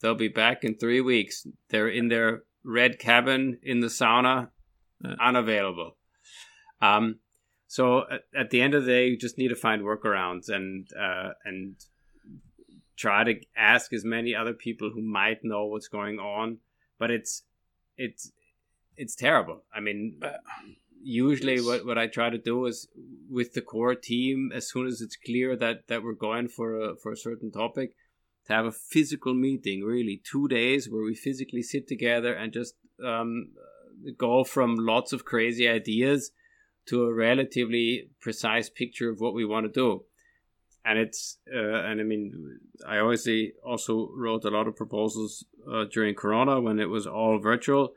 They'll 0.00 0.14
be 0.14 0.28
back 0.28 0.64
in 0.64 0.76
three 0.76 1.00
weeks. 1.00 1.46
They're 1.68 1.88
in 1.88 2.08
their 2.08 2.44
red 2.64 2.98
cabin 2.98 3.58
in 3.62 3.80
the 3.80 3.88
sauna, 3.88 4.48
unavailable. 5.20 5.96
Um, 6.80 7.16
so 7.70 8.02
at, 8.10 8.22
at, 8.36 8.50
the 8.50 8.60
end 8.60 8.74
of 8.74 8.84
the 8.84 8.90
day, 8.90 9.06
you 9.06 9.16
just 9.16 9.38
need 9.38 9.50
to 9.50 9.54
find 9.54 9.82
workarounds 9.82 10.48
and 10.48 10.88
uh, 10.92 11.34
and 11.44 11.76
try 12.96 13.22
to 13.22 13.34
ask 13.56 13.92
as 13.92 14.04
many 14.04 14.34
other 14.34 14.52
people 14.52 14.90
who 14.92 15.00
might 15.00 15.44
know 15.44 15.66
what's 15.66 15.86
going 15.86 16.18
on. 16.18 16.58
But 16.98 17.12
it's 17.12 17.44
it's 17.96 18.32
it's 18.96 19.14
terrible. 19.14 19.62
I 19.72 19.78
mean 19.78 20.18
uh, 20.20 20.38
usually 21.02 21.62
what, 21.62 21.86
what 21.86 21.96
i 21.96 22.06
try 22.06 22.28
to 22.28 22.36
do 22.36 22.66
is 22.66 22.86
with 23.30 23.54
the 23.54 23.62
core 23.62 23.94
team 23.94 24.52
as 24.54 24.68
soon 24.68 24.86
as 24.86 25.00
it's 25.00 25.16
clear 25.16 25.56
that 25.56 25.88
that 25.88 26.02
we're 26.02 26.12
going 26.12 26.46
for 26.46 26.78
a 26.78 26.94
for 26.96 27.10
a 27.12 27.16
certain 27.16 27.50
topic 27.50 27.94
to 28.46 28.52
have 28.52 28.66
a 28.66 28.72
physical 28.72 29.32
meeting 29.32 29.82
really 29.82 30.20
two 30.30 30.46
days 30.46 30.90
where 30.90 31.02
we 31.02 31.14
physically 31.14 31.62
sit 31.62 31.88
together 31.88 32.34
and 32.34 32.52
just 32.52 32.74
um, 33.02 33.48
go 34.18 34.44
from 34.44 34.76
lots 34.76 35.14
of 35.14 35.24
crazy 35.24 35.66
ideas 35.66 36.32
to 36.86 37.04
a 37.04 37.14
relatively 37.14 38.10
precise 38.20 38.68
picture 38.68 39.10
of 39.10 39.20
what 39.20 39.34
we 39.34 39.44
want 39.44 39.66
to 39.66 39.72
do 39.72 40.04
and 40.84 40.98
it's 40.98 41.38
uh, 41.52 41.58
and 41.58 42.00
I 42.00 42.04
mean 42.04 42.60
I 42.86 42.98
obviously 42.98 43.52
also 43.64 44.10
wrote 44.16 44.44
a 44.44 44.50
lot 44.50 44.66
of 44.66 44.76
proposals 44.76 45.44
uh, 45.70 45.84
during 45.92 46.14
Corona 46.14 46.60
when 46.60 46.78
it 46.78 46.88
was 46.88 47.06
all 47.06 47.38
virtual, 47.38 47.92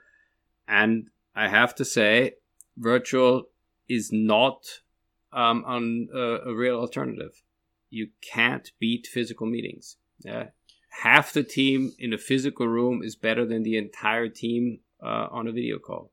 and 0.68 1.10
I 1.36 1.48
have 1.48 1.76
to 1.76 1.86
say, 1.86 2.34
virtual 2.78 3.46
is 3.90 4.12
not 4.12 4.64
um, 5.32 5.64
on 5.66 6.08
a, 6.14 6.50
a 6.50 6.56
real 6.56 6.80
alternative. 6.80 7.42
You 7.90 8.10
can't 8.22 8.72
beat 8.80 9.08
physical 9.08 9.48
meetings. 9.48 9.98
Yeah, 10.20 10.48
half 11.04 11.34
the 11.34 11.44
team 11.44 11.94
in 12.00 12.14
a 12.14 12.18
physical 12.18 12.68
room 12.68 13.02
is 13.04 13.16
better 13.16 13.46
than 13.46 13.64
the 13.64 13.78
entire 13.78 14.30
team 14.30 14.80
uh, 15.02 15.28
on 15.32 15.48
a 15.48 15.52
video 15.52 15.80
call. 15.80 16.12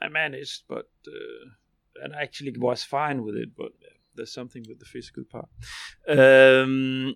I 0.00 0.08
managed, 0.08 0.64
but. 0.68 0.88
Uh 1.06 1.50
and 2.02 2.14
actually 2.14 2.54
was 2.56 2.82
fine 2.82 3.22
with 3.24 3.36
it, 3.36 3.50
but 3.56 3.72
there's 4.14 4.32
something 4.32 4.64
with 4.68 4.78
the 4.78 4.84
physical 4.84 5.24
part. 5.24 5.48
Um, 6.08 7.14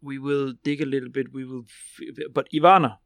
we 0.00 0.18
will 0.18 0.54
dig 0.62 0.80
a 0.80 0.86
little 0.86 1.10
bit. 1.10 1.32
We 1.32 1.44
will, 1.44 1.64
f- 1.64 2.32
but 2.32 2.48
Ivana, 2.52 2.98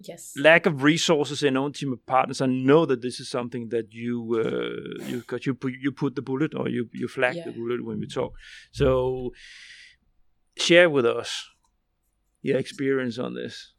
yes, 0.00 0.34
lack 0.36 0.66
of 0.66 0.82
resources 0.82 1.42
in 1.42 1.56
own 1.56 1.72
team 1.72 1.92
of 1.92 2.04
partners. 2.06 2.40
I 2.40 2.46
know 2.46 2.86
that 2.86 3.02
this 3.02 3.20
is 3.20 3.28
something 3.28 3.68
that 3.68 3.92
you 3.92 4.18
uh, 4.44 5.04
you 5.06 5.20
got 5.26 5.46
you 5.46 5.54
put 5.54 5.72
you 5.80 5.92
put 5.92 6.14
the 6.14 6.22
bullet 6.22 6.54
or 6.54 6.68
you 6.68 6.88
you 6.92 7.08
flag 7.08 7.36
yeah. 7.36 7.44
the 7.44 7.52
bullet 7.52 7.84
when 7.84 8.00
we 8.00 8.06
talk. 8.06 8.34
So 8.72 9.32
share 10.56 10.90
with 10.90 11.06
us 11.06 11.48
your 12.42 12.58
experience 12.58 13.18
on 13.18 13.34
this. 13.34 13.72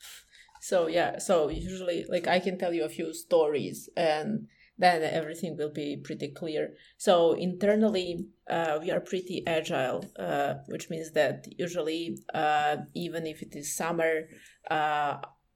So 0.65 0.87
yeah, 0.87 1.19
so 1.19 1.49
usually 1.49 2.05
like 2.09 2.27
I 2.27 2.39
can 2.39 2.57
tell 2.57 2.73
you 2.73 2.85
a 2.85 2.89
few 2.89 3.13
stories 3.13 3.87
and 3.95 4.47
then 4.79 5.03
everything 5.03 5.55
will 5.55 5.71
be 5.71 5.95
pretty 5.95 6.29
clear. 6.29 6.73
So 6.97 7.33
internally, 7.33 8.25
uh, 8.49 8.79
we 8.81 8.89
are 8.89 8.99
pretty 8.99 9.43
agile, 9.45 10.03
uh, 10.17 10.55
which 10.65 10.89
means 10.89 11.11
that 11.11 11.45
usually, 11.55 12.17
uh, 12.33 12.77
even 12.95 13.27
if 13.27 13.43
it 13.43 13.55
is 13.55 13.75
summer, 13.75 14.27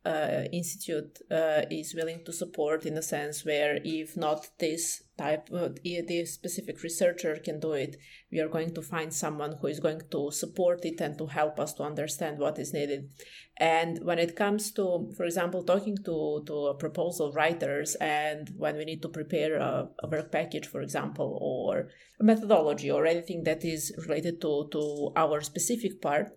uh, 0.06 0.44
institute 0.54 1.20
uh, 1.30 1.64
is 1.70 1.94
willing 1.94 2.24
to 2.26 2.32
support 2.32 2.86
in 2.86 2.98
a 2.98 3.02
sense 3.02 3.44
where 3.44 3.80
if 3.84 4.16
not 4.16 4.48
this 4.58 5.04
type 5.18 5.50
uh, 5.54 5.70
this 5.84 6.34
specific 6.34 6.82
researcher 6.84 7.36
can 7.36 7.60
do 7.60 7.74
it 7.74 7.98
we 8.32 8.40
are 8.40 8.48
going 8.48 8.74
to 8.74 8.82
find 8.82 9.14
someone 9.14 9.56
who 9.60 9.68
is 9.68 9.80
going 9.80 10.02
to 10.12 10.32
support 10.32 10.86
it 10.86 11.02
and 11.02 11.18
to 11.18 11.26
help 11.26 11.60
us 11.60 11.74
to 11.74 11.84
understand 11.84 12.38
what 12.38 12.60
is 12.60 12.74
needed. 12.74 13.10
And 13.58 14.00
when 14.06 14.20
it 14.20 14.36
comes 14.36 14.72
to 14.74 15.12
for 15.18 15.26
example 15.26 15.64
talking 15.64 15.98
to 16.06 16.44
to 16.48 16.76
proposal 16.80 17.34
writers 17.34 17.96
and 17.96 18.50
when 18.56 18.78
we 18.78 18.86
need 18.86 19.02
to 19.02 19.10
prepare 19.10 19.58
a, 19.58 19.90
a 20.04 20.08
work 20.08 20.32
package 20.32 20.68
for 20.68 20.82
example 20.82 21.38
or 21.42 21.90
a 22.20 22.24
methodology 22.24 22.90
or 22.90 23.06
anything 23.06 23.44
that 23.44 23.66
is 23.66 23.94
related 23.98 24.40
to 24.42 24.70
to 24.72 25.12
our 25.16 25.42
specific 25.42 26.02
part 26.02 26.32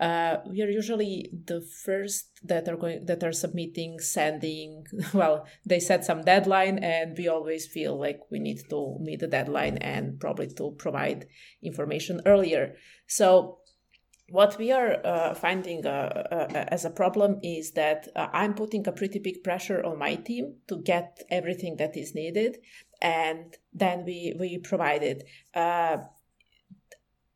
uh, 0.00 0.36
we 0.48 0.62
are 0.62 0.70
usually 0.70 1.30
the 1.46 1.60
first 1.84 2.30
that 2.44 2.68
are 2.68 2.76
going 2.76 3.04
that 3.06 3.24
are 3.24 3.32
submitting 3.32 3.98
sending 3.98 4.84
well 5.12 5.46
they 5.66 5.80
set 5.80 6.04
some 6.04 6.22
deadline 6.22 6.78
and 6.78 7.16
we 7.18 7.26
always 7.28 7.66
feel 7.66 7.98
like 7.98 8.20
we 8.30 8.38
need 8.38 8.60
to 8.70 8.96
meet 9.00 9.20
the 9.20 9.26
deadline 9.26 9.76
and 9.78 10.20
probably 10.20 10.46
to 10.46 10.70
provide 10.78 11.26
information 11.62 12.20
earlier 12.26 12.74
so 13.06 13.58
what 14.30 14.58
we 14.58 14.70
are 14.72 15.04
uh, 15.06 15.34
finding 15.34 15.86
uh, 15.86 15.88
uh, 16.30 16.64
as 16.68 16.84
a 16.84 16.90
problem 16.90 17.40
is 17.42 17.72
that 17.72 18.08
uh, 18.14 18.28
I'm 18.32 18.54
putting 18.54 18.86
a 18.86 18.92
pretty 18.92 19.18
big 19.18 19.42
pressure 19.42 19.82
on 19.82 19.98
my 19.98 20.16
team 20.16 20.56
to 20.68 20.82
get 20.82 21.22
everything 21.30 21.76
that 21.78 21.96
is 21.96 22.14
needed, 22.14 22.58
and 23.00 23.56
then 23.72 24.04
we 24.04 24.34
we 24.38 24.58
provide 24.58 25.02
it. 25.02 25.24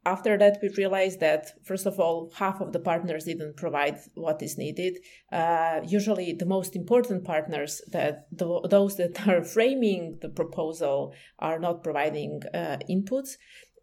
After 0.05 0.37
that 0.37 0.59
we 0.61 0.69
realized 0.71 1.21
that 1.21 1.53
first 1.63 1.87
of 1.87 2.01
all 2.01 2.33
half 2.35 2.61
of 2.61 2.73
the 2.73 2.81
partners 2.81 3.25
didn't 3.25 3.57
provide 3.57 3.99
what 4.15 4.43
is 4.43 4.59
needed. 4.59 4.99
Uh, 5.31 5.81
usually 5.87 6.33
the 6.33 6.47
most 6.47 6.75
important 6.75 7.25
partners 7.25 7.81
that 7.93 8.27
the, 8.33 8.67
those 8.69 8.97
that 8.97 9.29
are 9.29 9.45
framing 9.45 10.19
the 10.21 10.29
proposal 10.29 11.15
are 11.39 11.61
not 11.61 11.85
providing 11.85 12.43
uh, 12.53 12.79
inputs. 12.91 13.37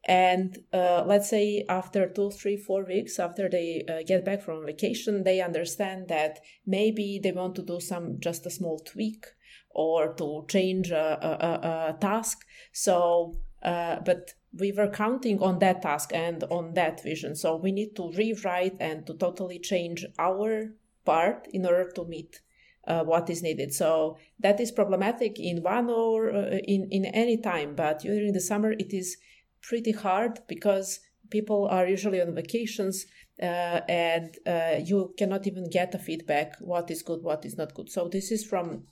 And 0.05 0.57
uh, 0.74 1.03
let's 1.05 1.30
say 1.30 1.65
after 1.70 2.09
two 2.09 2.32
three 2.32 2.57
four 2.57 2.86
weeks 2.86 3.17
after 3.20 3.49
they 3.49 3.84
uh, 3.88 4.03
get 4.05 4.26
back 4.26 4.41
from 4.41 4.65
vacation 4.65 5.24
they 5.24 5.41
understand 5.41 6.07
that 6.07 6.39
maybe 6.65 7.20
they 7.22 7.32
want 7.32 7.55
to 7.55 7.63
do 7.63 7.80
some 7.80 8.17
just 8.20 8.45
a 8.45 8.49
small 8.49 8.80
tweak 8.80 9.26
or 9.72 10.13
to 10.15 10.45
change 10.49 10.91
a, 10.91 11.17
a, 11.22 11.93
a 11.95 11.97
task. 11.99 12.45
So 12.74 13.38
uh, 13.61 13.97
but 14.05 14.34
we 14.57 14.71
were 14.71 14.89
counting 14.89 15.41
on 15.41 15.59
that 15.59 15.81
task 15.81 16.11
and 16.13 16.43
on 16.45 16.73
that 16.73 17.03
vision. 17.03 17.35
So 17.35 17.55
we 17.55 17.71
need 17.71 17.95
to 17.95 18.11
rewrite 18.11 18.77
and 18.79 19.05
to 19.07 19.13
totally 19.13 19.59
change 19.59 20.05
our 20.17 20.71
part 21.05 21.47
in 21.51 21.65
order 21.65 21.89
to 21.91 22.05
meet 22.05 22.41
uh, 22.87 23.03
what 23.03 23.29
is 23.29 23.43
needed. 23.43 23.73
So 23.73 24.17
that 24.39 24.59
is 24.59 24.71
problematic 24.71 25.39
in 25.39 25.61
one 25.61 25.89
or 25.89 26.31
uh, 26.31 26.57
in, 26.63 26.87
in 26.91 27.05
any 27.05 27.37
time, 27.37 27.75
but 27.75 27.99
during 27.99 28.33
the 28.33 28.41
summer 28.41 28.71
it 28.71 28.93
is 28.93 29.17
pretty 29.61 29.91
hard 29.91 30.39
because 30.47 30.99
people 31.29 31.67
are 31.69 31.87
usually 31.87 32.21
on 32.21 32.33
vacations 32.33 33.05
uh, 33.41 33.81
and 33.87 34.35
uh, 34.47 34.77
you 34.83 35.13
cannot 35.17 35.45
even 35.45 35.69
get 35.69 35.93
a 35.93 35.99
feedback 35.99 36.55
what 36.59 36.89
is 36.89 37.03
good, 37.03 37.21
what 37.21 37.45
is 37.45 37.57
not 37.57 37.73
good. 37.73 37.89
So 37.89 38.07
this 38.07 38.31
is 38.31 38.43
from 38.43 38.83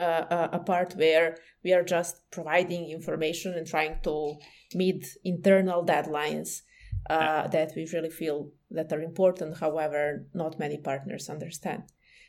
uh, 0.00 0.48
a 0.52 0.58
part 0.58 0.94
where 0.96 1.36
we 1.62 1.72
are 1.72 1.84
just 1.84 2.28
providing 2.30 2.90
information 2.90 3.54
and 3.54 3.66
trying 3.66 3.98
to 4.02 4.36
meet 4.74 5.06
internal 5.24 5.84
deadlines 5.84 6.62
uh, 7.10 7.46
that 7.48 7.72
we 7.76 7.88
really 7.92 8.10
feel 8.10 8.50
that 8.70 8.92
are 8.92 9.02
important. 9.02 9.58
However, 9.58 10.26
not 10.34 10.58
many 10.58 10.78
partners 10.78 11.28
understand. 11.28 11.84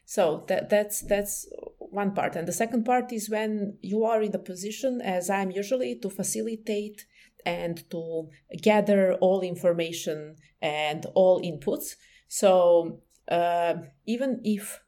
So 0.05 0.45
that, 0.47 0.69
that's 0.69 1.01
that's 1.01 1.47
one 1.79 2.13
part, 2.13 2.35
and 2.35 2.47
the 2.47 2.53
second 2.53 2.83
part 2.83 3.11
is 3.11 3.29
when 3.29 3.77
you 3.81 4.03
are 4.03 4.21
in 4.21 4.31
the 4.31 4.39
position, 4.39 5.01
as 5.01 5.29
I'm 5.31 5.49
usually, 5.49 5.95
to 5.99 6.09
facilitate 6.09 7.05
and 7.45 7.89
to 7.89 8.29
gather 8.61 9.13
all 9.13 9.41
information 9.41 10.35
and 10.61 11.05
all 11.15 11.41
inputs. 11.41 11.95
So 12.27 13.01
uh, 13.27 13.75
even 14.05 14.41
if 14.43 14.79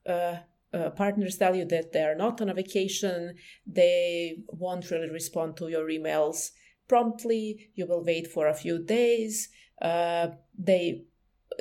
uh, 0.74 0.90
partners 0.92 1.38
tell 1.38 1.56
you 1.56 1.66
that 1.66 1.94
they 1.94 2.04
are 2.04 2.16
not 2.16 2.42
on 2.42 2.50
a 2.50 2.54
vacation, 2.54 3.36
they 3.66 4.38
won't 4.48 4.90
really 4.92 5.10
respond 5.10 5.58
to 5.58 5.70
your 5.70 5.88
emails 5.88 6.52
promptly. 6.88 7.70
You 7.76 7.88
will 7.88 8.04
wait 8.04 8.28
for 8.28 8.48
a 8.48 8.54
few 8.54 8.84
days. 8.84 9.50
Uh, 9.82 10.30
they 10.58 11.04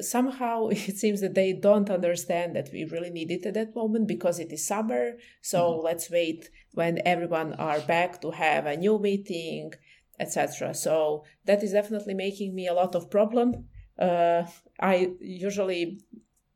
somehow 0.00 0.68
it 0.70 0.96
seems 0.96 1.20
that 1.20 1.34
they 1.34 1.52
don't 1.52 1.90
understand 1.90 2.56
that 2.56 2.70
we 2.72 2.84
really 2.84 3.10
need 3.10 3.30
it 3.30 3.46
at 3.46 3.54
that 3.54 3.74
moment 3.74 4.06
because 4.08 4.38
it 4.38 4.52
is 4.52 4.66
summer. 4.66 5.12
So 5.40 5.72
mm-hmm. 5.72 5.84
let's 5.84 6.10
wait 6.10 6.50
when 6.72 7.00
everyone 7.04 7.54
are 7.54 7.80
back 7.80 8.20
to 8.22 8.30
have 8.32 8.66
a 8.66 8.76
new 8.76 8.98
meeting, 8.98 9.72
etc. 10.18 10.74
So 10.74 11.24
that 11.44 11.62
is 11.62 11.72
definitely 11.72 12.14
making 12.14 12.54
me 12.54 12.66
a 12.66 12.74
lot 12.74 12.94
of 12.94 13.10
problem. 13.10 13.66
Uh, 13.98 14.44
I 14.80 15.12
usually 15.20 16.00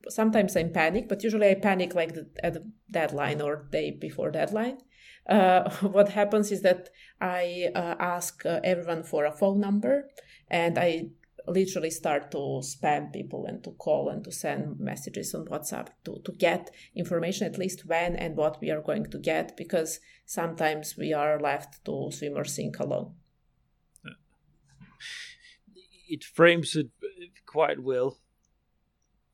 sometimes 0.09 0.57
I'm 0.57 0.73
panic, 0.73 1.09
but 1.09 1.23
usually 1.23 1.51
I 1.51 1.55
panic 1.55 1.95
like 1.95 2.15
the, 2.15 2.29
at 2.43 2.55
the 2.55 2.71
deadline 2.91 3.41
or 3.41 3.69
day 3.71 3.91
before 3.91 4.31
deadline. 4.31 4.79
Uh, 5.29 5.71
what 5.81 6.11
happens 6.11 6.51
is 6.51 6.63
that 6.63 6.89
I 7.21 7.71
uh, 7.75 7.97
ask 7.99 8.45
uh, 8.47 8.61
everyone 8.65 9.03
for 9.03 9.25
a 9.25 9.33
phone 9.33 9.61
number 9.61 10.09
and 10.49 10.79
I 10.79 11.11
literally 11.47 11.91
start 11.91 12.31
to 12.31 12.63
spam 12.63 13.13
people 13.13 13.47
and 13.47 13.65
to 13.65 13.71
call 13.73 14.09
and 14.09 14.23
to 14.25 14.33
send 14.33 14.79
messages 14.79 15.35
on 15.35 15.47
WhatsApp 15.47 15.89
to, 16.05 16.21
to 16.25 16.33
get 16.33 16.71
information 16.95 17.47
at 17.47 17.59
least 17.59 17.87
when 17.87 18.15
and 18.17 18.37
what 18.37 18.61
we 18.61 18.71
are 18.71 18.83
going 18.83 19.07
to 19.11 19.19
get 19.19 19.57
because 19.57 20.01
sometimes 20.27 20.97
we 20.97 21.13
are 21.13 21.41
left 21.41 21.85
to 21.85 22.11
swim 22.13 22.37
or 22.37 22.45
sink 22.45 22.79
alone. 22.79 23.15
It 26.09 26.25
frames 26.25 26.75
it 26.75 26.91
quite 27.47 27.81
well 27.81 28.19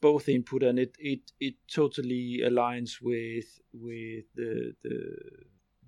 both 0.09 0.29
input 0.29 0.63
and 0.63 0.79
it 0.79 0.95
it 1.13 1.25
it 1.49 1.57
totally 1.81 2.27
aligns 2.51 2.93
with 3.11 3.49
with 3.73 4.25
the 4.41 4.53
the 4.85 4.97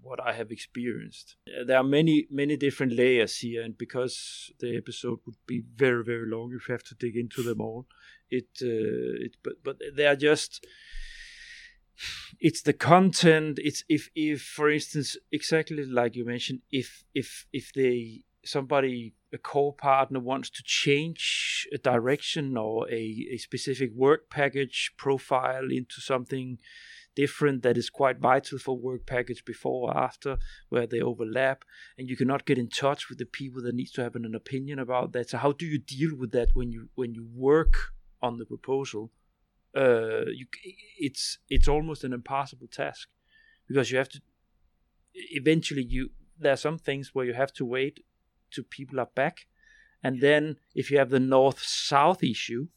what 0.09 0.21
I 0.31 0.33
have 0.41 0.51
experienced. 0.51 1.37
There 1.67 1.77
are 1.77 1.89
many 1.99 2.27
many 2.31 2.57
different 2.57 2.93
layers 2.93 3.35
here, 3.39 3.63
and 3.63 3.77
because 3.77 4.17
the 4.63 4.77
episode 4.83 5.19
would 5.25 5.41
be 5.47 5.63
very 5.85 6.03
very 6.05 6.27
long, 6.35 6.47
if 6.53 6.69
you 6.69 6.73
have 6.73 6.89
to 6.91 6.95
dig 7.05 7.17
into 7.17 7.43
them 7.43 7.61
all, 7.61 7.87
it 8.31 8.51
uh, 8.63 9.27
it 9.27 9.33
but 9.45 9.57
but 9.67 9.77
they 9.97 10.07
are 10.07 10.21
just 10.27 10.67
it's 12.39 12.63
the 12.63 12.73
content 12.73 13.59
it's 13.69 13.83
if 13.89 14.09
if 14.15 14.41
for 14.41 14.71
instance 14.71 15.17
exactly 15.33 15.85
like 15.85 16.15
you 16.15 16.25
mentioned 16.25 16.61
if 16.71 16.89
if 17.13 17.29
if 17.53 17.73
they 17.73 18.23
somebody 18.45 19.15
a 19.33 19.39
co-partner 19.39 20.21
wants 20.21 20.51
to 20.51 20.63
change 20.65 21.69
a 21.73 21.79
direction 21.79 22.57
or 22.57 22.89
a, 22.91 23.27
a 23.33 23.37
specific 23.37 23.91
work 23.95 24.31
package 24.31 24.93
profile 24.97 25.71
into 25.71 26.01
something 26.01 26.59
different 27.15 27.63
that 27.63 27.77
is 27.77 27.91
quite 27.91 28.19
vital 28.21 28.59
for 28.59 28.79
work 28.79 29.05
package 29.05 29.45
before 29.45 29.91
or 29.91 29.97
after 29.97 30.39
where 30.69 30.87
they 30.87 31.01
overlap 31.01 31.65
and 31.99 32.09
you 32.09 32.17
cannot 32.17 32.47
get 32.47 32.59
in 32.59 32.69
touch 32.69 33.09
with 33.09 33.19
the 33.19 33.27
people 33.27 33.61
that 33.61 33.75
needs 33.75 33.91
to 33.91 34.03
have 34.03 34.15
an 34.15 34.35
opinion 34.35 34.79
about 34.79 35.13
that. 35.13 35.29
So 35.29 35.39
how 35.39 35.53
do 35.53 35.67
you 35.67 35.79
deal 35.79 36.15
with 36.17 36.31
that 36.33 36.51
when 36.55 36.71
you 36.71 36.89
when 36.95 37.15
you 37.15 37.27
work 37.35 37.75
on 38.23 38.39
the 38.39 38.47
proposal? 38.47 39.11
Uh 39.77 40.27
you 40.39 40.47
it's 40.99 41.39
it's 41.51 41.69
almost 41.69 42.05
an 42.05 42.13
impossible 42.13 42.69
task 42.69 43.09
because 43.67 43.91
you 43.91 43.99
have 43.99 44.09
to 44.11 44.21
eventually 45.13 45.83
you 45.83 46.11
there 46.39 46.53
are 46.53 46.57
some 46.69 46.79
things 46.79 47.15
where 47.15 47.27
you 47.27 47.35
have 47.35 47.53
to 47.55 47.65
wait 47.65 48.05
to 48.53 48.63
people 48.63 49.01
are 49.01 49.11
back. 49.15 49.47
And 50.03 50.21
then 50.21 50.57
if 50.75 50.91
you 50.91 50.99
have 50.99 51.11
the 51.11 51.21
north 51.21 51.61
south 51.61 52.23
issue, 52.23 52.69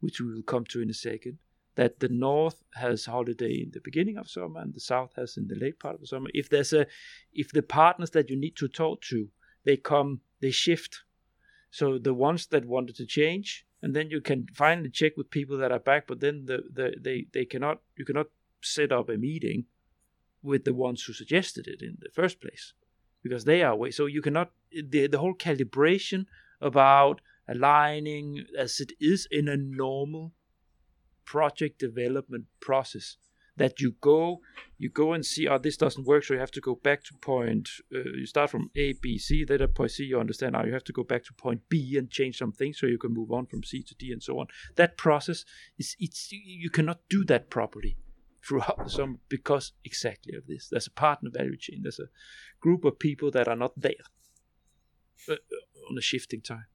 which 0.00 0.20
we 0.20 0.32
will 0.32 0.42
come 0.42 0.64
to 0.66 0.82
in 0.82 0.90
a 0.90 0.94
second, 0.94 1.38
that 1.74 2.00
the 2.00 2.08
north 2.08 2.62
has 2.74 3.06
holiday 3.06 3.62
in 3.62 3.70
the 3.72 3.80
beginning 3.80 4.18
of 4.18 4.28
summer 4.28 4.60
and 4.60 4.74
the 4.74 4.80
south 4.80 5.12
has 5.16 5.36
in 5.36 5.48
the 5.48 5.54
late 5.54 5.78
part 5.80 5.94
of 5.94 6.00
the 6.00 6.06
summer. 6.06 6.28
If 6.34 6.50
there's 6.50 6.72
a 6.72 6.86
if 7.32 7.50
the 7.52 7.62
partners 7.62 8.10
that 8.10 8.28
you 8.28 8.36
need 8.36 8.56
to 8.56 8.68
talk 8.68 9.00
to, 9.02 9.28
they 9.64 9.76
come, 9.76 10.20
they 10.40 10.50
shift. 10.50 11.02
So 11.70 11.98
the 11.98 12.12
ones 12.12 12.46
that 12.48 12.66
wanted 12.66 12.96
to 12.96 13.06
change, 13.06 13.66
and 13.80 13.96
then 13.96 14.10
you 14.10 14.20
can 14.20 14.46
finally 14.52 14.90
check 14.90 15.16
with 15.16 15.30
people 15.30 15.56
that 15.58 15.72
are 15.72 15.78
back, 15.78 16.06
but 16.06 16.20
then 16.20 16.44
the, 16.44 16.64
the 16.70 16.94
they, 17.00 17.26
they 17.32 17.46
cannot 17.46 17.80
you 17.96 18.04
cannot 18.04 18.26
set 18.60 18.92
up 18.92 19.08
a 19.08 19.16
meeting 19.16 19.64
with 20.42 20.64
the 20.64 20.74
ones 20.74 21.04
who 21.04 21.12
suggested 21.14 21.66
it 21.66 21.80
in 21.80 21.96
the 22.00 22.10
first 22.10 22.40
place 22.40 22.74
because 23.22 23.44
they 23.44 23.62
are 23.62 23.72
away. 23.72 23.90
So 23.90 24.06
you 24.06 24.22
cannot 24.22 24.50
the 24.72 25.06
the 25.06 25.18
whole 25.18 25.34
calibration 25.34 26.26
about 26.60 27.20
aligning 27.48 28.44
as 28.56 28.80
it 28.80 28.92
is 29.00 29.26
in 29.30 29.48
a 29.48 29.56
normal 29.56 30.32
project 31.24 31.78
development 31.78 32.46
process. 32.60 33.16
that 33.56 33.80
you 33.80 33.94
go 34.00 34.40
you 34.78 34.88
go 34.88 35.12
and 35.12 35.24
see 35.26 35.46
oh 35.46 35.58
this 35.58 35.76
doesn't 35.76 36.06
work 36.06 36.24
so 36.24 36.34
you 36.34 36.40
have 36.40 36.50
to 36.50 36.60
go 36.60 36.74
back 36.74 37.04
to 37.04 37.14
point 37.14 37.68
uh, 37.94 37.98
you 37.98 38.26
start 38.26 38.50
from 38.50 38.70
a 38.74 38.94
b 38.94 39.18
c 39.18 39.44
then 39.44 39.60
at 39.60 39.74
point 39.74 39.90
c 39.90 40.04
you 40.04 40.18
understand 40.18 40.52
now 40.54 40.64
you 40.64 40.72
have 40.72 40.84
to 40.84 40.92
go 40.92 41.04
back 41.04 41.22
to 41.24 41.32
point 41.34 41.60
b 41.68 41.96
and 41.98 42.10
change 42.10 42.38
some 42.38 42.52
things 42.52 42.78
so 42.78 42.86
you 42.86 42.98
can 42.98 43.12
move 43.12 43.30
on 43.30 43.46
from 43.46 43.62
c 43.62 43.82
to 43.82 43.94
d 43.94 44.10
and 44.10 44.22
so 44.22 44.38
on 44.38 44.46
that 44.76 44.96
process 44.96 45.44
is 45.78 45.96
it's 45.98 46.32
you 46.32 46.70
cannot 46.70 47.00
do 47.08 47.24
that 47.24 47.50
properly 47.50 47.96
throughout 48.46 48.78
the 48.82 48.90
summer 48.90 49.16
because 49.28 49.72
exactly 49.84 50.34
of 50.36 50.46
this 50.46 50.68
there's 50.70 50.86
a 50.86 50.90
partner 50.90 51.30
value 51.32 51.56
chain 51.56 51.80
there's 51.82 52.00
a 52.00 52.08
group 52.60 52.84
of 52.84 52.98
people 52.98 53.30
that 53.30 53.48
are 53.48 53.56
not 53.56 53.72
there 53.76 54.04
uh, 55.28 55.36
on 55.90 55.98
a 55.98 56.02
shifting 56.02 56.40
time 56.40 56.66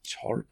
it's 0.00 0.14
horrible 0.20 0.48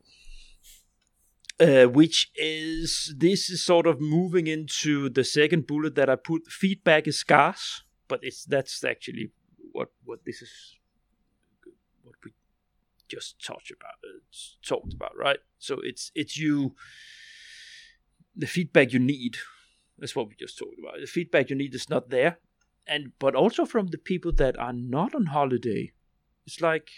uh, 1.58 1.84
which 1.84 2.30
is 2.36 3.14
this 3.16 3.48
is 3.48 3.62
sort 3.62 3.86
of 3.86 4.00
moving 4.00 4.46
into 4.46 5.08
the 5.08 5.24
second 5.24 5.66
bullet 5.66 5.94
that 5.94 6.10
I 6.10 6.16
put. 6.16 6.46
Feedback 6.48 7.06
is 7.06 7.18
scarce, 7.18 7.82
but 8.08 8.20
it's 8.22 8.44
that's 8.44 8.84
actually 8.84 9.30
what 9.72 9.88
what 10.04 10.24
this 10.24 10.42
is 10.42 10.76
what 12.02 12.14
we 12.24 12.32
just 13.08 13.42
talked 13.42 13.70
about 13.70 13.94
uh, 14.04 14.18
talked 14.66 14.92
about, 14.92 15.16
right? 15.16 15.38
So 15.58 15.78
it's 15.82 16.12
it's 16.14 16.36
you 16.36 16.74
the 18.36 18.46
feedback 18.46 18.92
you 18.92 18.98
need. 18.98 19.36
That's 19.98 20.14
what 20.14 20.28
we 20.28 20.34
just 20.38 20.58
talked 20.58 20.78
about. 20.78 21.00
The 21.00 21.06
feedback 21.06 21.50
you 21.50 21.56
need 21.56 21.74
is 21.74 21.88
not 21.88 22.10
there, 22.10 22.38
and 22.86 23.12
but 23.18 23.34
also 23.34 23.64
from 23.64 23.88
the 23.88 23.98
people 23.98 24.32
that 24.32 24.58
are 24.58 24.72
not 24.72 25.14
on 25.14 25.26
holiday. 25.26 25.92
It's 26.46 26.60
like 26.60 26.90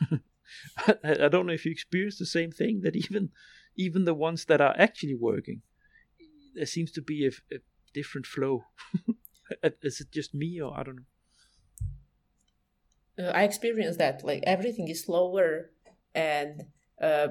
I 1.04 1.28
don't 1.28 1.46
know 1.46 1.52
if 1.52 1.64
you 1.64 1.72
experience 1.72 2.18
the 2.18 2.26
same 2.26 2.50
thing 2.50 2.80
that 2.82 2.96
even 2.96 3.30
even 3.76 4.04
the 4.04 4.14
ones 4.14 4.46
that 4.46 4.60
are 4.60 4.74
actually 4.78 5.14
working, 5.14 5.62
there 6.54 6.66
seems 6.66 6.92
to 6.92 7.02
be 7.02 7.26
a, 7.26 7.30
a 7.54 7.58
different 7.94 8.26
flow. 8.26 8.64
is 9.82 10.00
it 10.00 10.10
just 10.10 10.34
me 10.34 10.60
or 10.60 10.78
I 10.78 10.82
don't 10.82 10.96
know? 10.96 11.02
Uh, 13.18 13.30
I 13.30 13.44
experience 13.44 13.98
that 13.98 14.24
like 14.24 14.42
everything 14.46 14.88
is 14.88 15.04
slower 15.04 15.70
and 16.14 16.64
uh, 17.00 17.28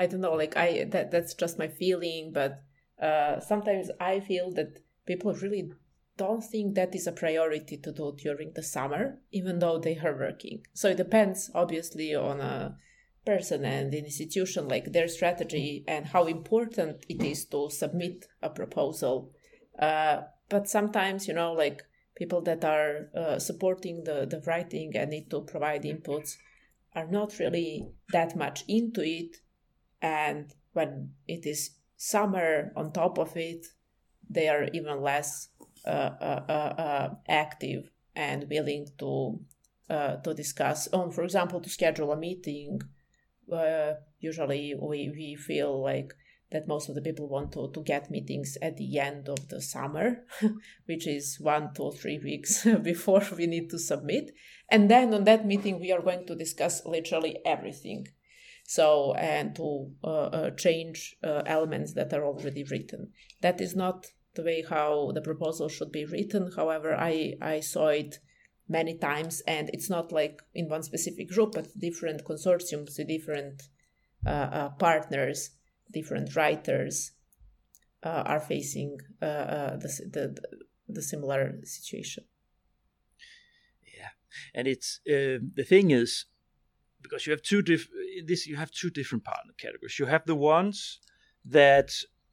I 0.00 0.06
don't 0.06 0.22
know 0.22 0.32
like 0.32 0.56
I 0.56 0.84
that 0.84 1.10
that's 1.10 1.34
just 1.34 1.58
my 1.58 1.68
feeling 1.68 2.32
but 2.32 2.62
uh, 3.00 3.38
sometimes 3.40 3.90
I 4.00 4.20
feel 4.20 4.50
that 4.52 4.80
people 5.04 5.34
really 5.34 5.72
don't 6.16 6.42
think 6.42 6.74
that 6.74 6.94
is 6.94 7.06
a 7.06 7.12
priority 7.12 7.76
to 7.76 7.92
do 7.92 8.16
during 8.16 8.52
the 8.54 8.62
summer 8.62 9.18
even 9.30 9.58
though 9.58 9.78
they 9.78 9.98
are 9.98 10.16
working. 10.16 10.62
So 10.72 10.88
it 10.88 10.96
depends 10.96 11.50
obviously 11.54 12.14
on 12.14 12.40
a 12.40 12.76
person 13.26 13.66
and 13.66 13.92
an 13.92 14.06
institution 14.06 14.68
like 14.68 14.92
their 14.92 15.06
strategy 15.06 15.84
and 15.86 16.06
how 16.06 16.24
important 16.24 17.04
it 17.10 17.22
is 17.22 17.44
to 17.46 17.68
submit 17.68 18.24
a 18.42 18.48
proposal. 18.48 19.32
Uh, 19.78 20.22
but 20.48 20.66
sometimes 20.66 21.28
you 21.28 21.34
know 21.34 21.52
like 21.52 21.82
people 22.16 22.40
that 22.40 22.64
are 22.64 23.10
uh, 23.14 23.38
supporting 23.38 24.04
the, 24.04 24.24
the 24.24 24.42
writing 24.46 24.96
and 24.96 25.10
need 25.10 25.30
to 25.30 25.42
provide 25.42 25.82
inputs 25.82 26.36
are 26.94 27.06
not 27.06 27.38
really 27.38 27.86
that 28.12 28.34
much 28.34 28.64
into 28.66 29.02
it 29.02 29.36
and 30.02 30.54
when 30.72 31.10
it 31.26 31.46
is 31.46 31.70
summer 31.96 32.72
on 32.76 32.92
top 32.92 33.18
of 33.18 33.36
it 33.36 33.66
they 34.28 34.48
are 34.48 34.68
even 34.72 35.02
less 35.02 35.48
uh, 35.86 35.88
uh, 36.20 36.44
uh, 36.48 36.52
uh 36.52 37.14
active 37.28 37.90
and 38.14 38.48
willing 38.50 38.86
to 38.98 39.40
to 40.22 40.32
discuss 40.34 40.86
on 40.92 41.10
for 41.10 41.24
example 41.24 41.60
to 41.60 41.68
schedule 41.68 42.12
a 42.12 42.16
meeting 42.16 42.80
uh, 43.52 43.94
usually 44.20 44.74
we, 44.80 45.10
we 45.10 45.34
feel 45.34 45.82
like 45.82 46.14
that 46.50 46.66
most 46.66 46.88
of 46.88 46.94
the 46.94 47.00
people 47.00 47.28
want 47.28 47.52
to, 47.52 47.70
to 47.72 47.82
get 47.82 48.10
meetings 48.10 48.58
at 48.60 48.76
the 48.76 48.98
end 48.98 49.28
of 49.28 49.48
the 49.48 49.60
summer, 49.60 50.24
which 50.86 51.06
is 51.06 51.38
one 51.40 51.72
to 51.74 51.92
three 51.92 52.18
weeks 52.18 52.64
before 52.82 53.22
we 53.36 53.46
need 53.46 53.70
to 53.70 53.78
submit. 53.78 54.32
And 54.68 54.90
then 54.90 55.14
on 55.14 55.24
that 55.24 55.46
meeting, 55.46 55.80
we 55.80 55.92
are 55.92 56.02
going 56.02 56.26
to 56.26 56.34
discuss 56.34 56.84
literally 56.84 57.38
everything. 57.44 58.08
So, 58.70 59.14
and 59.14 59.56
to 59.56 59.90
uh, 60.04 60.06
uh, 60.06 60.50
change 60.50 61.16
uh, 61.24 61.42
elements 61.44 61.94
that 61.94 62.12
are 62.12 62.24
already 62.24 62.62
written. 62.62 63.10
That 63.40 63.60
is 63.60 63.74
not 63.74 64.06
the 64.36 64.44
way 64.44 64.62
how 64.62 65.10
the 65.12 65.20
proposal 65.20 65.68
should 65.68 65.90
be 65.90 66.04
written. 66.04 66.52
However, 66.54 66.94
I, 66.94 67.34
I 67.42 67.58
saw 67.58 67.88
it 67.88 68.20
many 68.68 68.96
times 68.96 69.42
and 69.48 69.70
it's 69.72 69.90
not 69.90 70.12
like 70.12 70.40
in 70.54 70.68
one 70.68 70.84
specific 70.84 71.28
group 71.30 71.54
but 71.54 71.66
different 71.80 72.24
consortiums 72.24 72.94
different 73.08 73.64
uh, 74.24 74.30
uh, 74.30 74.68
partners 74.78 75.50
different 75.92 76.36
writers 76.36 77.10
uh, 78.04 78.22
are 78.24 78.38
facing 78.38 78.96
the, 79.18 79.98
the, 80.12 80.36
the 80.88 81.02
similar 81.02 81.58
situation 81.64 82.22
yeah 83.98 84.10
and 84.54 84.68
it's 84.68 85.00
the 85.04 85.66
thing 85.66 85.90
is 85.90 86.26
because 87.02 87.26
you 87.26 87.32
have 87.32 87.42
two 87.42 87.62
different 87.62 87.96
this 88.26 88.46
you 88.46 88.56
have 88.56 88.70
two 88.70 88.90
different 88.90 89.24
partner 89.24 89.52
categories 89.58 89.98
you 89.98 90.06
have 90.06 90.24
the 90.26 90.34
ones 90.34 91.00
that 91.44 91.90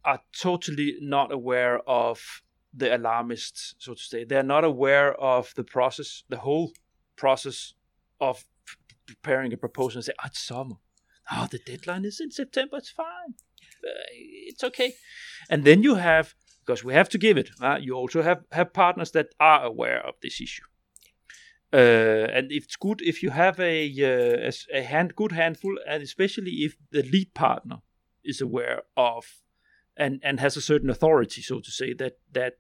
are 0.08 0.22
totally 0.32 0.96
not 1.02 1.32
aware 1.32 1.80
of 1.88 2.42
the 2.74 2.96
alarmists, 2.96 3.76
so 3.80 3.94
to 3.94 4.02
say. 4.02 4.24
They're 4.24 4.44
not 4.44 4.64
aware 4.64 5.14
of 5.14 5.54
the 5.56 5.64
process, 5.64 6.24
the 6.30 6.38
whole 6.38 6.72
process 7.16 7.74
of 8.22 8.46
preparing 9.06 9.52
a 9.54 9.58
proposal 9.58 10.00
and 10.00 10.06
say, 10.06 10.14
oh, 10.20 10.28
it's 10.28 10.40
summer. 10.40 10.76
Oh, 11.32 11.48
the 11.50 11.60
deadline 11.60 12.06
is 12.06 12.20
in 12.22 12.32
September. 12.32 12.78
It's 12.78 12.92
fine. 12.92 13.34
Uh, 13.84 14.08
it's 14.14 14.64
okay. 14.64 14.94
And 15.50 15.64
then 15.66 15.84
you 15.84 15.96
have, 15.96 16.36
because 16.66 16.84
we 16.84 16.94
have 16.94 17.10
to 17.10 17.18
give 17.18 17.38
it, 17.38 17.50
uh, 17.62 17.78
you 17.82 17.94
also 17.94 18.22
have, 18.22 18.44
have 18.52 18.74
partners 18.74 19.12
that 19.12 19.28
are 19.40 19.66
aware 19.66 20.06
of 20.06 20.16
this 20.22 20.40
issue. 20.40 20.64
Uh, 21.74 22.28
and 22.34 22.50
it's 22.52 22.78
good 22.78 23.02
if 23.02 23.22
you 23.22 23.30
have 23.30 23.60
a, 23.60 23.90
uh, 24.02 24.52
a, 24.74 24.82
hand, 24.82 25.16
good 25.16 25.34
handful, 25.34 25.76
and 25.88 26.02
especially 26.02 26.52
if 26.64 26.78
the 26.92 27.04
lead 27.04 27.34
partner 27.34 27.82
is 28.24 28.40
aware 28.40 28.84
of 28.96 29.26
and 29.98 30.20
and 30.24 30.40
has 30.40 30.56
a 30.56 30.62
certain 30.62 30.90
authority, 30.90 31.42
so 31.42 31.60
to 31.60 31.72
say, 31.72 31.94
that 31.94 32.20
that 32.32 32.54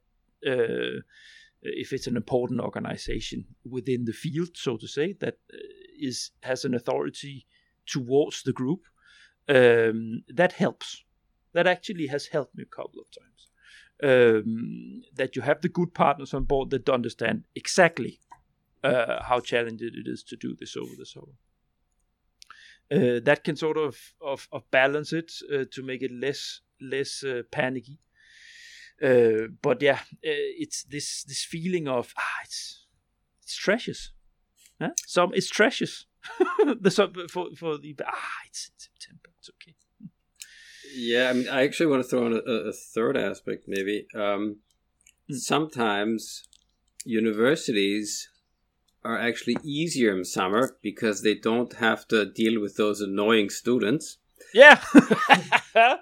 uh, 0.45 1.01
if 1.61 1.93
it's 1.93 2.07
an 2.07 2.17
important 2.17 2.59
organization 2.59 3.45
within 3.63 4.05
the 4.05 4.13
field, 4.13 4.49
so 4.55 4.75
to 4.75 4.87
say, 4.87 5.13
that 5.13 5.37
uh, 5.53 6.11
has 6.43 6.65
an 6.65 6.73
authority 6.73 7.45
towards 7.85 8.43
the 8.43 8.53
group, 8.53 8.81
um, 9.47 10.23
that 10.27 10.53
helps. 10.53 11.03
That 11.53 11.67
actually 11.67 12.07
has 12.07 12.27
helped 12.27 12.55
me 12.55 12.63
a 12.63 12.75
couple 12.75 12.99
of 12.99 13.07
times. 13.11 13.47
Um, 14.03 15.01
that 15.15 15.35
you 15.35 15.41
have 15.41 15.61
the 15.61 15.69
good 15.69 15.93
partners 15.93 16.33
on 16.33 16.43
board 16.43 16.69
that 16.69 16.89
understand 16.89 17.45
exactly 17.55 18.19
uh, 18.83 19.23
how 19.23 19.39
challenging 19.39 19.91
it 19.93 20.07
is 20.07 20.23
to 20.23 20.35
do 20.35 20.55
this 20.59 20.75
over 20.75 20.91
the 20.97 21.05
summer. 21.05 21.35
Uh, 22.89 23.19
that 23.23 23.43
can 23.43 23.55
sort 23.55 23.77
of 23.77 23.97
of, 24.21 24.47
of 24.51 24.69
balance 24.71 25.11
it 25.11 25.31
uh, 25.53 25.65
to 25.71 25.83
make 25.83 26.01
it 26.01 26.11
less 26.11 26.61
less 26.81 27.23
uh, 27.23 27.41
panicky. 27.51 27.99
Uh, 29.03 29.47
but 29.61 29.81
yeah, 29.81 29.99
uh, 29.99 30.53
it's 30.63 30.83
this 30.83 31.23
this 31.23 31.43
feeling 31.43 31.87
of 31.87 32.13
ah, 32.17 32.39
it's 32.43 32.85
it's. 33.45 34.11
Huh? 34.79 34.91
Some 35.05 35.31
it's 35.33 35.51
trashes. 35.51 36.05
the 36.79 37.27
for 37.29 37.47
for 37.57 37.77
the 37.77 37.95
ah, 38.05 38.39
it's 38.45 38.71
September. 38.77 39.29
It's 39.39 39.49
okay. 39.49 39.75
Yeah, 40.95 41.29
I 41.29 41.33
mean, 41.33 41.49
I 41.49 41.63
actually 41.63 41.87
want 41.87 42.03
to 42.03 42.09
throw 42.09 42.25
in 42.27 42.33
a, 42.33 42.69
a 42.69 42.73
third 42.73 43.17
aspect, 43.17 43.65
maybe. 43.67 44.07
Um, 44.15 44.57
mm. 45.29 45.35
Sometimes 45.35 46.43
universities 47.05 48.29
are 49.03 49.19
actually 49.19 49.57
easier 49.63 50.15
in 50.15 50.25
summer 50.25 50.77
because 50.81 51.21
they 51.21 51.35
don't 51.35 51.73
have 51.77 52.07
to 52.09 52.25
deal 52.25 52.61
with 52.61 52.75
those 52.75 53.01
annoying 53.01 53.49
students. 53.49 54.17
Yeah. 54.53 54.81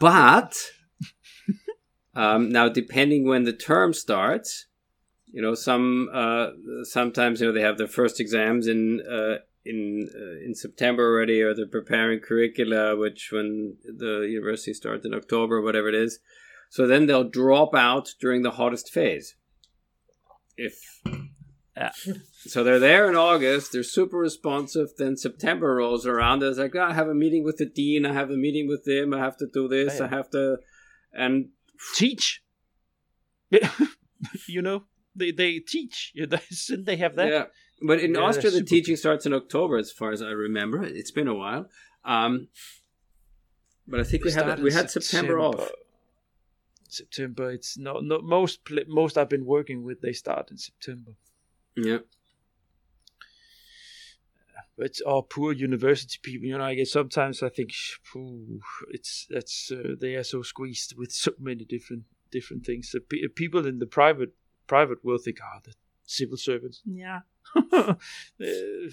but 0.00 0.56
um, 2.14 2.50
now, 2.50 2.68
depending 2.68 3.26
when 3.26 3.44
the 3.44 3.52
term 3.52 3.92
starts, 3.92 4.66
you 5.32 5.40
know, 5.40 5.54
some 5.54 6.08
uh, 6.12 6.48
sometimes 6.82 7.40
you 7.40 7.46
know 7.46 7.52
they 7.52 7.62
have 7.62 7.78
their 7.78 7.86
first 7.86 8.20
exams 8.20 8.66
in 8.66 9.00
uh, 9.08 9.36
in 9.64 10.08
uh, 10.14 10.44
in 10.44 10.54
September 10.54 11.04
already, 11.04 11.40
or 11.40 11.54
they're 11.54 11.66
preparing 11.66 12.20
curricula, 12.20 12.96
which 12.96 13.30
when 13.32 13.76
the 13.84 14.26
university 14.28 14.74
starts 14.74 15.06
in 15.06 15.14
October, 15.14 15.62
whatever 15.62 15.88
it 15.88 15.94
is. 15.94 16.18
So 16.70 16.86
then 16.86 17.06
they'll 17.06 17.28
drop 17.28 17.74
out 17.74 18.10
during 18.20 18.42
the 18.42 18.52
hottest 18.52 18.90
phase. 18.90 19.36
If 20.56 21.02
yeah. 21.76 21.90
so 22.40 22.64
they're 22.64 22.78
there 22.78 23.08
in 23.08 23.16
August, 23.16 23.72
they're 23.72 23.82
super 23.82 24.18
responsive. 24.18 24.88
Then 24.96 25.16
September 25.16 25.76
rolls 25.76 26.06
around. 26.06 26.42
It's 26.42 26.58
like, 26.58 26.74
oh, 26.74 26.82
I 26.82 26.94
have 26.94 27.08
a 27.08 27.14
meeting 27.14 27.44
with 27.44 27.58
the 27.58 27.66
dean. 27.66 28.04
I 28.04 28.12
have 28.12 28.30
a 28.30 28.36
meeting 28.36 28.68
with 28.68 28.84
them. 28.84 29.14
I 29.14 29.18
have 29.18 29.36
to 29.38 29.46
do 29.52 29.68
this. 29.68 29.98
Yeah. 29.98 30.06
I 30.06 30.08
have 30.08 30.30
to, 30.30 30.58
and 31.12 31.48
teach. 31.96 32.42
you 34.48 34.62
know, 34.62 34.84
they 35.14 35.30
they 35.32 35.58
teach. 35.58 36.12
they 36.70 36.96
have 36.96 37.16
that. 37.16 37.28
Yeah, 37.28 37.44
but 37.82 38.00
in 38.00 38.14
yeah, 38.14 38.20
Austria, 38.20 38.50
the 38.50 38.62
teaching 38.62 38.96
starts 38.96 39.26
in 39.26 39.32
October, 39.32 39.76
as 39.76 39.90
far 39.90 40.12
as 40.12 40.22
I 40.22 40.30
remember. 40.30 40.82
It's 40.82 41.10
been 41.10 41.28
a 41.28 41.34
while. 41.34 41.66
Um, 42.04 42.48
but 43.86 44.00
I 44.00 44.04
think 44.04 44.24
we, 44.24 44.30
we 44.30 44.34
had 44.34 44.62
we 44.62 44.72
had 44.72 44.90
September, 44.90 45.32
September 45.32 45.40
off. 45.40 45.70
September. 46.88 47.50
It's 47.50 47.78
no, 47.78 48.00
no 48.00 48.20
most 48.20 48.60
most 48.86 49.18
I've 49.18 49.28
been 49.28 49.46
working 49.46 49.84
with 49.84 50.00
they 50.00 50.12
start 50.12 50.50
in 50.50 50.58
September. 50.58 51.12
Yeah. 51.84 51.98
But 54.76 54.98
all 55.06 55.22
poor 55.22 55.52
university 55.52 56.18
people, 56.22 56.46
you 56.46 56.56
know. 56.56 56.64
I 56.64 56.74
guess 56.74 56.90
sometimes 56.90 57.42
I 57.42 57.50
think, 57.50 57.72
it's 58.90 59.26
that's 59.28 59.70
uh, 59.70 59.94
they 60.00 60.14
are 60.14 60.24
so 60.24 60.42
squeezed 60.42 60.94
with 60.96 61.12
so 61.12 61.32
many 61.38 61.64
different 61.64 62.04
different 62.30 62.64
things. 62.64 62.90
So 62.90 63.00
people 63.34 63.66
in 63.66 63.78
the 63.78 63.86
private 63.86 64.32
private 64.66 65.04
world 65.04 65.22
think, 65.24 65.38
oh, 65.42 65.58
the 65.64 65.74
civil 66.06 66.38
servants, 66.38 66.80
yeah, 66.86 67.20
the, 67.54 67.98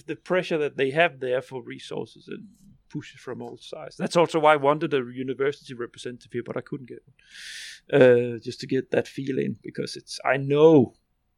the 0.06 0.16
pressure 0.16 0.58
that 0.58 0.76
they 0.76 0.92
have 0.92 1.20
there 1.22 1.42
for 1.42 1.62
resources 1.62 2.28
and 2.28 2.48
pushes 2.90 3.20
from 3.20 3.42
all 3.42 3.58
sides. 3.58 3.96
That's 3.98 4.18
also 4.18 4.40
why 4.40 4.54
I 4.54 4.58
wanted 4.58 4.94
a 4.94 4.98
university 4.98 5.74
representative 5.74 6.32
here, 6.32 6.44
but 6.46 6.58
I 6.58 6.62
couldn't 6.62 6.90
get 6.90 7.04
one. 7.06 8.02
Uh, 8.02 8.40
just 8.40 8.60
to 8.60 8.68
get 8.68 8.92
that 8.92 9.08
feeling 9.08 9.58
because 9.64 9.96
it's 9.96 10.20
I 10.26 10.38
know 10.38 10.96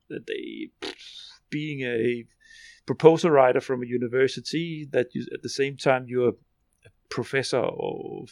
that 0.10 0.26
they 0.26 0.72
being 1.50 1.82
a 1.82 2.26
proposal 2.86 3.30
writer 3.30 3.62
from 3.62 3.84
a 3.84 3.86
university 3.86 4.88
that 4.92 5.14
you 5.14 5.26
at 5.34 5.42
the 5.42 5.50
same 5.50 5.78
time 5.78 6.06
you're 6.08 6.30
a 6.30 6.90
professor 7.10 7.58
of 7.58 8.30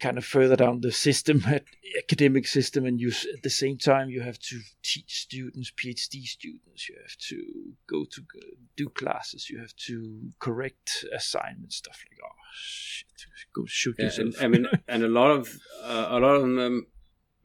kind 0.00 0.18
of 0.18 0.24
further 0.24 0.56
down 0.56 0.80
the 0.80 0.92
system 0.92 1.44
academic 1.98 2.46
system 2.46 2.84
and 2.86 3.00
you 3.00 3.08
at 3.34 3.42
the 3.42 3.50
same 3.50 3.76
time 3.76 4.08
you 4.08 4.20
have 4.20 4.38
to 4.38 4.60
teach 4.82 5.22
students 5.22 5.70
phd 5.70 6.24
students. 6.24 6.88
You 6.88 6.96
have 7.00 7.16
to 7.28 7.74
go 7.88 8.04
to 8.04 8.22
do 8.76 8.88
classes. 8.88 9.48
You 9.50 9.58
have 9.58 9.74
to 9.86 10.30
correct 10.38 11.04
assignments 11.14 11.76
stuff 11.76 12.02
like 12.10 12.20
oh 12.24 12.36
shit 12.54 13.08
go 13.54 13.64
shoot 13.66 13.96
yeah, 13.98 14.06
yourself. 14.06 14.34
And, 14.40 14.44
i 14.44 14.48
mean 14.48 14.66
and 14.88 15.04
a 15.04 15.08
lot 15.08 15.30
of 15.30 15.48
uh, 15.82 16.06
a 16.10 16.18
lot 16.18 16.34
of 16.34 16.42
them 16.42 16.86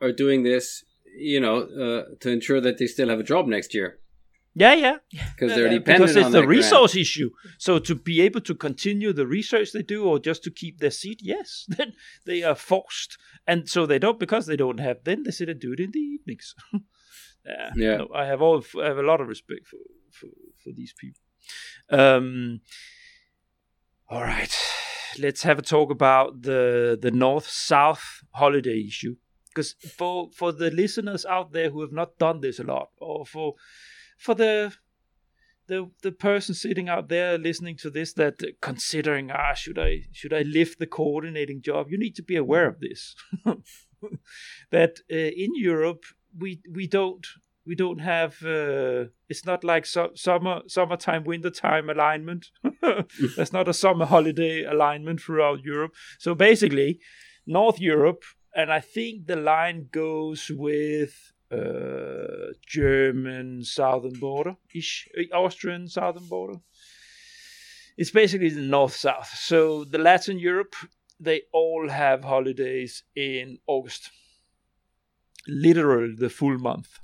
are 0.01 0.11
doing 0.11 0.43
this 0.43 0.83
you 1.17 1.39
know 1.39 1.61
uh, 1.61 2.03
to 2.19 2.29
ensure 2.29 2.61
that 2.61 2.77
they 2.77 2.87
still 2.87 3.09
have 3.09 3.19
a 3.19 3.23
job 3.23 3.47
next 3.47 3.73
year 3.73 3.99
yeah, 4.57 4.73
yeah. 4.73 4.97
Because 5.11 5.53
they're 5.53 5.69
dependent 5.69 5.87
on 5.87 6.09
it. 6.09 6.13
because 6.13 6.15
it's 6.15 6.31
the 6.31 6.47
resource 6.47 6.93
grant. 6.93 7.01
issue. 7.01 7.29
So 7.57 7.77
to 7.77 7.93
be 7.93 8.21
able 8.21 8.39
to 8.41 8.55
continue 8.55 9.11
the 9.11 9.27
research 9.27 9.73
they 9.73 9.81
do, 9.81 10.05
or 10.05 10.17
just 10.17 10.43
to 10.45 10.51
keep 10.51 10.79
their 10.79 10.91
seat, 10.91 11.19
yes, 11.21 11.65
then 11.77 11.93
they 12.25 12.41
are 12.41 12.55
forced, 12.55 13.17
and 13.45 13.69
so 13.69 13.85
they 13.85 13.99
don't 13.99 14.17
because 14.17 14.45
they 14.45 14.55
don't 14.55 14.79
have. 14.79 15.03
Then 15.03 15.23
they 15.23 15.31
sit 15.31 15.49
and 15.49 15.59
do 15.59 15.73
it 15.73 15.81
in 15.81 15.91
the 15.91 15.99
evenings. 15.99 16.55
yeah, 17.45 17.71
yeah. 17.75 17.97
No, 17.97 18.09
I 18.15 18.25
have 18.25 18.41
all. 18.41 18.63
I 18.81 18.85
have 18.85 18.97
a 18.97 19.03
lot 19.03 19.19
of 19.19 19.27
respect 19.27 19.67
for 19.67 19.77
for, 20.11 20.27
for 20.63 20.71
these 20.73 20.93
people. 20.97 21.21
Um. 21.89 22.61
All 24.07 24.21
right, 24.21 24.55
let's 25.19 25.43
have 25.43 25.59
a 25.59 25.63
talk 25.63 25.91
about 25.91 26.43
the 26.43 26.97
the 26.99 27.11
north 27.11 27.49
south 27.49 28.23
holiday 28.31 28.85
issue 28.87 29.15
because 29.55 29.75
for 29.97 30.29
for 30.35 30.51
the 30.51 30.69
listeners 30.69 31.25
out 31.25 31.53
there 31.53 31.69
who 31.69 31.81
have 31.81 31.93
not 31.93 32.17
done 32.17 32.41
this 32.41 32.59
a 32.59 32.63
lot, 32.63 32.89
or 32.97 33.25
for 33.25 33.53
for 34.17 34.35
the 34.35 34.73
the 35.67 35.89
the 36.03 36.11
person 36.11 36.53
sitting 36.53 36.89
out 36.89 37.07
there 37.09 37.37
listening 37.37 37.77
to 37.77 37.89
this 37.89 38.13
that 38.13 38.41
considering 38.61 39.31
ah 39.31 39.53
should 39.53 39.79
I 39.79 40.01
should 40.11 40.33
I 40.33 40.41
lift 40.41 40.77
the 40.79 40.87
coordinating 40.87 41.61
job? 41.61 41.87
You 41.89 41.97
need 41.97 42.15
to 42.15 42.23
be 42.23 42.35
aware 42.35 42.67
of 42.67 42.79
this. 42.79 43.15
That 44.69 44.99
uh, 45.11 45.15
in 45.15 45.55
Europe 45.55 46.03
we 46.37 46.61
we 46.71 46.85
don't 46.85 47.25
we 47.65 47.73
don't 47.73 48.01
have 48.01 48.33
uh, 48.43 49.05
it's 49.29 49.45
not 49.45 49.63
like 49.63 49.87
so, 49.87 50.11
summer 50.13 50.61
summertime 50.67 51.23
wintertime 51.23 51.89
alignment. 51.89 52.51
There's 53.35 53.53
not 53.53 53.67
a 53.67 53.73
summer 53.73 54.05
holiday 54.05 54.63
alignment 54.63 55.21
throughout 55.21 55.63
Europe. 55.63 55.93
So 56.19 56.35
basically 56.35 56.99
North 57.47 57.79
Europe 57.79 58.23
and 58.55 58.71
I 58.71 58.79
think 58.79 59.27
the 59.27 59.35
line 59.35 59.89
goes 59.91 60.49
with 60.49 61.33
uh, 61.51 62.53
German 62.65 63.63
southern 63.63 64.19
border 64.19 64.55
ish, 64.73 65.07
uh, 65.17 65.35
Austrian 65.35 65.87
southern 65.87 66.27
border. 66.27 66.59
It's 67.97 68.11
basically 68.11 68.49
the 68.49 68.61
north 68.61 68.95
south. 68.95 69.29
So 69.37 69.83
the 69.83 69.97
Latin 69.97 70.39
Europe, 70.39 70.75
they 71.19 71.43
all 71.53 71.89
have 71.89 72.23
holidays 72.23 73.03
in 73.15 73.59
August, 73.67 74.09
literally 75.47 76.15
the 76.17 76.29
full 76.29 76.57
month. 76.57 76.99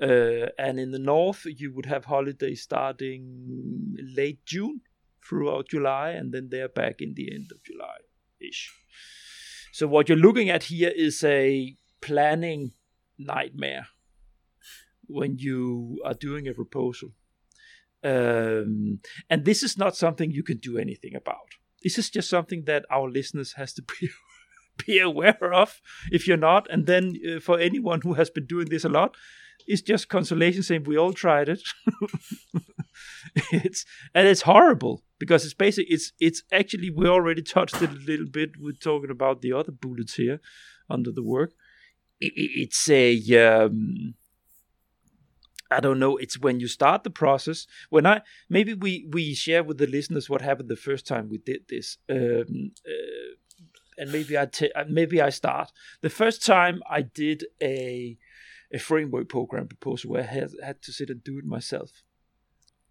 Uh, 0.00 0.46
and 0.58 0.80
in 0.80 0.92
the 0.92 0.98
north, 0.98 1.44
you 1.44 1.72
would 1.74 1.86
have 1.86 2.06
holidays 2.06 2.62
starting 2.62 3.96
late 4.16 4.44
June 4.46 4.80
throughout 5.22 5.68
July, 5.68 6.10
and 6.10 6.32
then 6.32 6.48
they're 6.50 6.68
back 6.68 7.00
in 7.00 7.14
the 7.14 7.32
end 7.32 7.50
of 7.52 7.62
July 7.62 7.98
ish. 8.40 8.72
So 9.72 9.86
what 9.86 10.08
you're 10.08 10.18
looking 10.18 10.50
at 10.50 10.64
here 10.64 10.92
is 10.94 11.22
a 11.24 11.76
planning 12.00 12.72
nightmare 13.18 13.86
when 15.06 15.38
you 15.38 16.00
are 16.04 16.14
doing 16.14 16.48
a 16.48 16.54
proposal. 16.54 17.10
Um, 18.02 19.00
and 19.28 19.44
this 19.44 19.62
is 19.62 19.76
not 19.76 19.96
something 19.96 20.30
you 20.30 20.42
can 20.42 20.58
do 20.58 20.78
anything 20.78 21.14
about. 21.14 21.56
This 21.82 21.98
is 21.98 22.10
just 22.10 22.30
something 22.30 22.64
that 22.64 22.84
our 22.90 23.10
listeners 23.10 23.54
has 23.54 23.72
to 23.74 23.82
be 24.00 24.10
be 24.86 24.98
aware 24.98 25.52
of. 25.52 25.80
If 26.10 26.26
you're 26.26 26.36
not, 26.36 26.66
and 26.70 26.86
then 26.86 27.14
uh, 27.28 27.40
for 27.40 27.58
anyone 27.58 28.00
who 28.02 28.14
has 28.14 28.30
been 28.30 28.46
doing 28.46 28.68
this 28.70 28.84
a 28.84 28.88
lot, 28.88 29.14
it's 29.66 29.82
just 29.82 30.08
consolation 30.08 30.62
saying 30.62 30.84
we 30.84 30.96
all 30.96 31.12
tried 31.12 31.48
it. 31.48 31.60
it's 33.52 33.84
and 34.14 34.26
it's 34.26 34.42
horrible 34.42 35.02
because 35.20 35.44
it's 35.44 35.54
basically 35.54 35.94
it's 35.94 36.12
it's 36.18 36.42
actually 36.50 36.90
we 36.90 37.06
already 37.06 37.42
touched 37.42 37.80
it 37.80 37.90
a 37.90 38.04
little 38.10 38.26
bit. 38.26 38.50
We're 38.58 38.72
talking 38.72 39.10
about 39.10 39.40
the 39.40 39.52
other 39.52 39.70
bullets 39.70 40.14
here 40.14 40.40
under 40.88 41.12
the 41.12 41.22
work 41.22 41.52
it's 42.20 42.88
a 42.90 43.64
um, 43.64 44.14
I 45.70 45.80
don't 45.80 45.98
know. 45.98 46.16
It's 46.16 46.38
when 46.38 46.60
you 46.60 46.68
start 46.68 47.04
the 47.04 47.10
process. 47.10 47.66
When 47.88 48.06
I 48.06 48.22
maybe 48.48 48.74
we 48.74 49.06
we 49.10 49.34
share 49.34 49.62
with 49.62 49.78
the 49.78 49.86
listeners 49.86 50.28
what 50.28 50.42
happened 50.42 50.68
the 50.68 50.76
first 50.76 51.06
time 51.06 51.28
we 51.28 51.38
did 51.38 51.62
this, 51.68 51.98
um, 52.08 52.72
uh, 52.86 53.34
and 53.96 54.12
maybe 54.12 54.36
I 54.36 54.46
t- 54.46 54.72
uh, 54.72 54.84
maybe 54.88 55.20
I 55.20 55.30
start 55.30 55.72
the 56.02 56.10
first 56.10 56.44
time 56.44 56.82
I 56.88 57.02
did 57.02 57.44
a 57.62 58.18
a 58.72 58.78
framework 58.78 59.28
program 59.28 59.66
proposal 59.66 60.10
where 60.10 60.22
I 60.22 60.26
had, 60.26 60.50
had 60.62 60.82
to 60.82 60.92
sit 60.92 61.10
and 61.10 61.24
do 61.24 61.38
it 61.38 61.44
myself. 61.44 61.90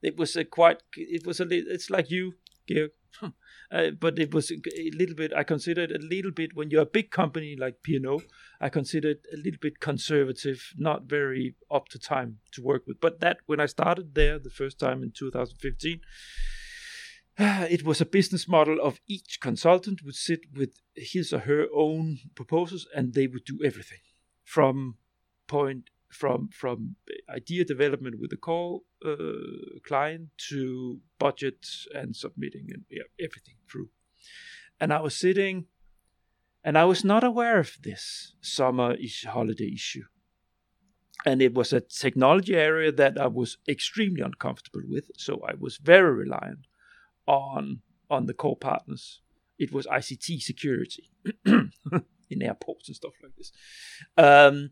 It 0.01 0.17
was 0.17 0.35
a 0.35 0.45
quite. 0.45 0.81
It 0.95 1.25
was 1.25 1.39
a. 1.39 1.47
It's 1.49 1.89
like 1.89 2.09
you, 2.09 2.33
Georg. 2.67 2.91
Uh, 3.71 3.91
but 3.91 4.17
it 4.17 4.33
was 4.33 4.49
a 4.51 4.89
little 4.97 5.13
bit. 5.15 5.31
I 5.31 5.43
considered 5.43 5.91
a 5.91 5.99
little 5.99 6.31
bit 6.31 6.55
when 6.55 6.71
you're 6.71 6.81
a 6.81 6.87
big 6.87 7.11
company 7.11 7.55
like 7.55 7.83
PNO, 7.87 8.23
I 8.59 8.69
considered 8.69 9.17
a 9.31 9.37
little 9.37 9.59
bit 9.61 9.79
conservative, 9.79 10.73
not 10.75 11.03
very 11.03 11.53
up 11.69 11.87
to 11.89 11.99
time 11.99 12.39
to 12.53 12.63
work 12.63 12.87
with. 12.87 12.99
But 12.99 13.19
that 13.19 13.37
when 13.45 13.59
I 13.59 13.67
started 13.67 14.15
there 14.15 14.39
the 14.39 14.49
first 14.49 14.79
time 14.79 15.03
in 15.03 15.11
2015, 15.11 16.01
it 17.37 17.85
was 17.85 18.01
a 18.01 18.05
business 18.05 18.47
model 18.47 18.79
of 18.81 18.99
each 19.07 19.39
consultant 19.39 20.03
would 20.03 20.15
sit 20.15 20.41
with 20.55 20.71
his 20.95 21.31
or 21.31 21.39
her 21.39 21.67
own 21.73 22.17
proposals 22.33 22.87
and 22.95 23.13
they 23.13 23.27
would 23.27 23.45
do 23.45 23.59
everything 23.63 23.99
from 24.43 24.95
point 25.47 25.89
from 26.09 26.49
from 26.49 26.95
idea 27.29 27.63
development 27.63 28.19
with 28.19 28.31
the 28.31 28.37
core 28.37 28.81
uh, 29.05 29.79
client 29.85 30.29
to 30.49 30.99
budget 31.19 31.67
and 31.93 32.15
submitting 32.15 32.67
and 32.73 32.83
yeah, 32.89 33.03
everything 33.19 33.55
through. 33.69 33.89
And 34.79 34.93
I 34.93 35.01
was 35.01 35.15
sitting, 35.15 35.65
and 36.63 36.77
I 36.77 36.85
was 36.85 37.03
not 37.03 37.23
aware 37.23 37.59
of 37.59 37.77
this 37.83 38.33
summer 38.41 38.95
is 38.95 39.23
holiday 39.23 39.71
issue. 39.73 40.05
And 41.25 41.41
it 41.41 41.53
was 41.53 41.73
a 41.73 41.81
technology 41.81 42.55
area 42.55 42.93
that 42.93 43.19
I 43.19 43.27
was 43.27 43.57
extremely 43.67 44.21
uncomfortable 44.21 44.83
with, 44.87 45.11
so 45.17 45.41
I 45.47 45.53
was 45.59 45.77
very 45.77 46.13
reliant 46.13 46.67
on 47.27 47.81
on 48.09 48.25
the 48.25 48.33
core 48.33 48.57
partners. 48.57 49.21
It 49.59 49.71
was 49.71 49.85
ICT 49.85 50.41
security 50.41 51.11
in 51.45 52.41
airports 52.41 52.87
and 52.87 52.95
stuff 52.95 53.13
like 53.21 53.35
this. 53.35 53.51
Um, 54.17 54.71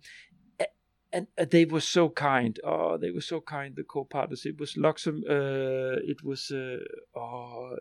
and 1.11 1.27
uh, 1.37 1.45
they 1.49 1.65
were 1.65 1.81
so 1.81 2.09
kind. 2.09 2.59
Oh, 2.63 2.97
they 2.97 3.11
were 3.11 3.21
so 3.21 3.41
kind. 3.41 3.75
The 3.75 3.83
co-partners. 3.83 4.45
It 4.45 4.59
was 4.59 4.73
Luxem. 4.75 5.23
Uh, 5.29 5.99
it 6.03 6.23
was 6.23 6.51
uh, 6.51 6.77
oh, 7.15 7.77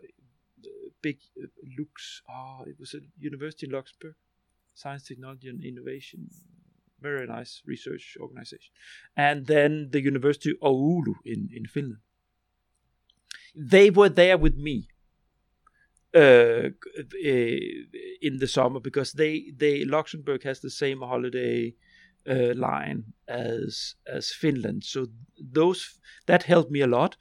big 1.01 1.19
uh, 1.41 1.47
Lux. 1.77 2.21
Oh, 2.29 2.63
it 2.65 2.79
was 2.79 2.93
a 2.93 2.99
university 3.19 3.67
in 3.67 3.73
Luxembourg, 3.73 4.15
science, 4.73 5.03
technology, 5.03 5.49
and 5.49 5.63
innovation. 5.63 6.29
Very 7.01 7.27
nice 7.27 7.61
research 7.65 8.17
organization. 8.19 8.73
And 9.15 9.45
then 9.45 9.89
the 9.91 10.01
University 10.01 10.51
of 10.51 10.73
Oulu 10.73 11.15
in 11.25 11.49
in 11.53 11.65
Finland. 11.65 12.01
They 13.55 13.89
were 13.89 14.09
there 14.09 14.37
with 14.37 14.55
me 14.55 14.87
uh, 16.15 16.19
uh, 16.19 17.57
in 18.21 18.37
the 18.39 18.47
summer 18.47 18.79
because 18.79 19.13
they 19.13 19.51
they 19.55 19.83
Luxembourg 19.83 20.43
has 20.43 20.59
the 20.59 20.69
same 20.69 21.01
holiday 21.01 21.75
uh, 22.29 22.53
line 22.55 23.13
as 23.27 23.95
as 24.05 24.31
Finland. 24.31 24.83
So 24.83 25.07
those 25.53 25.99
that 26.25 26.43
helped 26.43 26.71
me 26.71 26.81
a 26.81 26.87
lot. 26.87 27.17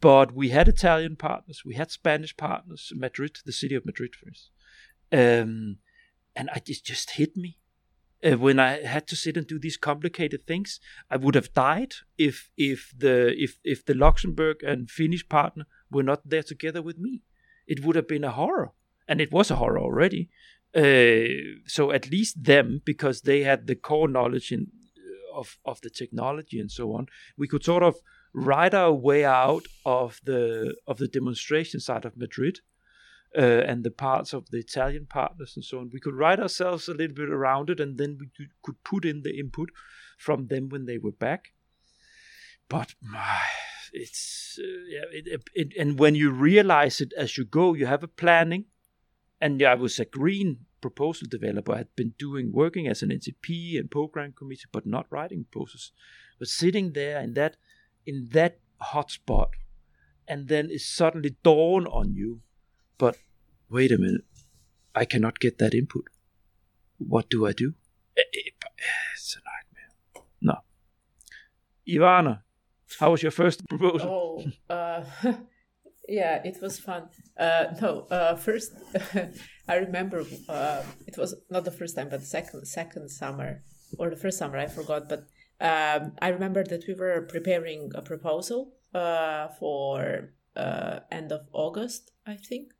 But 0.00 0.32
we 0.32 0.50
had 0.50 0.68
Italian 0.68 1.16
partners, 1.16 1.62
we 1.64 1.74
had 1.74 1.90
Spanish 1.90 2.36
partners, 2.36 2.92
Madrid, 2.94 3.38
the 3.46 3.52
city 3.52 3.74
of 3.74 3.86
Madrid, 3.86 4.12
instance. 4.26 4.50
Um, 5.10 5.78
and 6.36 6.50
I, 6.50 6.56
it 6.56 6.84
just 6.84 7.12
hit 7.12 7.36
me. 7.36 7.58
Uh, 8.22 8.36
when 8.36 8.58
I 8.58 8.82
had 8.82 9.06
to 9.08 9.16
sit 9.16 9.36
and 9.38 9.46
do 9.46 9.58
these 9.58 9.78
complicated 9.78 10.46
things, 10.46 10.78
I 11.10 11.16
would 11.16 11.34
have 11.34 11.54
died 11.54 11.94
if 12.18 12.50
if 12.56 12.92
the 12.96 13.34
if 13.36 13.58
if 13.64 13.84
the 13.84 13.94
Luxembourg 13.94 14.62
and 14.62 14.90
Finnish 14.90 15.26
partner 15.26 15.66
were 15.90 16.02
not 16.02 16.28
there 16.28 16.42
together 16.42 16.82
with 16.82 16.98
me. 16.98 17.22
It 17.66 17.82
would 17.82 17.96
have 17.96 18.06
been 18.06 18.24
a 18.24 18.32
horror, 18.32 18.72
and 19.08 19.20
it 19.20 19.32
was 19.32 19.50
a 19.50 19.56
horror 19.56 19.80
already. 19.80 20.28
Uh, 20.74 21.60
so 21.66 21.90
at 21.90 22.10
least 22.10 22.44
them, 22.44 22.80
because 22.84 23.22
they 23.22 23.42
had 23.42 23.66
the 23.66 23.74
core 23.74 24.08
knowledge 24.08 24.52
in, 24.52 24.68
of 25.34 25.58
of 25.64 25.80
the 25.80 25.90
technology 25.90 26.60
and 26.60 26.70
so 26.70 26.92
on, 26.92 27.06
we 27.36 27.48
could 27.48 27.64
sort 27.64 27.82
of 27.82 27.96
ride 28.32 28.74
our 28.74 28.92
way 28.92 29.24
out 29.24 29.66
of 29.84 30.20
the 30.24 30.74
of 30.86 30.98
the 30.98 31.08
demonstration 31.08 31.80
side 31.80 32.04
of 32.04 32.16
Madrid 32.16 32.60
uh, 33.36 33.40
and 33.40 33.84
the 33.84 33.90
parts 33.90 34.32
of 34.32 34.50
the 34.50 34.58
Italian 34.58 35.06
partners 35.06 35.54
and 35.56 35.64
so 35.64 35.78
on. 35.80 35.90
We 35.92 36.00
could 36.00 36.14
write 36.14 36.40
ourselves 36.40 36.88
a 36.88 36.94
little 36.94 37.14
bit 37.14 37.30
around 37.30 37.70
it, 37.70 37.80
and 37.80 37.98
then 37.98 38.18
we 38.20 38.28
could 38.62 38.82
put 38.84 39.04
in 39.04 39.22
the 39.22 39.38
input 39.38 39.70
from 40.18 40.46
them 40.46 40.68
when 40.68 40.86
they 40.86 40.98
were 40.98 41.12
back. 41.12 41.52
But 42.68 42.94
my, 43.00 43.40
it's 43.92 44.58
uh, 44.62 44.84
yeah, 44.88 45.04
it, 45.12 45.26
it, 45.26 45.42
it, 45.54 45.72
and 45.78 45.98
when 45.98 46.14
you 46.14 46.30
realize 46.30 47.00
it 47.00 47.12
as 47.16 47.36
you 47.36 47.44
go, 47.44 47.74
you 47.74 47.86
have 47.86 48.04
a 48.04 48.08
planning. 48.08 48.66
And 49.40 49.62
I 49.62 49.74
was 49.74 49.98
a 49.98 50.04
green 50.04 50.66
proposal 50.80 51.26
developer. 51.30 51.72
I 51.72 51.78
had 51.78 51.96
been 51.96 52.14
doing 52.18 52.52
working 52.52 52.88
as 52.88 53.02
an 53.02 53.10
NCP 53.10 53.78
and 53.78 53.90
program 53.90 54.32
committee, 54.32 54.68
but 54.72 54.86
not 54.86 55.06
writing 55.10 55.46
proposals. 55.50 55.92
But 56.38 56.48
sitting 56.48 56.92
there 56.92 57.20
in 57.20 57.34
that 57.34 57.56
in 58.06 58.28
that 58.32 58.58
hotspot, 58.92 59.48
and 60.26 60.48
then 60.48 60.70
it 60.70 60.80
suddenly 60.80 61.36
dawn 61.42 61.86
on 61.86 62.14
you 62.14 62.40
but 63.00 63.16
wait 63.70 63.92
a 63.92 63.96
minute, 63.96 64.26
I 64.94 65.06
cannot 65.06 65.40
get 65.40 65.56
that 65.56 65.72
input. 65.72 66.04
What 66.98 67.30
do 67.30 67.46
I 67.46 67.52
do? 67.52 67.72
Eh, 68.14 68.20
eh, 68.20 68.50
it's 69.14 69.36
a 69.36 69.40
nightmare. 69.50 70.26
No. 70.42 70.56
Ivana, 71.88 72.42
how 72.98 73.12
was 73.12 73.22
your 73.22 73.32
first 73.32 73.66
proposal? 73.66 74.10
Oh, 74.10 74.74
uh, 74.74 75.02
yeah, 76.10 76.42
it 76.44 76.60
was 76.60 76.78
fun. 76.78 77.08
Uh, 77.38 77.66
no, 77.80 78.06
uh, 78.10 78.36
first, 78.36 78.72
I 79.68 79.76
remember 79.76 80.24
uh, 80.48 80.82
it 81.06 81.16
was 81.16 81.34
not 81.50 81.64
the 81.64 81.70
first 81.70 81.96
time, 81.96 82.08
but 82.10 82.22
second 82.22 82.66
second 82.66 83.08
summer 83.08 83.62
or 83.98 84.10
the 84.10 84.16
first 84.16 84.38
summer, 84.38 84.58
I 84.58 84.66
forgot. 84.66 85.08
But 85.08 85.20
um, 85.60 86.12
I 86.20 86.28
remember 86.28 86.64
that 86.64 86.84
we 86.86 86.94
were 86.94 87.22
preparing 87.22 87.90
a 87.94 88.02
proposal 88.02 88.74
uh, 88.94 89.48
for 89.58 90.34
uh, 90.56 91.00
end 91.10 91.32
of 91.32 91.42
August, 91.52 92.10
I 92.26 92.36
think 92.36 92.72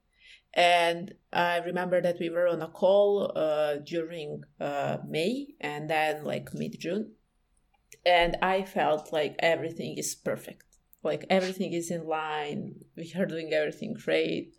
and 0.52 1.14
I 1.32 1.58
remember 1.58 2.00
that 2.00 2.18
we 2.18 2.28
were 2.28 2.48
on 2.48 2.62
a 2.62 2.68
call 2.68 3.32
uh, 3.36 3.76
during 3.76 4.42
uh, 4.60 4.98
May 5.06 5.54
and 5.60 5.88
then 5.88 6.24
like 6.24 6.52
mid 6.54 6.78
June. 6.78 7.12
And 8.04 8.36
I 8.42 8.62
felt 8.64 9.12
like 9.12 9.36
everything 9.38 9.96
is 9.96 10.14
perfect. 10.14 10.64
Like 11.02 11.24
everything 11.30 11.72
is 11.72 11.90
in 11.90 12.06
line. 12.06 12.74
We 12.96 13.12
are 13.16 13.26
doing 13.26 13.52
everything 13.52 13.94
great. 13.94 14.54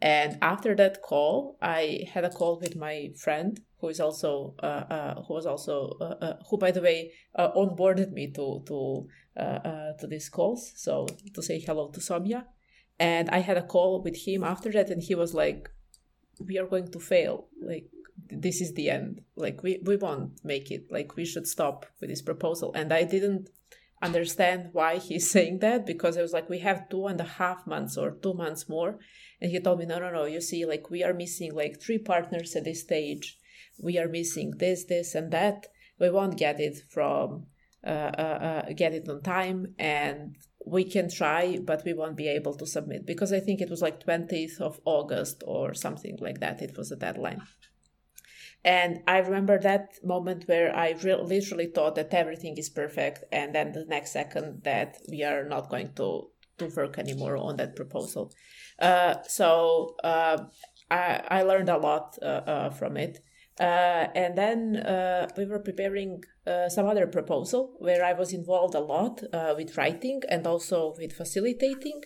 And 0.00 0.38
after 0.42 0.74
that 0.76 1.02
call, 1.02 1.56
I 1.62 2.04
had 2.12 2.24
a 2.24 2.30
call 2.30 2.60
with 2.60 2.76
my 2.76 3.10
friend 3.16 3.60
who 3.80 3.88
is 3.88 4.00
also 4.00 4.54
uh, 4.62 4.84
uh 4.96 5.22
who 5.22 5.34
was 5.34 5.46
also 5.46 5.96
uh, 6.00 6.16
uh, 6.24 6.36
who 6.48 6.56
by 6.58 6.70
the 6.70 6.80
way 6.80 7.12
onboarded 7.38 8.12
me 8.12 8.32
to 8.32 8.62
to 8.66 9.06
to 10.00 10.06
these 10.06 10.28
calls. 10.28 10.72
So 10.76 11.06
to 11.34 11.42
say 11.42 11.60
hello 11.60 11.90
to 11.90 12.00
Somia 12.00 12.44
and 12.98 13.28
I 13.30 13.38
had 13.38 13.56
a 13.56 13.62
call 13.62 14.02
with 14.02 14.16
him 14.16 14.44
after 14.44 14.70
that, 14.72 14.90
and 14.90 15.02
he 15.02 15.14
was 15.14 15.34
like, 15.34 15.70
"We 16.38 16.58
are 16.58 16.66
going 16.66 16.90
to 16.92 17.00
fail. 17.00 17.48
Like 17.60 17.88
this 18.30 18.60
is 18.60 18.74
the 18.74 18.90
end. 18.90 19.22
Like 19.36 19.62
we 19.62 19.80
we 19.84 19.96
won't 19.96 20.44
make 20.44 20.70
it. 20.70 20.90
Like 20.90 21.16
we 21.16 21.24
should 21.24 21.46
stop 21.46 21.86
with 22.00 22.10
this 22.10 22.22
proposal." 22.22 22.72
And 22.74 22.92
I 22.92 23.04
didn't 23.04 23.50
understand 24.08 24.70
why 24.72 24.98
he's 24.98 25.30
saying 25.30 25.58
that 25.60 25.86
because 25.86 26.16
I 26.16 26.22
was 26.22 26.32
like, 26.32 26.48
"We 26.48 26.60
have 26.60 26.88
two 26.88 27.06
and 27.06 27.20
a 27.20 27.30
half 27.40 27.66
months 27.66 27.96
or 27.96 28.08
two 28.24 28.34
months 28.34 28.68
more," 28.68 28.98
and 29.40 29.50
he 29.50 29.60
told 29.60 29.78
me, 29.78 29.86
"No, 29.86 29.98
no, 29.98 30.10
no. 30.10 30.24
You 30.24 30.40
see, 30.40 30.64
like 30.72 30.90
we 30.90 31.02
are 31.06 31.22
missing 31.24 31.52
like 31.54 31.80
three 31.80 31.98
partners 32.12 32.54
at 32.56 32.64
this 32.64 32.82
stage. 32.82 33.26
We 33.88 33.98
are 33.98 34.08
missing 34.08 34.48
this, 34.58 34.84
this, 34.84 35.14
and 35.14 35.30
that. 35.32 35.58
We 36.00 36.10
won't 36.10 36.38
get 36.46 36.60
it 36.60 36.76
from." 36.96 37.46
Uh, 37.86 38.10
uh, 38.18 38.64
uh, 38.66 38.72
get 38.72 38.94
it 38.94 39.06
on 39.10 39.20
time 39.20 39.74
and 39.78 40.36
we 40.64 40.84
can 40.84 41.10
try, 41.10 41.58
but 41.62 41.84
we 41.84 41.92
won't 41.92 42.16
be 42.16 42.28
able 42.28 42.54
to 42.54 42.66
submit 42.66 43.04
because 43.04 43.30
I 43.30 43.40
think 43.40 43.60
it 43.60 43.68
was 43.68 43.82
like 43.82 44.06
20th 44.06 44.58
of 44.58 44.80
August 44.86 45.42
or 45.46 45.74
something 45.74 46.16
like 46.18 46.40
that. 46.40 46.62
It 46.62 46.78
was 46.78 46.90
a 46.90 46.96
deadline. 46.96 47.42
And 48.64 49.02
I 49.06 49.18
remember 49.18 49.58
that 49.58 50.02
moment 50.02 50.44
where 50.46 50.74
I 50.74 50.94
re- 51.02 51.22
literally 51.22 51.66
thought 51.66 51.96
that 51.96 52.14
everything 52.14 52.56
is 52.56 52.70
perfect, 52.70 53.24
and 53.30 53.54
then 53.54 53.72
the 53.72 53.84
next 53.84 54.12
second 54.12 54.62
that 54.64 54.96
we 55.08 55.22
are 55.22 55.44
not 55.44 55.68
going 55.68 55.92
to 55.96 56.30
to 56.58 56.66
work 56.76 56.98
anymore 56.98 57.36
on 57.36 57.56
that 57.56 57.76
proposal. 57.76 58.32
Uh, 58.78 59.16
so 59.26 59.96
uh, 60.02 60.38
I 60.90 61.22
I 61.28 61.42
learned 61.42 61.68
a 61.68 61.78
lot 61.78 62.16
uh, 62.22 62.42
uh 62.46 62.70
from 62.70 62.96
it. 62.96 63.18
Uh, 63.60 64.08
and 64.16 64.36
then 64.36 64.76
uh, 64.78 65.28
we 65.36 65.44
were 65.44 65.60
preparing 65.60 66.20
some 66.68 66.88
other 66.88 67.06
proposal 67.06 67.76
where 67.78 68.04
I 68.04 68.12
was 68.12 68.32
involved 68.32 68.74
a 68.74 68.80
lot 68.80 69.22
with 69.56 69.76
writing 69.76 70.22
and 70.28 70.44
also 70.44 70.94
with 70.98 71.12
facilitating. 71.12 72.00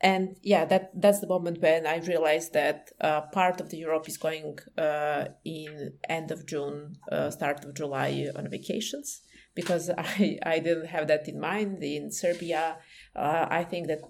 And 0.00 0.36
yeah, 0.42 0.64
that 0.66 0.90
that's 0.94 1.20
the 1.20 1.26
moment 1.26 1.60
when 1.60 1.86
I 1.86 1.96
realized 1.96 2.52
that 2.52 2.90
uh, 3.00 3.22
part 3.32 3.60
of 3.60 3.70
the 3.70 3.78
Europe 3.78 4.08
is 4.08 4.16
going 4.16 4.58
uh, 4.76 5.24
in 5.44 5.94
end 6.08 6.30
of 6.30 6.46
June, 6.46 6.96
start 7.30 7.64
of 7.64 7.74
July 7.74 8.28
on 8.36 8.48
vacations 8.48 9.22
because 9.54 9.90
I, 9.98 10.38
I 10.44 10.60
didn't 10.60 10.86
have 10.86 11.08
that 11.08 11.28
in 11.28 11.40
mind. 11.40 11.82
In 11.82 12.12
Serbia, 12.12 12.76
I 13.16 13.64
think 13.64 13.88
that 13.88 14.02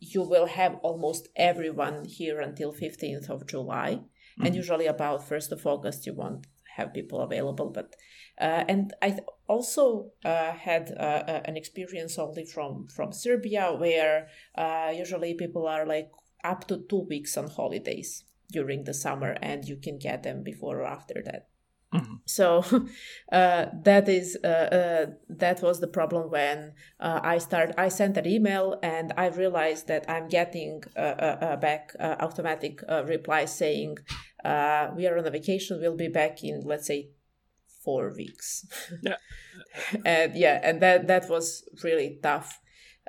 you 0.00 0.22
will 0.22 0.46
have 0.46 0.76
almost 0.82 1.28
everyone 1.36 2.06
here 2.06 2.40
until 2.40 2.72
15th 2.72 3.28
of 3.28 3.46
July 3.46 4.00
mm-hmm. 4.40 4.46
and 4.46 4.56
usually 4.56 4.86
about 4.86 5.28
first 5.28 5.52
of 5.52 5.66
August 5.66 6.06
you 6.06 6.14
won't 6.14 6.46
have 6.76 6.94
people 6.94 7.20
available. 7.20 7.70
But 7.70 7.94
uh, 8.40 8.64
and 8.68 8.94
I 9.02 9.10
th- 9.10 9.22
also 9.50 10.12
uh, 10.24 10.52
had 10.52 10.94
uh, 10.96 11.22
uh 11.32 11.40
an 11.44 11.56
experience 11.56 12.18
only 12.18 12.44
from 12.44 12.86
from 12.96 13.12
Serbia 13.12 13.72
where 13.72 14.28
uh, 14.54 14.92
usually 15.02 15.34
people 15.34 15.66
are 15.66 15.84
like 15.84 16.10
up 16.44 16.66
to 16.68 16.76
two 16.88 17.04
weeks 17.10 17.36
on 17.36 17.48
holidays 17.50 18.24
during 18.52 18.84
the 18.84 18.94
summer, 18.94 19.36
and 19.42 19.64
you 19.64 19.76
can 19.76 19.98
get 19.98 20.22
them 20.22 20.42
before 20.42 20.80
or 20.80 20.86
after 20.86 21.22
that. 21.24 21.48
Mm-hmm. 21.94 22.14
So 22.24 22.64
uh, 23.32 23.66
that 23.84 24.08
is 24.08 24.36
uh, 24.36 25.06
that 25.28 25.62
was 25.62 25.80
the 25.80 25.92
problem 25.98 26.30
when 26.30 26.72
uh, 27.00 27.20
I 27.34 27.38
start. 27.38 27.74
I 27.76 27.88
sent 27.88 28.16
an 28.16 28.26
email 28.26 28.78
and 28.82 29.12
I 29.16 29.26
realized 29.28 29.88
that 29.88 30.08
I'm 30.08 30.28
getting 30.28 30.82
back 30.94 31.82
automatic 32.00 32.74
replies 33.14 33.56
saying 33.56 33.98
we 34.96 35.06
are 35.08 35.18
on 35.18 35.26
a 35.26 35.30
vacation. 35.38 35.80
We'll 35.80 36.02
be 36.06 36.12
back 36.22 36.44
in 36.44 36.62
let's 36.64 36.86
say 36.86 37.10
four 37.84 38.12
weeks. 38.16 38.66
Yeah. 39.02 39.16
and 40.04 40.36
yeah, 40.36 40.60
and 40.62 40.80
that 40.82 41.06
that 41.06 41.28
was 41.28 41.64
really 41.84 42.18
tough. 42.22 42.60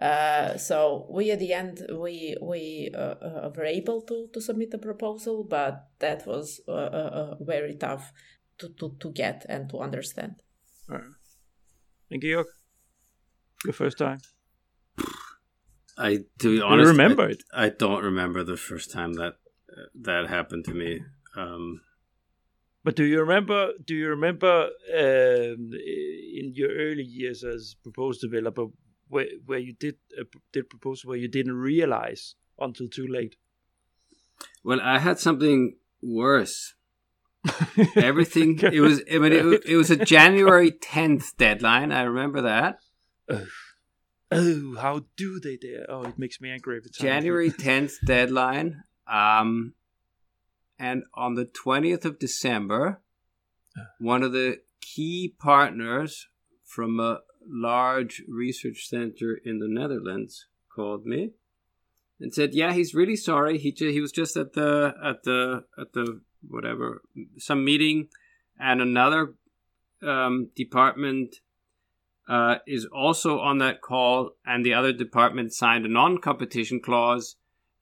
Uh, 0.01 0.57
so 0.57 1.07
we 1.09 1.32
at 1.32 1.39
the 1.39 1.53
end 1.53 1.86
we 1.93 2.36
we 2.41 2.89
uh, 2.93 3.15
uh, 3.22 3.51
were 3.55 3.65
able 3.65 4.01
to 4.01 4.28
to 4.34 4.41
submit 4.41 4.74
a 4.74 4.78
proposal, 4.78 5.43
but 5.43 5.88
that 5.99 6.26
was 6.26 6.61
uh, 6.67 7.36
very 7.41 7.76
tough 7.76 8.11
to, 8.61 8.69
to, 8.80 8.95
to 8.99 9.11
get 9.11 9.45
and 9.49 9.69
to 9.69 9.80
understand. 9.80 10.36
Right. 10.88 11.01
And 12.09 12.22
Georg, 12.22 12.47
your 13.65 13.74
first 13.74 13.97
time? 13.97 14.19
I 15.97 16.19
to 16.39 16.55
be 16.55 16.61
honest, 16.61 16.86
you 16.86 16.91
remember 16.91 17.24
I, 17.24 17.32
it. 17.32 17.43
I 17.53 17.69
don't 17.69 18.03
remember 18.03 18.43
the 18.43 18.57
first 18.57 18.91
time 18.91 19.13
that 19.13 19.34
uh, 19.69 19.88
that 20.01 20.28
happened 20.30 20.65
to 20.65 20.74
me. 20.74 21.01
Um, 21.36 21.82
but 22.84 22.95
do 22.95 23.03
you 23.03 23.19
remember? 23.19 23.71
Do 23.86 23.93
you 23.95 24.09
remember 24.09 24.69
um, 24.93 25.71
in 25.73 26.51
your 26.53 26.69
early 26.69 27.03
years 27.03 27.43
as 27.43 27.75
proposed 27.84 28.21
developer 28.21 28.67
where 29.07 29.27
where 29.45 29.59
you 29.59 29.73
did 29.73 29.95
uh, 30.19 30.23
did 30.51 30.69
proposal 30.69 31.09
where 31.09 31.17
you 31.17 31.27
didn't 31.27 31.55
realize 31.55 32.36
until 32.59 32.88
too 32.88 33.07
late? 33.07 33.36
Well, 34.63 34.79
I 34.82 34.99
had 34.99 35.19
something 35.19 35.75
worse. 36.01 36.75
Everything. 37.95 38.59
it 38.59 38.82
was. 38.82 39.01
I 39.11 39.17
mean, 39.17 39.34
it, 39.34 39.65
it, 39.65 39.75
was 39.75 39.89
a 39.89 39.97
January 39.97 40.71
tenth 40.71 41.36
deadline. 41.38 41.91
I 41.91 42.03
remember 42.03 42.41
that. 42.41 42.79
Oh. 43.29 43.45
oh, 44.32 44.75
how 44.79 45.01
do 45.17 45.39
they 45.39 45.57
dare? 45.57 45.86
Oh, 45.89 46.03
it 46.03 46.19
makes 46.19 46.39
me 46.39 46.51
angry 46.51 46.77
every 46.77 46.91
time. 46.91 47.07
January 47.07 47.51
tenth 47.51 47.97
deadline. 48.05 48.84
Um, 49.07 49.73
and 50.82 51.03
on 51.13 51.36
the 51.36 51.45
twentieth 51.45 52.05
of 52.05 52.17
December, 52.17 53.01
one 53.99 54.23
of 54.23 54.32
the 54.32 54.61
key 54.82 55.36
partners 55.39 56.27
from 56.65 56.99
a 56.99 57.19
large 57.47 58.23
research 58.27 58.88
center 58.89 59.39
in 59.45 59.59
the 59.59 59.67
Netherlands 59.67 60.47
called 60.75 61.05
me 61.05 61.32
and 62.19 62.34
said, 62.34 62.55
"Yeah, 62.55 62.73
he's 62.73 62.95
really 62.95 63.15
sorry. 63.15 63.59
He 63.59 63.71
ju- 63.71 63.91
he 63.91 64.01
was 64.01 64.11
just 64.11 64.36
at 64.36 64.53
the 64.53 64.95
at 65.03 65.23
the 65.23 65.65
at 65.79 65.93
the 65.93 66.21
whatever 66.47 67.03
some 67.38 67.63
meeting, 67.63 68.09
and 68.59 68.82
another 68.82 69.36
um, 70.01 70.49
department 70.55 71.36
uh, 72.27 72.55
is 72.65 72.86
also 72.86 73.39
on 73.39 73.59
that 73.59 73.82
call, 73.82 74.32
and 74.43 74.65
the 74.65 74.73
other 74.73 74.93
department 74.93 75.53
signed 75.53 75.86
a 75.86 75.89
non-competition 75.89 76.79
clause, 76.79 77.36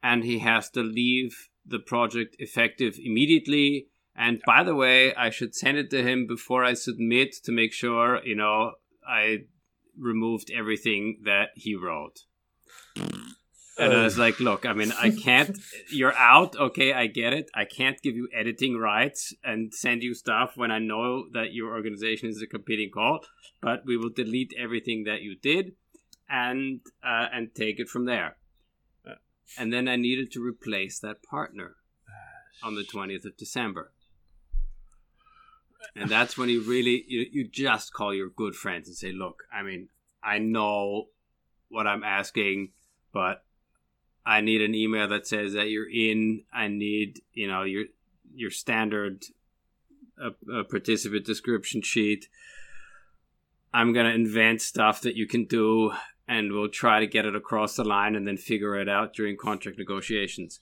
and 0.04 0.26
he 0.26 0.40
has 0.40 0.70
to 0.72 0.82
leave 0.82 1.50
the 1.70 1.80
project 1.80 2.36
effective 2.40 2.98
immediately. 3.02 3.88
And 4.16 4.42
by 4.46 4.64
the 4.64 4.76
way, 4.76 5.14
I 5.16 5.30
should 5.30 5.56
send 5.56 5.78
it 5.78 5.90
to 5.92 6.04
him 6.04 6.28
before 6.28 6.64
I 6.66 6.74
submit 6.74 7.36
to 7.44 7.52
make 7.52 7.72
sure 7.74 8.24
you 8.26 8.36
know 8.36 8.74
I 9.08 9.46
removed 9.98 10.52
everything 10.54 11.22
that 11.26 11.50
he 11.56 11.76
wrote. 11.76 12.20
And 13.80 13.94
I 13.94 14.04
was 14.04 14.18
like, 14.18 14.40
look, 14.42 14.66
I 14.66 14.74
mean, 14.74 14.92
I 14.92 15.10
can't, 15.10 15.58
you're 15.92 16.14
out. 16.14 16.56
Okay, 16.58 16.92
I 16.92 17.08
get 17.08 17.34
it. 17.34 17.50
I 17.56 17.64
can't 17.64 18.02
give 18.02 18.16
you 18.16 18.28
editing 18.36 18.78
rights 18.78 19.34
and 19.44 19.74
send 19.74 20.04
you 20.04 20.14
stuff 20.14 20.52
when 20.56 20.70
I 20.70 20.80
know 20.80 21.26
that 21.34 21.54
your 21.54 21.74
organization 21.74 22.30
is 22.30 22.42
a 22.42 22.48
competing 22.48 22.90
call, 22.94 23.22
but 23.62 23.84
we 23.86 23.96
will 23.96 24.10
delete 24.10 24.54
everything 24.58 25.06
that 25.06 25.22
you 25.22 25.38
did 25.42 25.74
and, 26.30 26.82
uh, 27.04 27.28
and 27.32 27.56
take 27.56 27.80
it 27.80 27.88
from 27.88 28.06
there. 28.06 28.36
And 29.58 29.74
then 29.74 29.88
I 29.88 29.96
needed 29.96 30.32
to 30.34 30.44
replace 30.44 31.00
that 31.00 31.24
partner 31.24 31.76
on 32.62 32.76
the 32.76 32.84
20th 32.84 33.26
of 33.26 33.38
December. 33.38 33.92
And 35.96 36.10
that's 36.10 36.38
when 36.38 36.50
you 36.50 36.62
really, 36.62 37.04
you, 37.08 37.26
you 37.32 37.48
just 37.48 37.94
call 37.94 38.14
your 38.14 38.30
good 38.30 38.56
friends 38.56 38.88
and 38.88 38.98
say, 38.98 39.12
look, 39.12 39.44
I 39.52 39.64
mean, 39.64 39.90
I 40.24 40.40
know 40.40 41.08
what 41.70 41.88
I'm 41.88 42.04
asking, 42.04 42.72
but 43.14 43.44
I 44.26 44.42
need 44.42 44.62
an 44.62 44.76
email 44.76 45.08
that 45.08 45.28
says 45.28 45.54
that 45.54 45.70
you're 45.70 45.90
in. 45.90 46.44
I 46.54 46.68
need, 46.68 47.22
you 47.34 47.48
know, 47.48 47.64
your 47.64 47.86
your 48.36 48.52
standard 48.52 49.24
uh, 50.22 50.32
uh, 50.54 50.64
participant 50.70 51.26
description 51.26 51.82
sheet. 51.82 52.28
I'm 53.74 53.94
gonna 53.94 54.10
invent 54.10 54.62
stuff 54.62 55.02
that 55.02 55.16
you 55.16 55.28
can 55.28 55.46
do, 55.46 55.94
and 56.30 56.54
we'll 56.54 56.70
try 56.70 57.00
to 57.00 57.08
get 57.08 57.26
it 57.26 57.36
across 57.36 57.76
the 57.76 57.84
line, 57.84 58.16
and 58.16 58.28
then 58.28 58.38
figure 58.38 58.80
it 58.80 58.88
out 58.88 59.14
during 59.14 59.36
contract 59.36 59.80
negotiations. 59.80 60.60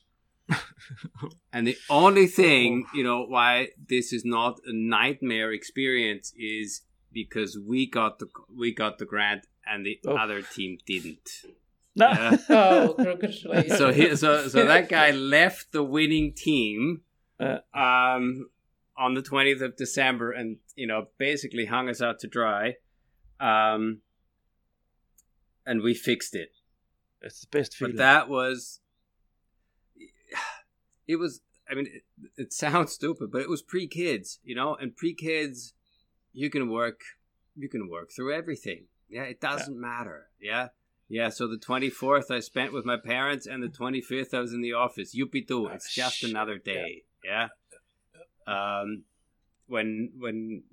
and 1.53 1.67
the 1.67 1.77
only 1.89 2.25
thing, 2.25 2.85
you 2.93 3.03
know, 3.03 3.25
why 3.25 3.67
this 3.89 4.13
is 4.13 4.23
not 4.23 4.59
a 4.65 4.73
nightmare 4.73 5.51
experience 5.51 6.33
is 6.37 6.83
because 7.11 7.59
we 7.59 7.85
got 7.85 8.19
the 8.19 8.27
we 8.55 8.73
got 8.73 8.97
the 8.97 9.05
grant 9.05 9.45
and 9.69 9.85
the 9.85 9.99
oh. 10.07 10.15
other 10.15 10.41
team 10.41 10.77
didn't. 10.87 11.29
No. 11.95 12.07
Yeah. 12.07 12.37
oh, 12.49 12.93
congratulations! 12.93 13.77
So 13.77 13.91
he, 13.91 14.15
so 14.15 14.47
so 14.47 14.65
that 14.65 14.87
guy 14.87 15.11
left 15.11 15.71
the 15.71 15.83
winning 15.83 16.31
team, 16.33 17.01
uh, 17.39 17.57
um, 17.73 18.49
on 18.95 19.15
the 19.15 19.21
twentieth 19.21 19.61
of 19.61 19.75
December, 19.75 20.31
and 20.31 20.57
you 20.75 20.87
know 20.87 21.07
basically 21.17 21.65
hung 21.65 21.89
us 21.89 21.99
out 21.99 22.19
to 22.19 22.27
dry, 22.27 22.75
um, 23.39 24.01
and 25.67 25.81
we 25.81 25.93
fixed 25.93 26.33
it. 26.33 26.49
It's 27.21 27.41
the 27.41 27.47
best 27.51 27.75
feeling. 27.75 27.95
But 27.95 28.03
that 28.03 28.29
was, 28.29 28.79
it 31.07 31.17
was. 31.17 31.41
I 31.69 31.75
mean, 31.75 31.87
it, 31.87 32.03
it 32.37 32.53
sounds 32.53 32.93
stupid, 32.93 33.29
but 33.31 33.41
it 33.41 33.49
was 33.49 33.61
pre 33.61 33.87
kids, 33.87 34.39
you 34.43 34.55
know, 34.55 34.75
and 34.75 34.95
pre 34.95 35.13
kids, 35.13 35.73
you 36.31 36.49
can 36.49 36.71
work, 36.71 37.01
you 37.55 37.67
can 37.67 37.89
work 37.89 38.09
through 38.15 38.33
everything. 38.33 38.85
Yeah, 39.09 39.23
it 39.23 39.41
doesn't 39.41 39.75
yeah. 39.75 39.79
matter. 39.79 40.27
Yeah. 40.41 40.67
Yeah, 41.09 41.29
so 41.29 41.47
the 41.47 41.57
24th 41.57 42.31
I 42.31 42.41
spent 42.41 42.73
with 42.73 42.83
my 42.83 42.97
parents, 42.97 43.45
and 43.45 43.63
the 43.63 43.69
25th 43.69 44.33
I 44.33 44.41
was 44.41 44.51
in 44.51 44.61
the 44.61 44.73
office. 44.73 45.15
Yuppie 45.15 45.45
doo, 45.45 45.67
it's 45.67 45.93
just 45.93 46.23
another 46.23 46.57
day. 46.57 47.03
Yeah. 47.23 47.47
yeah? 48.47 48.79
Um, 48.81 49.03
when 49.67 50.11
when 50.17 50.63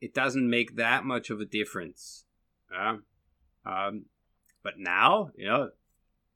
it 0.00 0.14
doesn't 0.14 0.48
make 0.48 0.76
that 0.76 1.04
much 1.04 1.30
of 1.30 1.40
a 1.40 1.44
difference. 1.44 2.24
Yeah. 2.70 2.96
Um, 3.66 4.06
but 4.62 4.78
now, 4.78 5.30
you 5.36 5.46
know, 5.46 5.70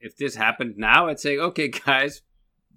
if 0.00 0.16
this 0.16 0.34
happened 0.34 0.74
now, 0.76 1.08
I'd 1.08 1.20
say, 1.20 1.38
okay, 1.38 1.68
guys, 1.86 2.22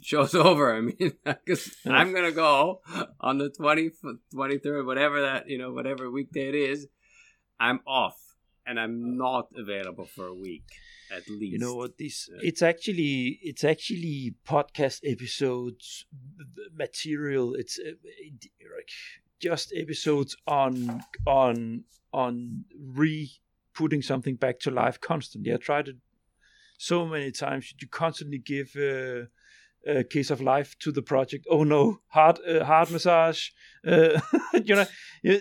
show's 0.02 0.36
over. 0.36 0.76
I 0.76 0.82
mean, 0.82 1.14
because 1.26 1.76
I'm 1.86 2.14
gonna 2.14 2.32
go 2.32 2.82
on 3.20 3.38
the 3.38 3.50
20, 3.50 3.92
23rd, 4.34 4.86
whatever 4.86 5.22
that 5.22 5.50
you 5.50 5.58
know, 5.58 5.72
whatever 5.72 6.10
weekday 6.10 6.50
it 6.50 6.56
is. 6.56 6.88
I'm 7.60 7.80
off 7.88 8.18
and 8.66 8.80
I'm 8.80 9.18
not 9.18 9.48
available 9.56 10.06
for 10.06 10.28
a 10.28 10.34
week 10.34 10.66
at 11.12 11.30
least. 11.30 11.54
You 11.54 11.60
know 11.60 11.76
what? 11.76 11.98
This 11.98 12.30
it's 12.42 12.62
actually 12.62 13.40
it's 13.42 13.64
actually 13.64 14.36
podcast 14.48 15.02
episodes 15.06 16.06
material. 16.76 17.54
It's 17.54 17.80
uh, 17.80 17.92
like 18.76 18.90
just 19.40 19.74
episodes 19.76 20.36
on 20.48 21.04
on 21.26 21.84
on 22.12 22.66
re 22.78 23.32
putting 23.74 24.02
something 24.02 24.36
back 24.36 24.60
to 24.60 24.72
life 24.72 25.00
constantly. 25.00 25.54
I 25.54 25.58
tried 25.58 25.88
it 25.88 25.98
so 26.78 27.06
many 27.06 27.32
times. 27.32 27.74
You 27.80 27.88
constantly 27.88 28.40
give. 28.40 28.76
Uh, 28.76 29.26
a 29.86 30.04
case 30.04 30.30
of 30.30 30.42
life 30.42 30.78
to 30.80 30.92
the 30.92 31.02
project. 31.02 31.46
Oh 31.50 31.64
no, 31.64 32.00
heart 32.08 32.40
uh, 32.48 32.64
heart 32.64 32.92
massage. 32.92 33.50
Uh, 33.86 34.20
you 34.64 34.76
know, 34.76 34.86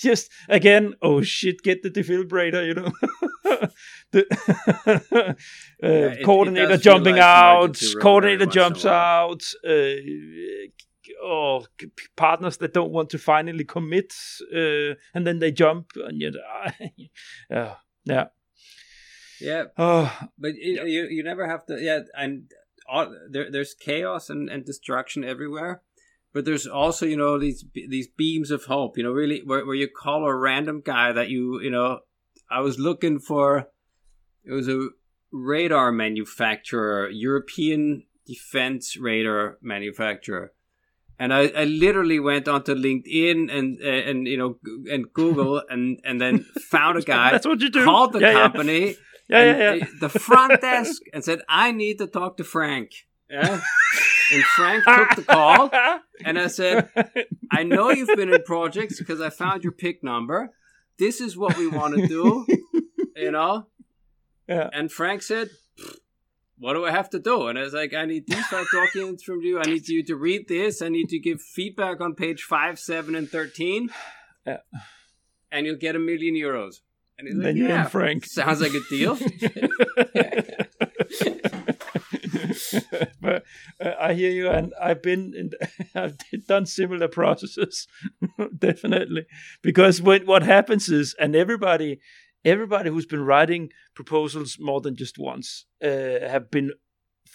just 0.00 0.30
again, 0.48 0.94
oh 1.02 1.22
shit, 1.22 1.62
get 1.62 1.82
the 1.82 1.90
defibrillator, 1.90 2.66
you 2.66 2.74
know. 2.74 2.90
the 4.12 4.26
uh, 4.86 5.34
yeah, 5.82 5.88
it, 5.88 6.24
coordinator 6.24 6.74
it 6.74 6.82
jumping 6.82 7.16
like 7.16 7.22
out, 7.22 7.80
coordinator 8.00 8.46
jumps 8.46 8.84
out. 8.84 9.42
Uh, 11.22 11.24
oh, 11.24 11.66
partners 12.16 12.56
that 12.58 12.74
don't 12.74 12.92
want 12.92 13.10
to 13.10 13.18
finally 13.18 13.64
commit, 13.64 14.14
uh, 14.54 14.94
and 15.14 15.26
then 15.26 15.38
they 15.38 15.52
jump, 15.52 15.92
and 15.96 16.20
you 16.20 16.30
know, 17.50 17.74
yeah, 18.04 18.26
yeah. 19.40 19.64
Oh, 19.76 20.28
but 20.38 20.50
it, 20.50 20.88
you 20.88 21.06
you 21.10 21.22
never 21.22 21.48
have 21.48 21.66
to. 21.66 21.80
Yeah, 21.80 22.00
and 22.14 22.50
all, 22.88 23.14
there 23.30 23.50
there's 23.50 23.74
chaos 23.74 24.30
and, 24.30 24.48
and 24.48 24.64
destruction 24.64 25.24
everywhere 25.24 25.82
but 26.32 26.44
there's 26.44 26.66
also 26.66 27.06
you 27.06 27.16
know 27.16 27.38
these 27.38 27.64
these 27.74 28.08
beams 28.08 28.50
of 28.50 28.64
hope 28.64 28.96
you 28.96 29.02
know 29.02 29.12
really 29.12 29.42
where, 29.44 29.64
where 29.64 29.74
you 29.74 29.88
call 29.88 30.24
a 30.24 30.34
random 30.34 30.82
guy 30.84 31.12
that 31.12 31.28
you 31.28 31.60
you 31.60 31.70
know 31.70 32.00
i 32.50 32.60
was 32.60 32.78
looking 32.78 33.18
for 33.18 33.68
it 34.44 34.52
was 34.52 34.68
a 34.68 34.88
radar 35.32 35.92
manufacturer 35.92 37.08
european 37.08 38.04
defense 38.26 38.96
radar 38.96 39.58
manufacturer 39.62 40.52
and 41.18 41.34
I, 41.34 41.48
I 41.48 41.64
literally 41.64 42.20
went 42.20 42.48
onto 42.48 42.74
LinkedIn 42.74 43.52
and 43.52 43.80
and 43.80 44.26
you 44.26 44.36
know 44.36 44.58
and 44.90 45.12
Google 45.12 45.62
and 45.68 45.98
and 46.04 46.20
then 46.20 46.44
found 46.70 46.98
a 46.98 47.02
guy. 47.02 47.32
That's 47.32 47.46
what 47.46 47.60
you 47.60 47.70
do. 47.70 47.84
Called 47.84 48.12
the 48.12 48.20
yeah, 48.20 48.32
company, 48.32 48.96
yeah, 49.28 49.44
yeah, 49.44 49.56
yeah, 49.56 49.72
yeah. 49.74 49.86
the 50.00 50.08
front 50.08 50.60
desk, 50.60 51.02
and 51.12 51.24
said, 51.24 51.40
"I 51.48 51.72
need 51.72 51.98
to 51.98 52.06
talk 52.06 52.36
to 52.38 52.44
Frank." 52.44 52.92
Yeah. 53.30 53.60
And 54.30 54.44
Frank 54.44 54.84
took 54.84 55.16
the 55.16 55.22
call, 55.22 55.70
and 56.22 56.38
I 56.38 56.48
said, 56.48 56.90
I 57.50 57.62
know 57.62 57.90
you've 57.90 58.14
been 58.14 58.30
in 58.30 58.42
projects 58.42 58.98
because 58.98 59.22
I 59.22 59.30
found 59.30 59.64
your 59.64 59.72
PIC 59.72 60.04
number. 60.04 60.50
This 60.98 61.22
is 61.22 61.34
what 61.34 61.56
we 61.56 61.66
want 61.66 61.96
to 61.96 62.06
do, 62.06 62.44
you 63.16 63.30
know? 63.30 63.68
Yeah. 64.46 64.68
And 64.70 64.92
Frank 64.92 65.22
said, 65.22 65.48
What 66.60 66.74
do 66.74 66.84
I 66.84 66.90
have 66.90 67.08
to 67.10 67.18
do? 67.18 67.46
And 67.46 67.58
I 67.58 67.62
was 67.62 67.72
like, 67.72 67.94
I 67.94 68.04
need 68.04 68.26
these 68.26 68.46
five 68.46 68.66
documents 68.72 69.22
from 69.22 69.42
you. 69.42 69.60
I 69.60 69.64
need 69.64 69.88
you 69.88 70.02
to 70.04 70.16
read 70.16 70.48
this. 70.48 70.82
I 70.82 70.88
need 70.88 71.08
to 71.10 71.18
give 71.18 71.40
feedback 71.40 72.00
on 72.00 72.14
page 72.14 72.42
five, 72.42 72.78
seven, 72.78 73.14
and 73.14 73.28
13. 73.28 73.90
Yeah. 74.46 74.58
And 75.52 75.66
you'll 75.66 75.76
get 75.76 75.94
a 75.94 76.00
million 76.00 76.34
euros. 76.34 76.76
And 77.16 77.28
he's 77.28 77.36
like, 77.36 77.44
then 77.44 77.56
yeah, 77.56 77.84
Frank. 77.84 78.26
Sounds 78.26 78.60
like 78.60 78.74
a 78.74 78.80
deal. 78.88 79.16
but 83.20 83.44
uh, 83.80 83.92
I 84.00 84.14
hear 84.14 84.30
you, 84.30 84.48
and 84.48 84.72
I've 84.80 85.02
been 85.02 85.32
in, 85.34 85.50
I've 85.94 86.16
done 86.46 86.66
similar 86.66 87.08
processes, 87.08 87.86
definitely. 88.58 89.26
Because 89.62 90.02
when 90.02 90.26
what 90.26 90.42
happens 90.42 90.88
is, 90.88 91.14
and 91.18 91.34
everybody, 91.34 92.00
everybody 92.44 92.90
who's 92.90 93.06
been 93.06 93.24
writing 93.24 93.70
proposals 93.94 94.56
more 94.58 94.80
than 94.80 94.96
just 94.96 95.18
once, 95.18 95.66
uh, 95.82 95.88
have 96.28 96.50
been 96.50 96.72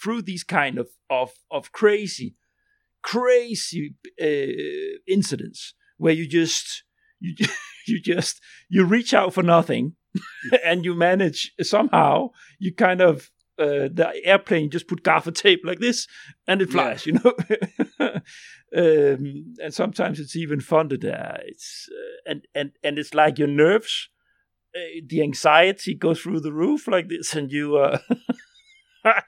through 0.02 0.22
these 0.22 0.44
kind 0.44 0.78
of 0.78 0.88
of 1.10 1.32
of 1.50 1.72
crazy, 1.72 2.36
crazy 3.02 3.94
uh, 4.20 4.98
incidents 5.06 5.74
where 5.96 6.14
you 6.14 6.26
just 6.26 6.84
you 7.20 7.34
you 7.86 8.00
just 8.00 8.40
you 8.68 8.84
reach 8.84 9.14
out 9.14 9.34
for 9.34 9.42
nothing 9.42 9.94
and 10.64 10.84
you 10.84 10.94
manage 10.94 11.52
somehow 11.60 12.30
you 12.58 12.72
kind 12.74 13.00
of 13.00 13.30
uh, 13.58 13.88
the 13.92 14.12
airplane 14.24 14.70
just 14.70 14.88
put 14.88 15.04
gaffer 15.04 15.30
tape 15.30 15.60
like 15.64 15.78
this 15.78 16.08
and 16.48 16.60
it 16.60 16.70
flies, 16.70 17.06
yeah. 17.06 17.12
you 17.12 17.20
know. 18.00 18.10
um, 18.76 19.54
and 19.62 19.72
sometimes 19.72 20.18
it's 20.18 20.34
even 20.34 20.60
funded. 20.60 21.04
Uh, 21.04 21.38
it's 21.44 21.88
uh, 21.92 22.30
and 22.30 22.46
and 22.54 22.72
and 22.82 22.98
it's 22.98 23.14
like 23.14 23.38
your 23.38 23.48
nerves, 23.48 24.08
uh, 24.74 25.00
the 25.06 25.22
anxiety 25.22 25.94
goes 25.94 26.20
through 26.20 26.40
the 26.40 26.52
roof 26.52 26.88
like 26.88 27.08
this, 27.08 27.34
and 27.34 27.50
you. 27.50 27.76
Uh, 27.76 27.98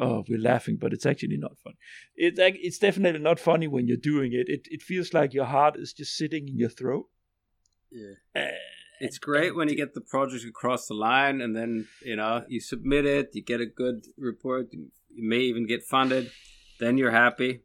oh, 0.00 0.24
we're 0.28 0.38
laughing, 0.38 0.76
but 0.80 0.92
it's 0.92 1.06
actually 1.06 1.36
not 1.36 1.56
funny. 1.62 1.76
It's 2.16 2.38
it's 2.40 2.78
definitely 2.78 3.20
not 3.20 3.38
funny 3.38 3.68
when 3.68 3.86
you're 3.86 3.96
doing 3.96 4.32
it. 4.32 4.48
It 4.48 4.66
it 4.70 4.82
feels 4.82 5.14
like 5.14 5.34
your 5.34 5.46
heart 5.46 5.76
is 5.78 5.92
just 5.92 6.16
sitting 6.16 6.48
in 6.48 6.58
your 6.58 6.70
throat. 6.70 7.06
Yeah. 7.90 8.14
Uh, 8.34 8.48
it's 9.00 9.18
great 9.18 9.56
when 9.56 9.68
you 9.68 9.76
get 9.76 9.94
the 9.94 10.00
project 10.02 10.44
across 10.44 10.86
the 10.86 10.94
line, 10.94 11.40
and 11.40 11.56
then 11.56 11.88
you 12.04 12.16
know 12.16 12.44
you 12.48 12.60
submit 12.60 13.06
it, 13.06 13.30
you 13.32 13.42
get 13.42 13.60
a 13.60 13.66
good 13.66 14.06
report, 14.18 14.68
you 14.72 14.90
may 15.08 15.40
even 15.40 15.66
get 15.66 15.82
funded. 15.82 16.30
Then 16.78 16.98
you're 16.98 17.10
happy. 17.10 17.62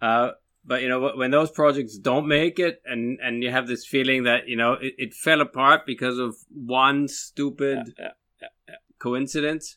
Uh, 0.00 0.32
but 0.64 0.82
you 0.82 0.88
know 0.88 1.12
when 1.16 1.30
those 1.30 1.50
projects 1.50 1.98
don't 1.98 2.26
make 2.26 2.58
it 2.58 2.80
and 2.84 3.18
and 3.20 3.42
you 3.42 3.50
have 3.50 3.66
this 3.66 3.86
feeling 3.86 4.24
that 4.24 4.48
you 4.48 4.56
know 4.56 4.74
it, 4.74 4.94
it 4.98 5.14
fell 5.14 5.40
apart 5.40 5.82
because 5.86 6.18
of 6.18 6.36
one 6.48 7.08
stupid 7.08 7.94
yeah, 7.98 8.10
yeah, 8.40 8.48
yeah, 8.68 8.74
coincidence 8.98 9.76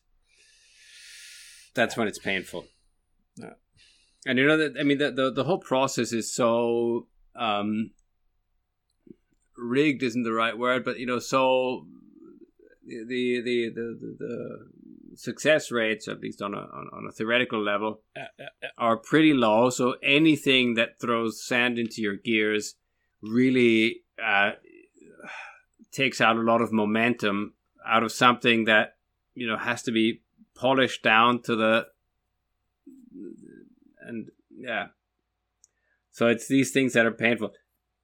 that's 1.73 1.97
when 1.97 2.07
it's 2.07 2.19
painful. 2.19 2.65
And 4.25 4.39
you 4.39 4.47
know 4.47 4.57
that 4.57 4.75
i 4.79 4.83
mean 4.83 4.97
the, 4.97 5.11
the, 5.11 5.31
the 5.31 5.43
whole 5.43 5.59
process 5.59 6.11
is 6.11 6.33
so 6.33 7.07
um 7.35 7.91
rigged 9.57 10.03
isn't 10.03 10.23
the 10.23 10.33
right 10.33 10.57
word 10.57 10.83
but 10.83 10.99
you 10.99 11.05
know 11.05 11.19
so 11.19 11.85
the 12.85 13.41
the 13.41 13.41
the 13.43 13.69
the, 13.73 14.15
the 14.19 14.67
success 15.15 15.71
rates, 15.71 16.07
at 16.07 16.19
least 16.21 16.41
on 16.41 16.53
a 16.53 16.57
on, 16.57 16.89
on 16.93 17.05
a 17.07 17.11
theoretical 17.11 17.61
level, 17.61 18.01
are 18.77 18.97
pretty 18.97 19.33
low. 19.33 19.69
So 19.69 19.95
anything 20.03 20.75
that 20.75 20.99
throws 20.99 21.43
sand 21.45 21.79
into 21.79 22.01
your 22.01 22.15
gears 22.15 22.75
really 23.21 24.01
uh, 24.23 24.51
takes 25.91 26.21
out 26.21 26.37
a 26.37 26.41
lot 26.41 26.61
of 26.61 26.71
momentum 26.71 27.53
out 27.85 28.03
of 28.03 28.11
something 28.11 28.65
that 28.65 28.95
you 29.33 29.47
know 29.47 29.57
has 29.57 29.83
to 29.83 29.91
be 29.91 30.21
polished 30.55 31.03
down 31.03 31.41
to 31.43 31.55
the 31.55 31.85
and 34.01 34.29
yeah. 34.57 34.87
So 36.11 36.27
it's 36.27 36.47
these 36.47 36.71
things 36.71 36.93
that 36.93 37.05
are 37.05 37.11
painful, 37.11 37.51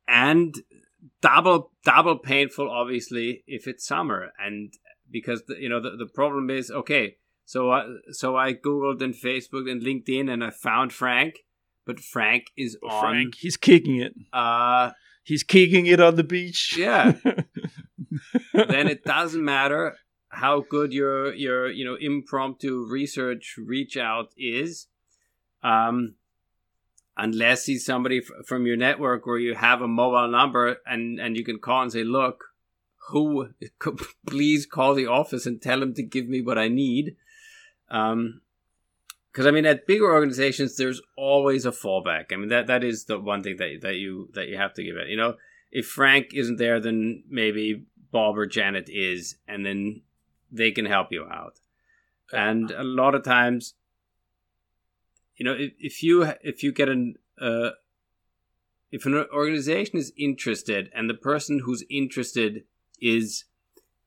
and 0.08 0.56
double 1.22 1.72
double 1.84 2.18
painful 2.18 2.70
obviously 2.70 3.44
if 3.48 3.68
it's 3.68 3.88
summer 3.88 4.30
and 4.40 4.74
because 5.12 5.44
the, 5.48 5.56
you 5.60 5.70
know 5.70 5.82
the, 5.82 5.92
the 5.98 6.06
problem 6.06 6.50
is 6.50 6.72
okay 6.72 7.16
so 7.46 7.72
I, 7.72 7.86
so 8.12 8.38
I 8.38 8.54
googled 8.54 9.02
and 9.02 9.14
Facebook 9.14 9.70
and 9.70 9.82
LinkedIn 9.82 10.32
and 10.32 10.44
I 10.44 10.52
found 10.52 10.94
Frank 10.94 11.40
but 11.86 12.00
Frank 12.00 12.46
is 12.58 12.78
on 12.84 13.02
Frank 13.02 13.36
he's 13.36 13.58
kicking 13.58 13.98
it. 13.98 14.14
uh 14.34 14.92
he's 15.24 15.44
kicking 15.44 15.86
it 15.86 16.00
on 16.00 16.16
the 16.16 16.24
beach. 16.24 16.76
Yeah. 16.78 17.14
Then 18.54 18.88
it 18.88 19.06
doesn't 19.06 19.44
matter 19.44 19.96
how 20.30 20.62
good 20.62 20.92
your 20.94 21.34
your 21.34 21.70
you 21.70 21.86
know 21.86 21.96
impromptu 21.96 22.86
research 22.90 23.56
reach 23.58 23.96
out 23.98 24.34
is 24.38 24.88
um 25.64 26.16
unless 27.18 27.66
he's 27.66 27.86
somebody 27.86 28.20
f- 28.20 28.46
from 28.46 28.66
your 28.66 28.78
network 28.78 29.26
where 29.26 29.38
you 29.38 29.56
have 29.56 29.82
a 29.82 29.88
mobile 29.88 30.30
number 30.30 30.78
and 30.86 31.20
and 31.20 31.38
you 31.38 31.44
can 31.44 31.60
call 31.60 31.82
and 31.84 31.92
say 31.92 32.04
look 32.04 32.46
who 33.12 33.50
please 34.28 34.66
call 34.66 34.94
the 34.94 35.08
office 35.08 35.46
and 35.46 35.62
tell 35.62 35.80
them 35.80 35.94
to 35.94 36.04
give 36.04 36.28
me 36.28 36.42
what 36.42 36.58
I 36.58 36.68
need. 36.68 37.16
Um, 37.90 38.42
because 39.32 39.46
I 39.46 39.52
mean, 39.52 39.66
at 39.66 39.88
bigger 39.88 40.12
organizations, 40.12 40.76
there's 40.76 41.02
always 41.16 41.66
a 41.66 41.72
fallback. 41.72 42.34
I 42.34 42.36
mean, 42.36 42.50
that 42.50 42.68
that 42.68 42.84
is 42.84 43.06
the 43.06 43.18
one 43.18 43.44
thing 43.44 43.56
that 43.58 43.80
that 43.82 43.96
you 43.96 44.30
that 44.34 44.50
you 44.50 44.58
have 44.58 44.74
to 44.74 44.84
give 44.84 44.98
it. 44.98 45.08
You 45.08 45.16
know, 45.16 45.36
if 45.72 45.88
Frank 45.88 46.34
isn't 46.34 46.58
there, 46.58 46.82
then 46.82 47.24
maybe 47.30 47.86
Bob 48.12 48.38
or 48.38 48.46
Janet 48.46 48.90
is, 48.90 49.38
and 49.48 49.66
then 49.66 50.02
they 50.52 50.72
can 50.72 50.86
help 50.86 51.12
you 51.12 51.26
out. 51.32 51.60
And 52.34 52.72
a 52.72 52.84
lot 52.84 53.16
of 53.16 53.24
times, 53.24 53.74
you 55.38 55.46
know, 55.46 55.54
if, 55.54 55.72
if 55.80 56.04
you 56.04 56.34
if 56.42 56.62
you 56.62 56.74
get 56.74 56.90
an 56.90 57.16
uh, 57.42 57.72
if 58.92 59.06
an 59.06 59.16
organization 59.34 59.98
is 59.98 60.12
interested 60.18 60.90
and 60.94 61.10
the 61.10 61.14
person 61.14 61.62
who's 61.64 61.84
interested 61.90 62.66
is 63.02 63.46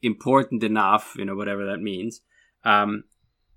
important 0.03 0.63
enough, 0.63 1.15
you 1.17 1.25
know, 1.25 1.35
whatever 1.35 1.67
that 1.67 1.81
means, 1.81 2.21
um, 2.65 3.05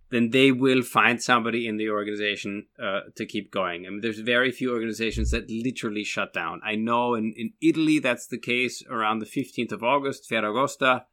then 0.09 0.29
they 0.29 0.51
will 0.51 0.81
find 0.81 1.21
somebody 1.21 1.67
in 1.67 1.77
the 1.77 1.89
organization 1.89 2.65
uh, 2.81 3.01
to 3.15 3.25
keep 3.25 3.51
going. 3.51 3.85
I 3.85 3.89
mean, 3.89 4.01
there's 4.01 4.19
very 4.19 4.51
few 4.51 4.71
organizations 4.73 5.31
that 5.31 5.49
literally 5.49 6.05
shut 6.05 6.33
down. 6.33 6.61
I 6.63 6.75
know 6.75 7.13
in, 7.13 7.33
in 7.35 7.53
Italy 7.61 7.99
that's 7.99 8.27
the 8.27 8.39
case 8.39 8.83
around 8.89 9.19
the 9.19 9.25
15th 9.25 9.73
of 9.73 9.83
August, 9.83 10.29
Ferragosto, 10.29 11.03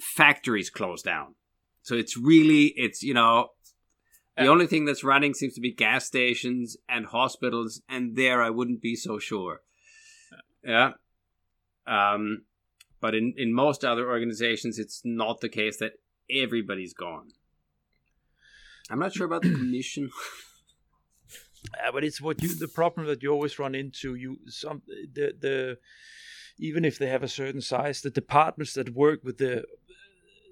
factories 0.00 0.70
close 0.70 1.02
down. 1.02 1.34
So 1.82 1.94
it's 1.94 2.16
really, 2.16 2.72
it's, 2.76 3.02
you 3.02 3.14
know, 3.14 3.50
the 4.36 4.46
only 4.46 4.68
thing 4.68 4.84
that's 4.84 5.02
running 5.02 5.34
seems 5.34 5.54
to 5.54 5.60
be 5.60 5.72
gas 5.72 6.06
stations 6.06 6.76
and 6.88 7.06
hospitals, 7.06 7.82
and 7.88 8.14
there 8.14 8.40
I 8.40 8.50
wouldn't 8.50 8.80
be 8.80 8.94
so 8.94 9.18
sure. 9.18 9.62
Yeah. 10.64 10.92
Um, 11.88 12.42
but 13.00 13.14
in, 13.14 13.34
in 13.36 13.52
most 13.52 13.84
other 13.84 14.08
organizations, 14.08 14.78
it's 14.78 15.02
not 15.04 15.40
the 15.40 15.48
case 15.48 15.78
that 15.78 15.92
everybody's 16.30 16.94
gone. 16.94 17.28
I'm 18.90 18.98
not 18.98 19.12
sure 19.12 19.26
about 19.26 19.42
the 19.42 19.50
commission. 19.54 20.10
yeah, 21.76 21.90
but 21.92 22.04
it's 22.04 22.20
what 22.20 22.42
you 22.42 22.54
the 22.54 22.68
problem 22.68 23.06
that 23.06 23.22
you 23.22 23.32
always 23.32 23.58
run 23.58 23.74
into. 23.74 24.14
You 24.14 24.38
some 24.46 24.82
the 24.86 25.34
the 25.38 25.78
even 26.58 26.84
if 26.84 26.98
they 26.98 27.08
have 27.08 27.22
a 27.22 27.28
certain 27.28 27.60
size, 27.60 28.00
the 28.00 28.10
departments 28.10 28.74
that 28.74 28.94
work 28.94 29.20
with 29.22 29.38
the 29.38 29.64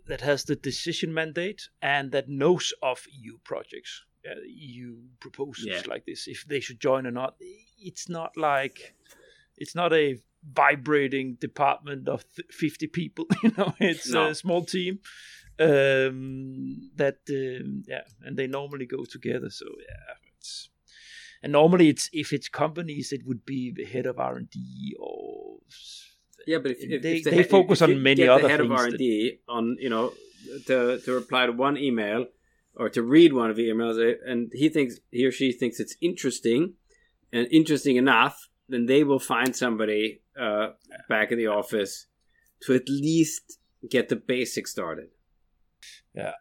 that 0.06 0.20
has 0.20 0.44
the 0.44 0.56
decision 0.56 1.12
mandate 1.12 1.68
and 1.82 2.12
that 2.12 2.28
knows 2.28 2.72
of 2.80 3.04
EU 3.10 3.38
projects, 3.42 4.04
uh, 4.24 4.34
EU 4.46 4.96
proposals 5.18 5.66
yeah. 5.66 5.82
like 5.88 6.06
this, 6.06 6.28
if 6.28 6.44
they 6.46 6.60
should 6.60 6.78
join 6.78 7.06
or 7.06 7.10
not. 7.10 7.34
It's 7.78 8.08
not 8.08 8.36
like 8.36 8.94
it's 9.56 9.74
not 9.74 9.92
a 9.92 10.18
vibrating 10.52 11.34
department 11.40 12.08
of 12.08 12.24
50 12.50 12.86
people 12.88 13.26
you 13.42 13.52
know 13.56 13.74
it's 13.80 14.08
no. 14.08 14.28
a 14.28 14.34
small 14.34 14.64
team 14.64 15.00
um, 15.58 16.90
that 16.96 17.18
um, 17.30 17.82
yeah 17.86 18.02
and 18.22 18.36
they 18.36 18.46
normally 18.46 18.86
go 18.86 19.04
together 19.04 19.50
so 19.50 19.66
yeah 19.88 20.14
it's 20.36 20.68
and 21.42 21.52
normally 21.52 21.88
it's 21.88 22.08
if 22.12 22.32
it's 22.32 22.48
companies 22.48 23.12
it 23.12 23.26
would 23.26 23.44
be 23.44 23.72
the 23.74 23.84
head 23.84 24.06
of 24.06 24.18
r&d 24.18 24.96
or 25.00 25.58
yeah 26.46 26.58
but 26.58 26.72
if, 26.72 26.78
if 26.80 27.02
they, 27.02 27.16
if 27.16 27.24
the 27.24 27.30
they 27.30 27.36
head, 27.38 27.50
focus 27.50 27.82
on 27.82 28.02
many 28.02 28.28
other 28.28 28.42
the 28.42 28.48
head 28.48 28.60
things 28.60 28.70
of 28.70 28.76
r&d 28.76 29.40
that... 29.46 29.52
on 29.52 29.76
you 29.80 29.88
know 29.88 30.12
to, 30.66 31.00
to 31.00 31.12
reply 31.12 31.46
to 31.46 31.52
one 31.52 31.76
email 31.76 32.26
or 32.76 32.88
to 32.90 33.02
read 33.02 33.32
one 33.32 33.50
of 33.50 33.56
the 33.56 33.68
emails 33.68 33.98
and 34.26 34.50
he 34.54 34.68
thinks 34.68 34.96
he 35.10 35.24
or 35.24 35.32
she 35.32 35.50
thinks 35.50 35.80
it's 35.80 35.96
interesting 36.00 36.74
and 37.32 37.48
interesting 37.50 37.96
enough 37.96 38.48
then 38.68 38.86
they 38.86 39.02
will 39.04 39.18
find 39.18 39.56
somebody 39.56 40.20
uh, 40.40 40.68
back 41.08 41.32
in 41.32 41.38
the 41.38 41.46
office 41.46 42.06
to 42.62 42.74
at 42.74 42.88
least 42.88 43.58
get 43.90 44.08
the 44.08 44.16
basics 44.16 44.70
started. 44.70 45.08
Yeah. 46.14 46.32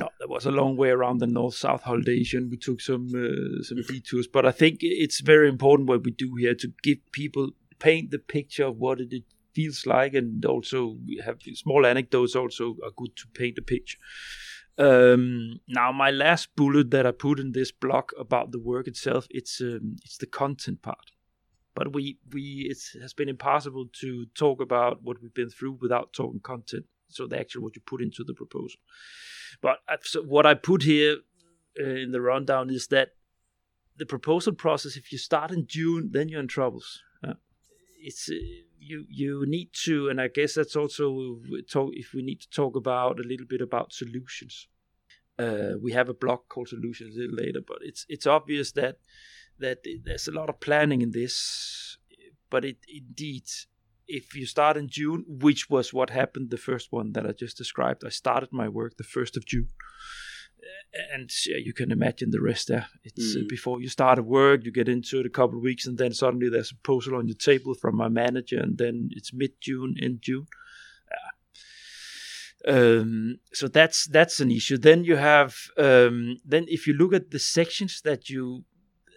Oh, 0.00 0.08
there 0.18 0.28
was 0.28 0.46
a 0.46 0.50
long 0.50 0.76
way 0.76 0.90
around 0.90 1.18
the 1.18 1.26
north-south 1.26 1.82
holiday. 1.82 2.24
We 2.50 2.56
took 2.56 2.80
some 2.80 3.08
uh, 3.14 3.62
some 3.62 3.82
detours, 3.86 4.26
but 4.26 4.44
I 4.44 4.50
think 4.50 4.78
it's 4.80 5.20
very 5.20 5.48
important 5.48 5.88
what 5.88 6.04
we 6.04 6.10
do 6.10 6.34
here 6.34 6.54
to 6.54 6.72
give 6.82 6.98
people 7.12 7.50
paint 7.78 8.10
the 8.10 8.18
picture 8.18 8.64
of 8.66 8.78
what 8.78 9.00
it 9.00 9.22
feels 9.54 9.86
like, 9.86 10.14
and 10.14 10.44
also 10.44 10.96
we 11.06 11.22
have 11.24 11.38
small 11.54 11.86
anecdotes. 11.86 12.34
Also, 12.34 12.76
are 12.82 12.90
good 12.96 13.14
to 13.16 13.28
paint 13.34 13.54
the 13.54 13.62
picture. 13.62 13.98
Um, 14.76 15.60
now, 15.68 15.92
my 15.92 16.10
last 16.10 16.56
bullet 16.56 16.90
that 16.90 17.06
I 17.06 17.12
put 17.12 17.38
in 17.38 17.52
this 17.52 17.70
block 17.70 18.10
about 18.18 18.50
the 18.50 18.58
work 18.58 18.88
itself, 18.88 19.28
it's 19.30 19.60
um, 19.60 19.96
it's 20.04 20.18
the 20.18 20.26
content 20.26 20.82
part 20.82 21.12
but 21.74 21.92
we 21.92 22.18
we 22.32 22.68
it 22.70 22.78
has 23.00 23.12
been 23.12 23.28
impossible 23.28 23.86
to 24.00 24.26
talk 24.34 24.60
about 24.60 25.02
what 25.02 25.20
we've 25.20 25.34
been 25.34 25.50
through 25.50 25.78
without 25.80 26.12
talking 26.12 26.40
content. 26.40 26.86
So 27.08 27.26
the 27.26 27.38
actual 27.38 27.62
what 27.62 27.76
you 27.76 27.82
put 27.84 28.02
into 28.02 28.24
the 28.24 28.34
proposal. 28.34 28.80
But 29.60 29.78
so 30.02 30.22
what 30.22 30.46
I 30.46 30.54
put 30.54 30.82
here 30.82 31.18
uh, 31.80 31.84
in 31.84 32.12
the 32.12 32.20
rundown 32.20 32.70
is 32.70 32.88
that 32.88 33.10
the 33.96 34.06
proposal 34.06 34.52
process. 34.52 34.96
If 34.96 35.12
you 35.12 35.18
start 35.18 35.50
in 35.50 35.66
June, 35.66 36.10
then 36.12 36.28
you're 36.28 36.40
in 36.40 36.48
troubles. 36.48 37.00
Uh, 37.22 37.34
it's 38.00 38.28
uh, 38.28 38.34
you 38.78 39.04
you 39.08 39.44
need 39.46 39.70
to, 39.84 40.08
and 40.08 40.20
I 40.20 40.28
guess 40.28 40.54
that's 40.54 40.76
also 40.76 41.40
talk 41.70 41.92
if 41.94 42.12
we 42.12 42.22
need 42.22 42.40
to 42.40 42.50
talk 42.50 42.76
about 42.76 43.20
a 43.20 43.28
little 43.28 43.46
bit 43.46 43.60
about 43.60 43.92
solutions. 43.92 44.68
Uh, 45.38 45.72
we 45.82 45.92
have 45.92 46.08
a 46.08 46.14
blog 46.14 46.40
called 46.48 46.68
solutions 46.68 47.16
a 47.16 47.20
little 47.20 47.36
later, 47.36 47.60
but 47.66 47.78
it's 47.82 48.06
it's 48.08 48.26
obvious 48.26 48.72
that 48.72 48.98
that 49.58 49.78
there's 50.04 50.28
a 50.28 50.32
lot 50.32 50.48
of 50.48 50.60
planning 50.60 51.02
in 51.02 51.12
this, 51.12 51.98
but 52.50 52.64
it 52.64 52.78
indeed, 52.88 53.44
if 54.06 54.34
you 54.34 54.46
start 54.46 54.76
in 54.76 54.88
June, 54.88 55.24
which 55.26 55.70
was 55.70 55.92
what 55.92 56.10
happened 56.10 56.50
the 56.50 56.56
first 56.56 56.92
one 56.92 57.12
that 57.12 57.26
I 57.26 57.32
just 57.32 57.56
described, 57.56 58.04
I 58.04 58.10
started 58.10 58.52
my 58.52 58.68
work 58.68 58.96
the 58.96 59.04
first 59.04 59.36
of 59.36 59.46
June, 59.46 59.68
and 61.12 61.30
yeah, 61.46 61.56
you 61.56 61.72
can 61.72 61.90
imagine 61.90 62.30
the 62.30 62.40
rest 62.40 62.68
there. 62.68 62.86
It's 63.02 63.36
uh, 63.36 63.40
mm. 63.40 63.44
uh, 63.44 63.46
before 63.48 63.80
you 63.80 63.88
start 63.88 64.18
at 64.18 64.24
work, 64.24 64.64
you 64.64 64.72
get 64.72 64.88
into 64.88 65.20
it 65.20 65.26
a 65.26 65.30
couple 65.30 65.56
of 65.56 65.62
weeks, 65.62 65.86
and 65.86 65.98
then 65.98 66.12
suddenly 66.12 66.48
there's 66.48 66.72
a 66.72 66.76
proposal 66.76 67.16
on 67.16 67.28
your 67.28 67.36
table 67.36 67.74
from 67.74 67.96
my 67.96 68.08
manager, 68.08 68.60
and 68.60 68.78
then 68.78 69.08
it's 69.12 69.32
mid 69.32 69.52
June, 69.60 69.96
in 69.98 70.18
June. 70.20 70.46
Um, 72.66 73.40
so 73.52 73.68
that's 73.68 74.06
that's 74.06 74.40
an 74.40 74.50
issue. 74.50 74.78
Then 74.78 75.04
you 75.04 75.16
have 75.16 75.54
um, 75.76 76.38
then 76.44 76.64
if 76.68 76.86
you 76.86 76.94
look 76.94 77.12
at 77.12 77.30
the 77.30 77.38
sections 77.38 78.00
that 78.04 78.30
you 78.30 78.64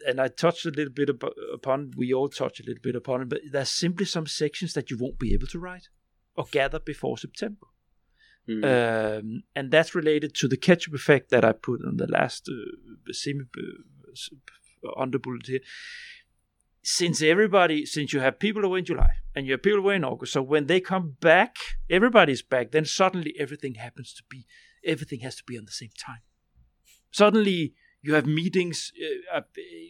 and 0.06 0.20
I 0.22 0.28
touched 0.28 0.66
a 0.66 0.70
little 0.72 0.94
bit 0.94 1.10
upon, 1.54 1.92
we 1.98 2.14
all 2.14 2.30
touch 2.30 2.60
a 2.60 2.64
little 2.64 2.82
bit 2.82 2.96
upon 2.96 3.22
it, 3.22 3.30
but 3.30 3.40
there's 3.52 3.70
simply 3.70 4.06
some 4.06 4.28
sections 4.28 4.74
that 4.74 4.92
you 4.92 4.98
won't 4.98 5.20
be 5.20 5.34
able 5.34 5.48
to 5.48 5.60
write 5.60 5.90
or 6.36 6.46
gather 6.52 6.80
before 6.80 7.18
September. 7.18 7.68
Mm. 8.48 9.20
Um, 9.20 9.44
and 9.56 9.72
that's 9.72 9.94
related 9.94 10.34
to 10.36 10.48
the 10.48 10.58
ketchup 10.58 10.94
effect 10.94 11.32
that 11.32 11.44
I 11.44 11.52
put 11.52 11.82
on 11.86 11.98
the 11.98 12.08
last 12.08 12.50
uh, 12.50 13.12
semi 13.12 13.44
uh, 13.44 14.92
under 14.98 15.20
bullet 15.20 15.48
here. 15.48 15.60
Since 16.82 17.22
everybody, 17.22 17.86
since 17.86 18.14
you 18.14 18.22
have 18.22 18.40
people 18.40 18.64
away 18.64 18.80
in 18.80 18.86
July 18.86 19.10
and 19.36 19.46
you 19.46 19.54
have 19.54 19.64
people 19.64 19.80
away 19.80 19.96
in 19.96 20.06
August, 20.06 20.32
so 20.32 20.42
when 20.42 20.68
they 20.68 20.80
come 20.80 21.18
back, 21.20 21.58
everybody's 21.90 22.42
back. 22.42 22.72
Then 22.72 22.86
suddenly 22.86 23.36
everything 23.38 23.74
happens 23.74 24.14
to 24.14 24.24
be, 24.30 24.46
everything 24.86 25.20
has 25.20 25.36
to 25.36 25.44
be 25.44 25.58
on 25.58 25.66
the 25.66 25.72
same 25.72 25.90
time. 26.00 26.22
Suddenly 27.12 27.74
you 28.02 28.14
have 28.14 28.26
meetings 28.26 28.92
uh, 29.34 29.38
uh, 29.38 29.42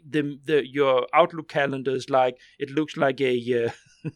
the, 0.09 0.39
the 0.45 0.67
your 0.67 1.07
outlook 1.13 1.47
calendar 1.47 1.91
is 1.91 2.09
like 2.09 2.37
it 2.59 2.69
looks 2.69 2.97
like 2.97 3.21
a, 3.21 3.65
uh, 3.65 3.69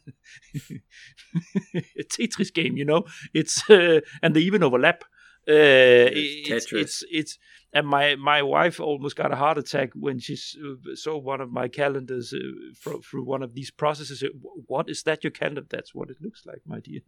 a 1.76 2.04
tetris 2.04 2.54
game 2.54 2.78
you 2.78 2.86
know? 2.86 3.04
It's 3.34 3.70
uh, 3.70 4.02
and 4.22 4.36
they 4.36 4.42
even 4.42 4.64
overlap. 4.64 5.04
Uh, 5.50 6.06
it's, 6.14 6.72
it's, 6.72 7.04
it's 7.12 7.40
and 7.74 7.88
my 7.88 8.16
my 8.16 8.42
wife 8.44 8.80
almost 8.80 9.16
got 9.16 9.32
a 9.32 9.36
heart 9.36 9.58
attack 9.58 9.90
when 9.96 10.20
she 10.20 10.36
saw 10.36 11.18
one 11.18 11.42
of 11.42 11.52
my 11.52 11.68
calendars 11.68 12.34
uh, 12.34 12.98
through 13.10 13.26
one 13.26 13.42
of 13.42 13.56
these 13.56 13.72
processes. 13.72 14.24
What 14.68 14.90
is 14.90 15.04
that 15.04 15.24
your 15.24 15.32
calendar? 15.32 15.64
That's 15.68 15.96
what 15.96 16.10
it 16.10 16.18
looks 16.22 16.44
like 16.46 16.62
my 16.66 16.80
dear. 16.80 17.02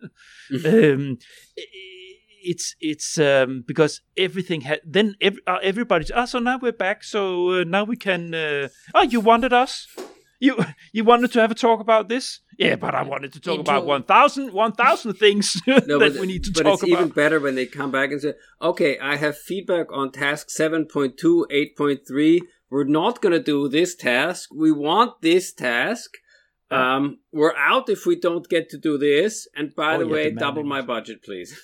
Um, 0.94 1.18
it's 2.44 2.76
it's 2.80 3.18
um, 3.18 3.64
because 3.68 4.02
everything 4.18 4.62
had 4.62 4.82
then 4.86 5.16
every, 5.22 5.42
uh, 5.48 5.60
everybody's 5.62 6.12
oh 6.16 6.26
so 6.26 6.40
now 6.40 6.60
we're 6.62 6.72
back 6.72 7.04
so 7.04 7.62
uh, 7.62 7.64
now 7.64 7.84
we 7.84 7.96
can 7.96 8.34
uh, 8.34 8.68
oh 8.94 9.04
you 9.04 9.20
wanted 9.20 9.54
us? 9.54 9.88
You 10.40 10.58
you 10.92 11.04
wanted 11.04 11.32
to 11.34 11.42
have 11.42 11.52
a 11.52 11.56
talk 11.56 11.80
about 11.80 12.10
this? 12.10 12.42
Yeah 12.58 12.76
but 12.76 12.94
I 12.94 13.04
wanted 13.04 13.34
to 13.34 13.40
talk 13.40 13.60
Into, 13.60 13.72
about 13.72 13.86
1000 13.86 14.54
1000 14.54 15.14
things 15.14 15.62
no, 15.68 16.00
that 16.00 16.18
we 16.20 16.28
need 16.28 16.44
to 16.44 16.52
but 16.52 16.64
talk 16.64 16.74
it's 16.74 16.84
about. 16.84 17.02
even 17.02 17.10
better 17.10 17.40
when 17.40 17.56
they 17.56 17.66
come 17.66 17.92
back 17.92 18.12
and 18.12 18.22
say 18.22 18.34
okay 18.62 19.00
I 19.00 19.16
have 19.16 19.38
feedback 19.38 19.88
on 19.92 20.12
task 20.12 20.50
7.2 20.50 21.16
8.3 21.78 22.40
we're 22.70 22.86
not 22.86 23.22
going 23.22 23.34
to 23.34 23.40
do 23.40 23.70
this 23.70 23.94
task. 23.94 24.50
We 24.52 24.72
want 24.72 25.22
this 25.22 25.54
task. 25.54 26.10
Um, 26.72 27.20
we're 27.32 27.56
out 27.56 27.88
if 27.88 28.08
we 28.08 28.20
don't 28.20 28.50
get 28.50 28.68
to 28.72 28.80
do 28.80 28.98
this. 28.98 29.48
And 29.56 29.76
by 29.76 29.94
oh, 29.94 30.00
the 30.00 30.08
way 30.08 30.32
double 30.32 30.64
my 30.64 30.82
budget 30.82 31.22
please 31.24 31.56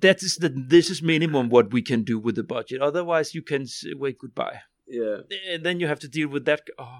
that 0.00 0.22
is 0.22 0.36
the 0.36 0.48
this 0.48 0.90
is 0.90 1.02
minimum 1.02 1.48
what 1.48 1.72
we 1.72 1.82
can 1.82 2.02
do 2.02 2.18
with 2.18 2.36
the 2.36 2.42
budget. 2.42 2.80
Otherwise, 2.80 3.34
you 3.34 3.42
can 3.42 3.66
wait 3.94 4.18
goodbye. 4.18 4.60
Yeah, 4.86 5.18
and 5.48 5.64
then 5.64 5.80
you 5.80 5.86
have 5.86 5.98
to 6.00 6.08
deal 6.08 6.28
with 6.28 6.44
that. 6.46 6.62
Oh. 6.78 6.98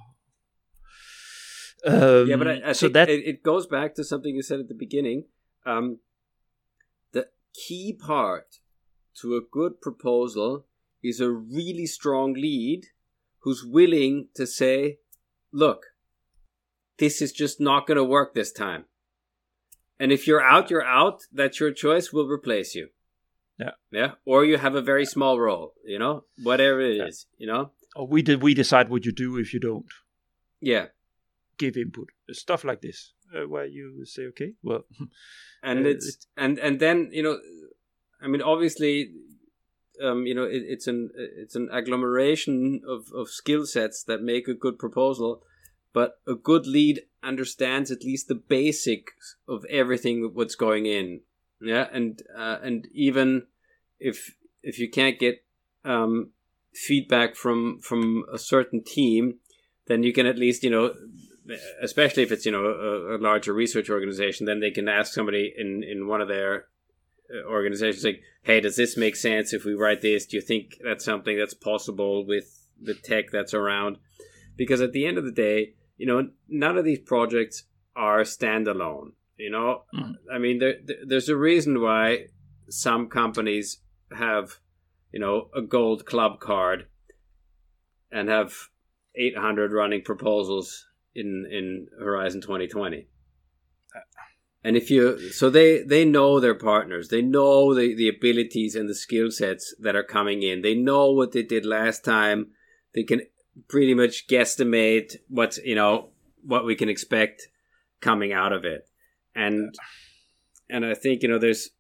Um, 1.87 2.29
yeah, 2.29 2.37
but 2.37 2.49
I, 2.49 2.71
I 2.71 2.73
so 2.73 2.89
that 2.89 3.09
it, 3.09 3.27
it, 3.27 3.43
goes 3.43 3.67
back 3.67 3.95
to 3.95 4.05
something 4.05 4.35
you 4.35 4.43
said 4.43 4.61
at 4.61 4.69
the 4.69 4.75
beginning. 4.75 5.27
Um, 5.65 6.01
the 7.13 7.29
key 7.55 7.93
part 7.93 8.57
to 9.21 9.37
a 9.37 9.41
good 9.41 9.81
proposal 9.81 10.67
is 11.03 11.21
a 11.21 11.31
really 11.31 11.87
strong 11.87 12.35
lead 12.35 12.87
who's 13.41 13.65
willing 13.65 14.29
to 14.35 14.47
say, 14.47 14.99
"Look, 15.53 15.87
this 16.99 17.23
is 17.23 17.33
just 17.33 17.61
not 17.61 17.87
going 17.87 17.99
to 17.99 18.05
work 18.05 18.35
this 18.35 18.53
time." 18.53 18.87
And 19.99 20.13
if 20.13 20.27
you're 20.27 20.43
out, 20.43 20.71
you're 20.71 20.85
out. 20.85 21.23
That's 21.33 21.59
your 21.61 21.73
choice. 21.73 22.13
We'll 22.13 22.29
replace 22.29 22.75
you. 22.75 22.89
Yeah. 23.59 23.71
Yeah. 23.91 24.13
Or 24.25 24.45
you 24.45 24.59
have 24.59 24.75
a 24.75 24.83
very 24.83 25.07
small 25.07 25.41
role, 25.41 25.73
you 25.85 25.99
know, 25.99 26.25
whatever 26.43 26.81
it 26.81 26.97
yeah. 26.97 27.07
is, 27.07 27.27
you 27.39 27.47
know. 27.47 27.71
Or 27.95 28.07
we 28.07 28.23
did 28.23 28.43
we 28.43 28.53
decide 28.53 28.91
what 28.91 29.07
you 29.07 29.13
do 29.13 29.39
if 29.39 29.55
you 29.55 29.61
don't. 29.61 29.87
Yeah. 30.61 30.87
Give 31.59 31.77
input. 31.77 32.11
Stuff 32.31 32.65
like 32.65 32.83
this, 32.83 33.15
uh, 33.35 33.49
where 33.49 33.65
you 33.65 34.05
say, 34.05 34.25
okay, 34.25 34.53
well. 34.63 34.85
and 35.63 35.87
uh, 35.87 35.91
it's 35.91 36.09
it, 36.09 36.27
and 36.37 36.59
and 36.59 36.81
then 36.81 37.09
you 37.13 37.23
know, 37.23 37.39
I 38.21 38.27
mean, 38.27 38.43
obviously, 38.43 39.13
um, 40.03 40.27
you 40.27 40.35
know, 40.35 40.45
it, 40.45 40.63
it's 40.67 40.87
an 40.87 41.09
it's 41.17 41.57
an 41.57 41.71
agglomeration 41.73 42.83
of 42.87 43.07
of 43.15 43.31
skill 43.31 43.65
sets 43.65 44.05
that 44.05 44.21
make 44.21 44.49
a 44.49 44.55
good 44.55 44.79
proposal 44.79 45.43
but 45.97 46.21
a 46.29 46.35
good 46.35 46.67
lead 46.67 47.01
understands 47.27 47.91
at 47.91 48.05
least 48.05 48.29
the 48.29 48.35
basics 48.35 49.37
of 49.49 49.65
everything 49.67 50.31
what's 50.35 50.55
going 50.55 50.87
in. 50.87 51.21
Yeah 51.61 51.89
and 51.93 52.23
uh, 52.37 52.59
and 52.63 52.87
even 52.93 53.47
if 53.99 54.37
if 54.63 54.79
you 54.79 54.91
can't 54.91 55.19
get 55.19 55.43
um, 55.85 56.31
feedback 56.75 57.37
from 57.37 57.81
from 57.81 58.25
a 58.33 58.39
certain 58.39 58.83
team 58.85 59.39
then 59.87 60.03
you 60.03 60.13
can 60.13 60.27
at 60.27 60.39
least 60.39 60.63
you 60.63 60.71
know 60.71 60.95
especially 61.81 62.23
if 62.23 62.33
it's 62.33 62.45
you 62.45 62.53
know 62.53 62.65
a, 62.67 63.17
a 63.17 63.19
larger 63.19 63.53
research 63.53 63.89
organization 63.89 64.47
then 64.47 64.61
they 64.61 64.71
can 64.71 64.89
ask 64.89 65.15
somebody 65.15 65.55
in 65.57 65.83
in 65.83 66.07
one 66.07 66.21
of 66.21 66.29
their 66.29 66.67
uh, 67.35 67.49
organizations 67.49 68.05
like 68.05 68.21
hey 68.43 68.61
does 68.61 68.77
this 68.77 68.97
make 68.97 69.17
sense 69.17 69.53
if 69.53 69.65
we 69.65 69.75
write 69.75 70.01
this? 70.01 70.27
Do 70.27 70.37
you 70.37 70.43
think 70.43 70.79
that's 70.85 71.05
something 71.05 71.39
that's 71.39 71.55
possible 71.55 72.25
with 72.27 72.67
the 72.81 72.95
tech 72.95 73.31
that's 73.33 73.55
around? 73.55 73.99
Because 74.57 74.81
at 74.81 74.93
the 74.93 75.07
end 75.07 75.19
of 75.19 75.25
the 75.25 75.33
day 75.33 75.75
you 75.97 76.07
know, 76.07 76.29
none 76.49 76.77
of 76.79 76.85
these 76.85 76.99
projects 76.99 77.65
are 77.95 78.21
standalone. 78.21 79.13
You 79.39 79.51
know, 79.51 79.83
mm. 79.95 80.15
I 80.33 80.39
mean, 80.39 80.59
there, 80.59 80.77
there's 81.07 81.29
a 81.29 81.37
reason 81.37 81.83
why 81.83 82.29
some 82.69 83.09
companies 83.09 83.81
have, 84.17 84.59
you 85.13 85.21
know, 85.21 85.51
a 85.55 85.61
gold 85.61 86.07
club 86.07 86.41
card 86.41 86.87
and 88.11 88.29
have 88.29 88.55
800 89.15 89.73
running 89.73 90.03
proposals 90.03 90.87
in 91.15 91.47
in 91.51 91.89
Horizon 91.99 92.41
2020. 92.41 93.09
And 94.65 94.77
if 94.77 94.91
you 94.91 95.31
so 95.31 95.49
they 95.49 95.83
they 95.83 96.05
know 96.05 96.41
their 96.41 96.55
partners, 96.55 97.09
they 97.09 97.23
know 97.23 97.75
the 97.75 97.95
the 97.95 98.09
abilities 98.09 98.75
and 98.75 98.89
the 98.89 98.95
skill 98.95 99.31
sets 99.31 99.75
that 99.81 99.95
are 99.95 100.03
coming 100.03 100.43
in. 100.43 100.63
They 100.63 100.75
know 100.75 101.13
what 101.13 101.33
they 101.33 101.43
did 101.43 101.65
last 101.65 102.05
time. 102.05 102.49
They 102.95 103.05
can 103.05 103.21
pretty 103.69 103.95
much 103.95 104.27
guesstimate 104.27 105.17
what's 105.29 105.59
you 105.59 105.75
know 105.75 106.11
what 106.43 106.65
we 106.65 106.75
can 106.75 106.89
expect 106.89 107.49
coming 108.01 108.33
out 108.33 108.53
of 108.53 108.65
it, 108.65 108.89
and 109.35 109.75
and 110.69 110.85
I 110.85 110.95
think 110.95 111.23
you 111.23 111.29
know 111.29 111.39
there's 111.39 111.71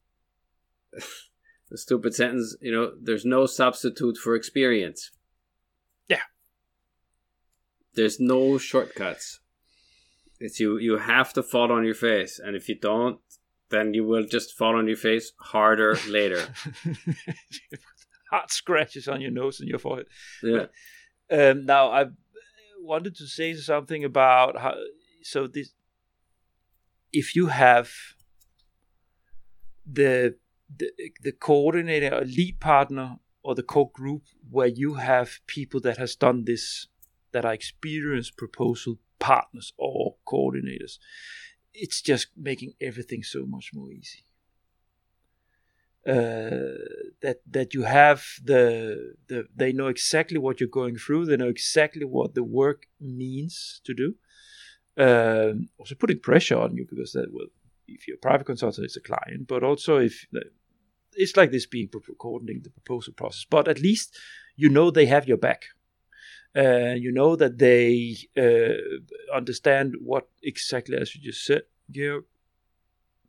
the 1.70 1.78
stupid 1.78 2.14
sentence 2.14 2.56
you 2.60 2.72
know 2.72 2.92
there's 3.00 3.24
no 3.24 3.46
substitute 3.46 4.16
for 4.16 4.34
experience. 4.34 5.10
Yeah. 6.08 6.22
There's 7.94 8.20
no 8.20 8.58
shortcuts. 8.58 9.40
It's 10.38 10.60
you 10.60 10.78
you 10.78 10.98
have 10.98 11.32
to 11.34 11.42
fall 11.42 11.72
on 11.72 11.84
your 11.84 11.94
face, 11.94 12.38
and 12.38 12.54
if 12.54 12.68
you 12.68 12.78
don't, 12.78 13.20
then 13.70 13.94
you 13.94 14.04
will 14.04 14.24
just 14.24 14.56
fall 14.56 14.76
on 14.76 14.86
your 14.86 14.96
face 14.96 15.32
harder 15.38 15.96
later. 16.08 16.48
Hot 18.30 18.50
scratches 18.50 19.08
on 19.08 19.20
your 19.20 19.30
nose 19.30 19.60
and 19.60 19.68
your 19.68 19.78
forehead. 19.78 20.06
Yeah. 20.42 20.66
Um, 21.30 21.66
now, 21.66 21.90
I 21.90 22.06
wanted 22.80 23.16
to 23.16 23.26
say 23.26 23.54
something 23.54 24.04
about 24.04 24.58
how. 24.58 24.74
So 25.22 25.46
this, 25.46 25.72
if 27.12 27.34
you 27.34 27.46
have 27.46 27.90
the 29.84 30.36
the, 30.78 30.90
the 31.22 31.32
coordinator, 31.32 32.14
a 32.14 32.24
lead 32.24 32.60
partner, 32.60 33.18
or 33.42 33.54
the 33.54 33.62
core 33.62 33.90
group 33.92 34.24
where 34.50 34.66
you 34.66 34.94
have 34.94 35.40
people 35.46 35.80
that 35.80 35.98
has 35.98 36.16
done 36.16 36.44
this, 36.44 36.88
that 37.32 37.44
are 37.44 37.52
experienced 37.52 38.36
proposal 38.36 38.98
partners 39.18 39.72
or 39.76 40.16
coordinators, 40.26 40.98
it's 41.72 42.02
just 42.02 42.28
making 42.36 42.72
everything 42.80 43.22
so 43.22 43.46
much 43.46 43.70
more 43.72 43.92
easy. 43.92 44.24
Uh, 46.06 47.05
that 47.22 47.38
that 47.50 47.74
you 47.74 47.82
have 47.82 48.24
the 48.44 49.14
the 49.28 49.46
they 49.54 49.72
know 49.72 49.88
exactly 49.88 50.38
what 50.38 50.60
you're 50.60 50.68
going 50.68 50.96
through. 50.96 51.26
They 51.26 51.36
know 51.36 51.48
exactly 51.48 52.04
what 52.04 52.34
the 52.34 52.44
work 52.44 52.86
means 53.00 53.80
to 53.84 53.94
do. 53.94 54.14
Um, 54.98 55.68
also 55.78 55.94
putting 55.94 56.20
pressure 56.20 56.58
on 56.58 56.74
you 56.76 56.86
because 56.88 57.12
that 57.12 57.32
will 57.32 57.48
if 57.88 58.08
you're 58.08 58.16
a 58.16 58.20
private 58.20 58.46
consultant, 58.46 58.84
it's 58.84 58.96
a 58.96 59.00
client, 59.00 59.46
but 59.46 59.62
also 59.62 59.98
if 59.98 60.26
it's 61.14 61.36
like 61.36 61.50
this 61.50 61.66
being 61.66 61.88
coordinating 62.18 62.62
the 62.62 62.70
proposal 62.70 63.12
process. 63.12 63.46
But 63.48 63.68
at 63.68 63.80
least 63.80 64.16
you 64.56 64.68
know 64.68 64.90
they 64.90 65.06
have 65.06 65.28
your 65.28 65.38
back. 65.38 65.66
Uh, 66.56 66.94
you 66.96 67.12
know 67.12 67.36
that 67.36 67.58
they 67.58 68.16
uh, 68.36 69.36
understand 69.36 69.94
what 70.00 70.28
exactly, 70.42 70.96
as 70.96 71.14
you 71.14 71.20
just 71.20 71.44
said, 71.44 71.62
you're 71.90 72.24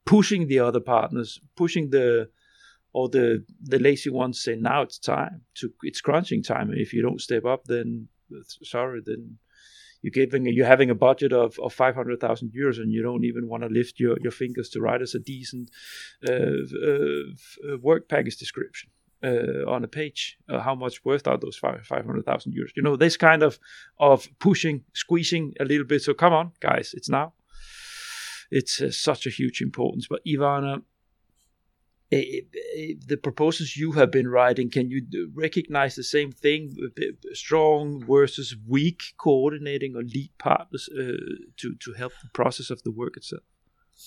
pushing 0.05 0.47
the 0.47 0.59
other 0.59 0.80
partners, 0.80 1.41
pushing 1.55 1.89
the 1.89 2.30
or 2.98 3.07
the 3.10 3.44
the 3.61 3.80
lazy 3.88 4.10
ones 4.10 4.41
say 4.41 4.56
now 4.56 4.82
it's 4.82 4.98
time 4.98 5.41
to 5.53 5.72
it's 5.84 6.02
crunching 6.02 6.41
time 6.41 6.69
and 6.72 6.80
if 6.80 6.94
you 6.94 7.02
don't 7.02 7.22
step 7.22 7.45
up 7.45 7.61
then 7.65 8.07
sorry 8.64 9.02
then 9.06 9.38
you're 10.02 10.18
giving 10.26 10.45
you're 10.48 10.74
having 10.76 10.90
a 10.90 10.95
budget 10.95 11.32
of, 11.32 11.60
of 11.60 11.74
500,000 11.74 12.52
euros 12.60 12.78
and 12.78 12.91
you 12.91 13.03
don't 13.03 13.24
even 13.24 13.48
want 13.48 13.64
to 13.64 13.69
lift 13.69 13.99
your, 13.99 14.18
your 14.22 14.32
fingers 14.32 14.69
to 14.69 14.82
write 14.82 15.02
us 15.02 15.14
a 15.15 15.19
decent 15.19 15.69
uh, 16.28 16.34
uh, 16.34 17.78
work 17.82 18.10
package 18.10 18.38
description 18.38 18.90
uh, 19.24 19.64
on 19.68 19.84
a 19.84 19.88
page. 19.88 20.38
Uh, 20.49 20.60
how 20.60 20.76
much 20.76 21.06
worth 21.06 21.28
are 21.28 21.38
those 21.38 21.57
500,000 21.57 22.52
euros? 22.52 22.72
You 22.76 22.84
know, 22.84 22.95
this 22.95 23.18
kind 23.18 23.44
of 23.44 23.60
of 23.99 24.28
pushing, 24.40 24.84
squeezing 24.94 25.53
a 25.60 25.65
little 25.65 25.86
bit. 25.86 26.02
So 26.02 26.14
come 26.14 26.34
on, 26.34 26.52
guys, 26.60 26.94
it's 26.94 27.10
now. 27.10 27.34
It's 28.49 28.82
uh, 28.82 28.91
such 28.91 29.28
a 29.28 29.30
huge 29.30 29.61
importance. 29.61 30.07
But 30.07 30.22
Ivana, 30.26 30.82
the 32.09 33.19
proposals 33.21 33.75
you 33.75 33.91
have 33.93 34.11
been 34.11 34.27
writing, 34.27 34.69
can 34.69 34.89
you 34.89 35.01
recognize 35.34 35.95
the 35.95 36.03
same 36.03 36.31
thing? 36.31 36.75
Strong 37.34 38.05
versus 38.05 38.55
weak 38.67 39.01
coordinating 39.17 39.95
or 39.95 40.03
lead 40.03 40.31
partners 40.38 40.89
uh, 40.93 41.17
to 41.57 41.75
to 41.75 41.93
help 41.93 42.13
the 42.21 42.29
process 42.34 42.69
of 42.69 42.81
the 42.84 42.91
work 42.91 43.17
itself. 43.17 43.43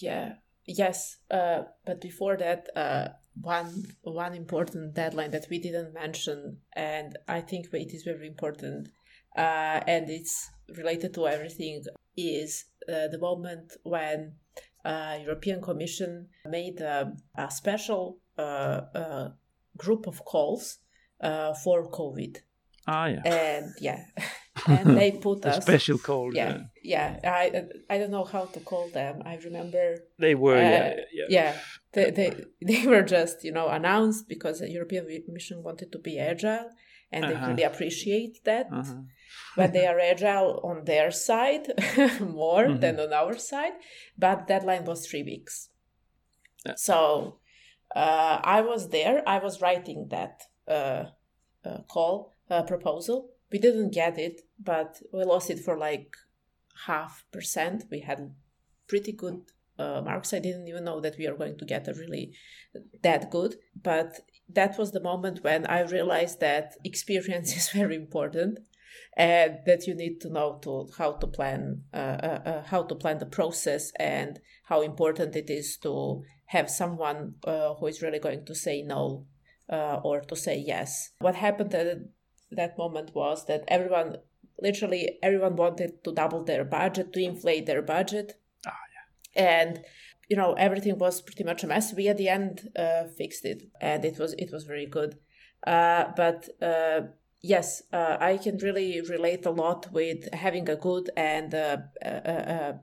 Yeah. 0.01 0.35
Yes. 0.67 1.19
Uh, 1.31 1.63
but 1.85 2.01
before 2.01 2.37
that, 2.37 2.69
uh, 2.77 3.09
one 3.41 3.85
one 4.03 4.35
important 4.35 4.95
deadline 4.95 5.31
that 5.33 5.47
we 5.51 5.59
didn't 5.59 5.95
mention, 5.95 6.59
and 6.75 7.19
I 7.29 7.41
think 7.41 7.69
it 7.73 7.93
is 7.93 8.03
very 8.03 8.27
important, 8.27 8.89
uh, 9.37 9.81
and 9.87 10.09
it's 10.11 10.51
related 10.77 11.15
to 11.15 11.27
everything, 11.27 11.83
is 12.17 12.65
uh, 12.89 13.09
the 13.09 13.19
moment 13.19 13.73
when 13.83 14.35
uh, 14.85 15.19
European 15.21 15.61
Commission 15.61 16.29
made 16.47 16.81
a, 16.81 17.13
a 17.37 17.51
special 17.51 18.19
uh, 18.39 18.81
uh, 18.95 19.29
group 19.77 20.07
of 20.07 20.25
calls 20.25 20.79
uh, 21.21 21.55
for 21.55 21.91
COVID. 21.91 22.39
Ah, 22.87 23.07
yeah. 23.07 23.23
And 23.25 23.75
yeah, 23.81 24.05
and 24.67 24.97
they 24.97 25.13
put 25.13 25.45
a 25.45 25.51
us 25.51 25.63
special 25.63 25.99
call. 25.99 26.35
Yeah, 26.35 26.63
yeah, 26.83 27.19
yeah. 27.23 27.33
I 27.33 27.95
I 27.95 27.99
don't 27.99 28.11
know 28.11 28.25
how 28.25 28.47
to 28.47 28.61
call 28.61 28.89
them. 28.89 29.23
I 29.25 29.37
remember 29.37 29.99
they 30.19 30.35
were. 30.35 30.57
Uh, 30.57 30.61
yeah, 30.61 30.95
yeah. 31.13 31.27
yeah. 31.29 31.57
They, 31.93 32.11
they 32.11 32.31
they 32.67 32.87
were 32.87 33.03
just 33.03 33.45
you 33.45 33.53
know 33.53 33.69
announced 33.69 34.29
because 34.29 34.61
the 34.61 34.71
European 34.71 35.07
Commission 35.27 35.63
wanted 35.63 35.93
to 35.93 35.99
be 35.99 36.19
agile, 36.19 36.71
and 37.13 37.25
uh-huh. 37.25 37.35
they 37.35 37.51
really 37.51 37.63
appreciate 37.63 38.45
that. 38.45 38.69
Uh-huh 38.73 39.03
but 39.57 39.73
they 39.73 39.87
are 39.87 39.99
agile 39.99 40.61
on 40.63 40.85
their 40.85 41.11
side 41.11 41.67
more 42.21 42.65
mm-hmm. 42.65 42.81
than 42.81 43.01
on 43.01 43.13
our 43.13 43.37
side. 43.37 43.73
But 44.19 44.47
deadline 44.47 44.85
was 44.85 45.07
three 45.07 45.23
weeks. 45.23 45.71
Yeah. 46.65 46.75
So 46.77 47.39
uh, 47.95 48.41
I 48.43 48.61
was 48.61 48.91
there. 48.91 49.23
I 49.27 49.39
was 49.39 49.61
writing 49.61 50.09
that 50.11 50.43
uh, 50.69 51.05
uh, 51.65 51.79
call 51.89 52.35
uh, 52.49 52.63
proposal. 52.63 53.31
We 53.51 53.59
didn't 53.59 53.93
get 53.93 54.19
it, 54.19 54.43
but 54.59 55.01
we 55.13 55.25
lost 55.25 55.51
it 55.51 55.61
for 55.61 55.77
like 55.77 56.15
half 56.87 57.25
percent. 57.33 57.85
We 57.91 58.01
had 58.01 58.35
pretty 58.87 59.13
good 59.13 59.43
uh, 59.81 60.03
marks. 60.03 60.33
I 60.33 60.39
didn't 60.39 60.69
even 60.69 60.85
know 60.85 61.01
that 61.01 61.17
we 61.19 61.27
are 61.27 61.37
going 61.37 61.57
to 61.59 61.65
get 61.65 61.89
a 61.89 61.95
really 61.95 62.33
that 63.03 63.31
good. 63.31 63.57
But 63.91 64.21
that 64.49 64.79
was 64.79 64.93
the 64.93 65.01
moment 65.01 65.43
when 65.43 65.67
I 65.67 65.81
realized 65.83 66.41
that 66.41 66.77
experience 66.85 67.57
is 67.61 67.71
very 67.71 67.97
important 67.97 68.59
and 69.17 69.59
that 69.67 69.87
you 69.87 69.95
need 69.95 70.21
to 70.21 70.31
know 70.31 70.59
to 70.63 70.89
how 70.99 71.13
to 71.13 71.27
plan 71.27 71.83
uh, 71.93 71.97
uh, 71.97 72.41
uh, 72.51 72.63
how 72.65 72.83
to 72.83 72.95
plan 72.95 73.19
the 73.19 73.27
process 73.27 73.93
and 73.99 74.41
how 74.65 74.83
important 74.83 75.37
it 75.37 75.51
is 75.51 75.77
to 75.79 76.23
have 76.47 76.69
someone 76.71 77.35
uh, 77.45 77.75
who 77.75 77.87
is 77.87 78.03
really 78.03 78.19
going 78.19 78.45
to 78.45 78.55
say 78.55 78.83
no 78.83 79.27
uh, 79.69 80.01
or 80.03 80.21
to 80.21 80.37
say 80.37 80.57
yes. 80.59 81.11
What 81.21 81.37
happened 81.37 81.75
at 81.75 81.99
that 82.51 82.77
moment 82.77 83.15
was 83.15 83.47
that 83.47 83.65
everyone, 83.69 84.17
literally 84.61 85.19
everyone, 85.23 85.57
wanted 85.57 86.03
to 86.05 86.13
double 86.13 86.45
their 86.45 86.65
budget, 86.65 87.13
to 87.13 87.21
inflate 87.23 87.67
their 87.67 87.83
budget. 87.83 88.35
And 89.35 89.83
you 90.29 90.37
know 90.37 90.55
everything 90.55 90.99
was 90.99 91.23
pretty 91.23 91.45
much 91.45 91.65
a 91.65 91.67
mess. 91.67 91.95
We 91.95 92.09
at 92.09 92.19
the 92.19 92.29
end 92.29 92.69
uh, 92.77 93.05
fixed 93.19 93.45
it, 93.45 93.65
and 93.81 94.05
it 94.05 94.19
was 94.19 94.35
it 94.35 94.51
was 94.53 94.65
very 94.65 94.87
good. 94.87 95.19
but 95.65 96.49
yes, 97.43 97.83
uh, 97.93 98.17
I 98.21 98.37
can 98.37 98.59
really 98.59 99.01
relate 99.01 99.47
a 99.47 99.51
lot 99.51 99.93
with 99.93 100.33
having 100.33 100.69
a 100.69 100.77
good 100.77 101.11
and 101.17 101.55
uh, 101.55 101.79
a, 102.03 102.75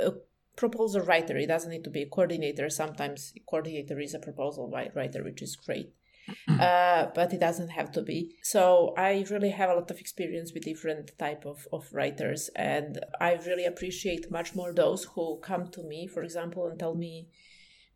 a, 0.00 0.12
proposal 0.56 1.02
writer. 1.02 1.36
It 1.36 1.46
doesn't 1.46 1.70
need 1.70 1.84
to 1.84 1.90
be 1.90 2.02
a 2.02 2.08
coordinator. 2.08 2.68
Sometimes 2.68 3.32
coordinator 3.48 3.98
is 4.00 4.14
a 4.14 4.18
proposal 4.18 4.70
writer, 4.70 5.22
which 5.22 5.40
is 5.42 5.56
great. 5.56 5.92
Uh, 6.48 7.06
but 7.14 7.32
it 7.32 7.40
doesn't 7.40 7.68
have 7.68 7.92
to 7.92 8.02
be. 8.02 8.34
So 8.42 8.94
I 8.96 9.24
really 9.30 9.50
have 9.50 9.70
a 9.70 9.74
lot 9.74 9.90
of 9.90 10.00
experience 10.00 10.52
with 10.52 10.64
different 10.64 11.12
type 11.18 11.44
of, 11.46 11.68
of 11.72 11.86
writers, 11.92 12.50
and 12.56 12.98
I 13.20 13.34
really 13.46 13.64
appreciate 13.64 14.30
much 14.30 14.54
more 14.54 14.72
those 14.72 15.04
who 15.04 15.38
come 15.40 15.68
to 15.68 15.82
me, 15.82 16.06
for 16.06 16.22
example, 16.22 16.66
and 16.66 16.78
tell 16.78 16.94
me, 16.94 17.28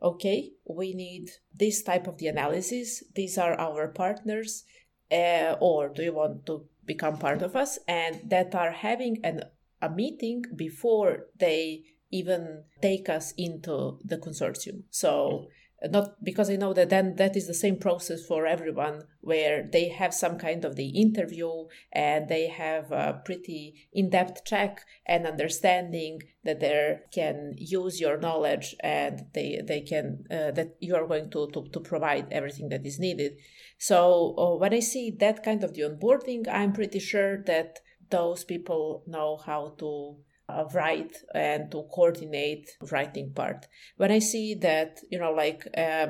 okay, 0.01 0.53
we 0.69 0.95
need 0.95 1.31
this 1.55 1.83
type 1.83 2.07
of 2.07 2.19
the 2.19 2.29
analysis. 2.29 3.03
These 3.15 3.39
are 3.39 3.59
our 3.59 3.89
partners 3.89 4.65
uh, 5.13 5.57
or 5.61 5.89
do 5.89 6.03
you 6.03 6.13
want 6.13 6.47
to 6.47 6.65
become 6.85 7.19
part 7.19 7.43
of 7.43 7.55
us 7.55 7.79
and 7.87 8.21
that 8.29 8.55
are 8.55 8.73
having 8.73 9.19
an, 9.23 9.43
a 9.81 9.91
meeting 9.91 10.43
before 10.57 11.27
they 11.39 11.83
even 12.11 12.65
take 12.81 13.09
us 13.09 13.33
into 13.37 13.99
the 14.05 14.17
consortium 14.17 14.83
so 14.91 15.47
not 15.91 16.23
because 16.23 16.51
I 16.51 16.57
know 16.57 16.73
that 16.73 16.91
then 16.91 17.17
that 17.17 17.37
is 17.37 17.47
the 17.47 17.55
same 17.55 17.77
process 17.77 18.25
for 18.25 18.47
everyone 18.47 19.03
where 19.21 19.69
they 19.71 19.89
have 19.89 20.15
some 20.15 20.39
kind 20.39 20.65
of 20.65 20.77
the 20.77 20.89
interview 20.89 21.51
and 21.93 22.29
they 22.29 22.49
have 22.49 22.93
a 22.93 23.21
pretty 23.25 23.89
in-depth 23.93 24.45
check 24.45 24.85
and 25.07 25.27
understanding 25.27 26.21
that 26.45 26.61
they 26.61 26.99
can 27.13 27.55
use 27.57 28.01
your 28.01 28.19
knowledge 28.19 28.77
and 28.81 29.27
they 29.35 29.61
they 29.67 29.81
can 29.81 30.25
uh, 30.31 30.51
that 30.53 30.77
you 30.81 30.95
are 30.95 31.07
going 31.07 31.31
to, 31.31 31.49
to 31.53 31.69
to 31.73 31.81
provide 31.81 32.33
everything 32.33 32.69
that 32.69 32.87
is 32.87 32.99
needed. 32.99 33.33
So 33.79 34.35
uh, 34.39 34.57
when 34.57 34.73
I 34.73 34.81
see 34.81 35.11
that 35.19 35.43
kind 35.43 35.65
of 35.65 35.75
the 35.75 35.83
onboarding 35.83 36.47
I'm 36.49 36.73
pretty 36.73 37.01
sure 37.01 37.43
that 37.45 37.81
those 38.11 38.45
people 38.45 39.03
know 39.07 39.39
how 39.45 39.75
to 39.79 40.17
write 40.73 41.17
and 41.35 41.71
to 41.71 41.85
coordinate 41.95 42.71
writing 42.91 43.33
part. 43.33 43.67
When 43.97 44.11
I 44.11 44.19
see 44.19 44.55
that, 44.57 45.01
you 45.11 45.19
know, 45.19 45.33
like 45.33 45.67
uh, 45.77 46.09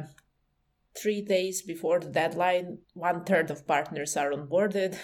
three 1.00 1.22
days 1.22 1.62
before 1.62 2.00
the 2.00 2.10
deadline, 2.10 2.78
one 2.94 3.24
third 3.24 3.50
of 3.50 3.66
partners 3.66 4.16
are 4.16 4.30
onboarded, 4.30 4.96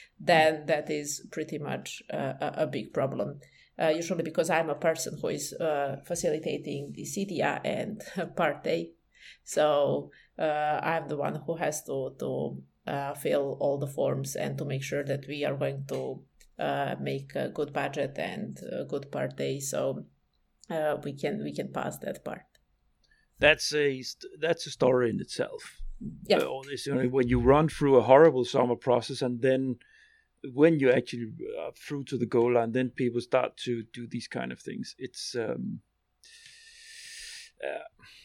then 0.20 0.66
that 0.66 0.90
is 0.90 1.26
pretty 1.30 1.58
much 1.58 2.02
uh, 2.12 2.34
a, 2.40 2.66
big 2.66 2.92
problem. 2.92 3.40
Uh, 3.80 3.88
usually 3.88 4.22
because 4.22 4.50
I'm 4.50 4.70
a 4.70 4.74
person 4.74 5.18
who 5.20 5.28
is 5.28 5.52
uh, 5.54 5.96
facilitating 6.06 6.92
the 6.94 7.04
SEDIA 7.04 7.60
and 7.64 8.02
part 8.36 8.66
A. 8.66 8.90
So 9.44 10.10
uh, 10.38 10.80
I'm 10.82 11.08
the 11.08 11.16
one 11.16 11.42
who 11.46 11.56
has 11.56 11.82
to, 11.84 12.14
to 12.18 12.62
fill 13.20 13.56
all 13.60 13.78
the 13.78 13.86
forms 13.86 14.36
and 14.36 14.58
to 14.58 14.64
make 14.64 14.82
sure 14.82 15.04
that 15.04 15.26
we 15.26 15.44
are 15.44 15.56
going 15.56 15.84
to 15.88 16.22
uh, 16.22 16.31
make 16.58 17.34
a 17.34 17.48
good 17.48 17.72
budget 17.72 18.18
and 18.18 18.58
a 18.70 18.84
good 18.84 19.10
part 19.10 19.40
A, 19.40 19.60
so 19.60 20.04
uh, 20.70 20.96
we 21.04 21.12
can 21.12 21.42
we 21.42 21.52
can 21.52 21.72
pass 21.72 21.98
that 21.98 22.24
part. 22.24 22.42
That's 23.38 23.74
a 23.74 24.02
that's 24.40 24.66
a 24.66 24.70
story 24.70 25.10
in 25.10 25.20
itself. 25.20 25.82
Yeah. 26.28 26.38
Uh, 26.38 26.44
all 26.44 26.64
this, 26.68 26.86
you 26.86 26.94
know, 26.94 27.08
when 27.08 27.28
you 27.28 27.40
run 27.40 27.68
through 27.68 27.96
a 27.96 28.02
horrible 28.02 28.44
summer 28.44 28.76
process 28.76 29.22
and 29.22 29.40
then 29.40 29.76
when 30.52 30.80
you 30.80 30.90
actually 30.90 31.32
are 31.60 31.68
uh, 31.68 31.70
through 31.76 32.04
to 32.04 32.18
the 32.18 32.26
goal 32.26 32.54
line, 32.54 32.72
then 32.72 32.90
people 32.90 33.20
start 33.20 33.56
to 33.58 33.84
do 33.92 34.06
these 34.08 34.26
kind 34.26 34.50
of 34.50 34.60
things. 34.60 34.96
It's 34.98 35.36
um, 35.36 35.80
uh, 37.62 37.78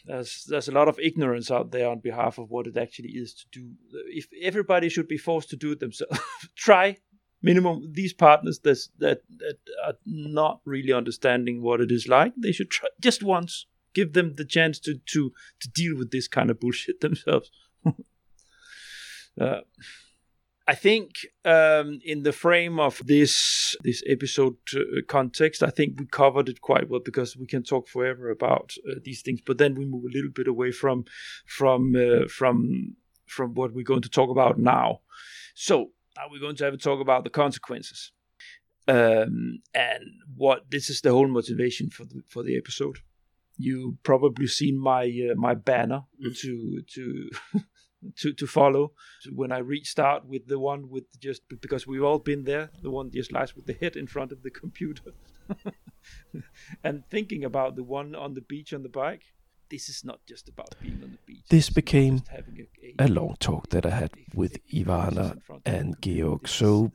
there's 0.06 0.46
there's 0.48 0.68
a 0.68 0.72
lot 0.72 0.88
of 0.88 1.00
ignorance 1.00 1.52
out 1.52 1.72
there 1.72 1.90
on 1.90 2.00
behalf 2.00 2.40
of 2.40 2.50
what 2.50 2.66
it 2.66 2.78
actually 2.78 3.10
is 3.10 3.34
to 3.36 3.46
do. 3.52 3.70
If 4.08 4.28
everybody 4.42 4.90
should 4.90 5.08
be 5.08 5.18
forced 5.18 5.50
to 5.50 5.56
do 5.56 5.72
it 5.72 5.80
themselves, 5.80 6.20
try 6.56 6.98
minimum 7.42 7.92
these 7.94 8.14
partners 8.14 8.60
that, 8.60 8.78
that 9.00 9.22
that 9.38 9.58
are 9.86 9.94
not 10.06 10.62
really 10.66 10.92
understanding 10.92 11.62
what 11.62 11.82
it 11.82 11.92
is 11.92 12.08
like 12.08 12.34
they 12.38 12.52
should 12.52 12.70
try 12.70 12.90
just 13.00 13.24
once 13.24 13.68
give 13.94 14.14
them 14.14 14.36
the 14.36 14.46
chance 14.46 14.80
to 14.80 15.00
to 15.06 15.32
to 15.60 15.70
deal 15.70 15.96
with 15.96 16.12
this 16.12 16.28
kind 16.28 16.50
of 16.50 16.60
bullshit 16.60 17.00
themselves 17.02 17.52
uh, 19.42 19.62
I 20.70 20.76
think 20.76 21.12
um, 21.46 22.02
in 22.04 22.24
the 22.24 22.34
frame 22.34 22.78
of 22.78 23.02
this 23.06 23.78
this 23.84 24.04
episode 24.06 24.58
uh, 24.76 25.02
context, 25.08 25.64
I 25.64 25.70
think 25.70 25.98
we 25.98 26.06
covered 26.06 26.50
it 26.50 26.60
quite 26.60 26.90
well 26.90 27.00
because 27.00 27.38
we 27.38 27.48
can 27.48 27.64
talk 27.64 27.88
forever 27.88 28.30
about 28.30 28.74
uh, 28.86 28.96
these 29.02 29.22
things. 29.22 29.40
But 29.40 29.60
then 29.60 29.76
we 29.76 29.86
move 29.86 30.04
a 30.04 30.14
little 30.14 30.30
bit 30.30 30.48
away 30.48 30.72
from 30.74 31.06
from 31.46 31.96
uh, 31.96 32.28
from 32.28 32.98
from 33.28 33.54
what 33.54 33.74
we're 33.74 33.86
going 33.86 34.02
to 34.02 34.10
talk 34.10 34.30
about 34.30 34.60
now. 34.60 35.00
So 35.56 35.92
now 36.18 36.28
we're 36.32 36.40
going 36.40 36.56
to 36.56 36.66
have 36.66 36.74
a 36.74 36.78
talk 36.78 37.00
about 37.00 37.24
the 37.24 37.30
consequences. 37.30 38.12
Um, 38.88 39.60
and 39.74 40.04
what 40.36 40.72
this 40.72 40.90
is 40.90 41.02
the 41.02 41.12
whole 41.12 41.28
motivation 41.28 41.90
for 41.90 42.06
the 42.06 42.22
for 42.28 42.42
the 42.44 42.58
episode. 42.58 43.00
You 43.58 43.98
probably 44.04 44.48
seen 44.48 44.80
my 44.80 45.04
uh, 45.04 45.36
my 45.36 45.56
banner 45.56 46.04
mm. 46.24 46.38
to 46.40 46.82
to 46.94 47.30
to 48.16 48.34
to 48.34 48.48
follow. 48.48 48.94
So 49.22 49.32
when 49.32 49.52
I 49.52 49.58
reached 49.58 50.00
out 50.00 50.26
with 50.26 50.48
the 50.48 50.60
one 50.60 50.90
with 50.90 51.06
just 51.20 51.42
because 51.50 51.86
we've 51.86 52.04
all 52.04 52.20
been 52.20 52.46
there, 52.46 52.70
the 52.82 52.92
one 52.92 53.12
just 53.12 53.34
lies 53.34 53.56
with 53.56 53.66
the 53.66 53.74
head 53.74 53.98
in 53.98 54.08
front 54.08 54.32
of 54.32 54.42
the 54.42 54.52
computer, 54.52 55.12
and 56.84 57.04
thinking 57.10 57.44
about 57.44 57.76
the 57.76 57.84
one 57.84 58.16
on 58.16 58.36
the 58.36 58.42
beach 58.42 58.74
on 58.74 58.84
the 58.84 58.90
bike. 58.90 59.24
This 59.70 59.90
is 59.90 60.04
not 60.06 60.20
just 60.26 60.48
about 60.50 60.76
being 60.82 61.02
on 61.04 61.12
the 61.12 61.18
beach. 61.26 61.44
This 61.50 61.70
became 61.70 62.24
a 63.00 63.08
long 63.08 63.36
talk 63.40 63.70
that 63.70 63.86
I 63.86 63.90
had 63.90 64.12
with 64.34 64.66
Ivana 64.70 65.40
and 65.66 66.00
Georg. 66.02 66.48
So 66.48 66.92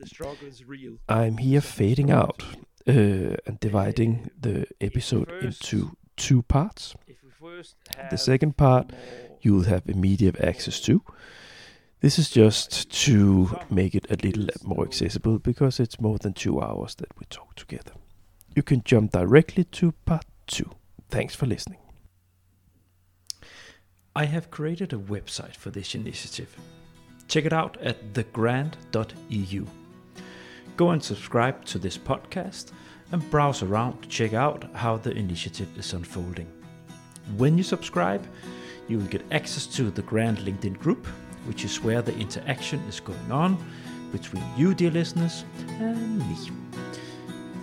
I'm 1.07 1.37
here 1.37 1.61
fading 1.61 2.09
out 2.11 2.43
uh, 2.87 3.37
and 3.45 3.59
dividing 3.59 4.29
the 4.39 4.65
episode 4.81 5.31
into 5.41 5.95
two 6.17 6.41
parts. 6.43 6.95
The 8.09 8.17
second 8.17 8.57
part 8.57 8.91
you 9.41 9.53
will 9.53 9.63
have 9.63 9.83
immediate 9.87 10.39
access 10.39 10.79
to. 10.81 11.03
This 11.99 12.19
is 12.19 12.29
just 12.29 12.91
to 13.05 13.57
make 13.69 13.95
it 13.95 14.07
a 14.09 14.15
little 14.15 14.47
more 14.63 14.83
accessible 14.83 15.39
because 15.39 15.79
it's 15.79 16.01
more 16.01 16.17
than 16.17 16.33
two 16.33 16.61
hours 16.61 16.95
that 16.95 17.17
we 17.17 17.25
talk 17.29 17.55
together. 17.55 17.93
You 18.55 18.63
can 18.63 18.83
jump 18.83 19.11
directly 19.11 19.63
to 19.65 19.93
part 20.05 20.25
two. 20.47 20.71
Thanks 21.09 21.35
for 21.35 21.45
listening. 21.45 21.82
I 24.15 24.25
have 24.25 24.51
created 24.51 24.93
a 24.93 24.97
website 24.97 25.55
for 25.55 25.71
this 25.71 25.95
initiative. 25.95 26.55
Check 27.27 27.45
it 27.45 27.53
out 27.53 27.81
at 27.81 28.13
thegrant.eu. 28.13 29.65
Go 30.77 30.91
and 30.91 31.03
subscribe 31.03 31.65
to 31.65 31.79
this 31.79 31.97
podcast 31.97 32.73
and 33.11 33.27
browse 33.31 33.63
around 33.63 34.03
to 34.03 34.09
check 34.09 34.33
out 34.33 34.71
how 34.75 34.97
the 34.97 35.11
initiative 35.13 35.67
is 35.79 35.93
unfolding. 35.93 36.47
When 37.37 37.57
you 37.57 37.63
subscribe, 37.63 38.23
you 38.87 38.99
will 38.99 39.07
get 39.07 39.23
access 39.31 39.65
to 39.77 39.89
the 39.89 40.03
Grant 40.03 40.45
LinkedIn 40.45 40.77
group, 40.77 41.07
which 41.45 41.65
is 41.65 41.81
where 41.81 42.03
the 42.03 42.15
interaction 42.15 42.81
is 42.81 42.99
going 42.99 43.31
on 43.31 43.57
between 44.11 44.43
you, 44.55 44.75
dear 44.75 44.91
listeners, 44.91 45.43
and 45.79 46.19
me. 46.19 46.35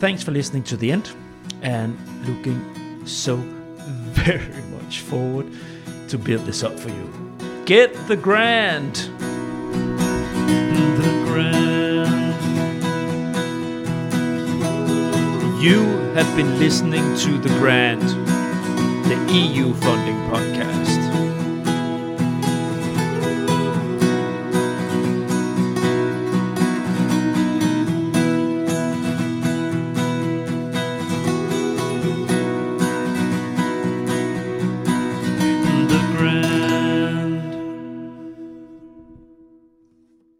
Thanks 0.00 0.24
for 0.24 0.32
listening 0.32 0.64
to 0.64 0.76
the 0.76 0.90
end 0.90 1.12
and 1.62 1.96
looking 2.26 3.06
so 3.06 3.36
very 3.76 4.62
much 4.62 5.00
forward 5.02 5.46
to 6.10 6.18
build 6.18 6.44
this 6.44 6.64
up 6.64 6.76
for 6.76 6.88
you. 6.88 7.08
Get 7.66 7.94
the 8.08 8.16
Grant! 8.16 9.08
The 10.98 11.24
Grant. 11.26 12.42
You 15.62 15.78
have 16.14 16.36
been 16.36 16.58
listening 16.58 17.16
to 17.18 17.38
The 17.38 17.48
Grant, 17.60 18.00
the 18.00 19.32
EU 19.32 19.72
funding 19.74 20.16
podcast. 20.28 20.79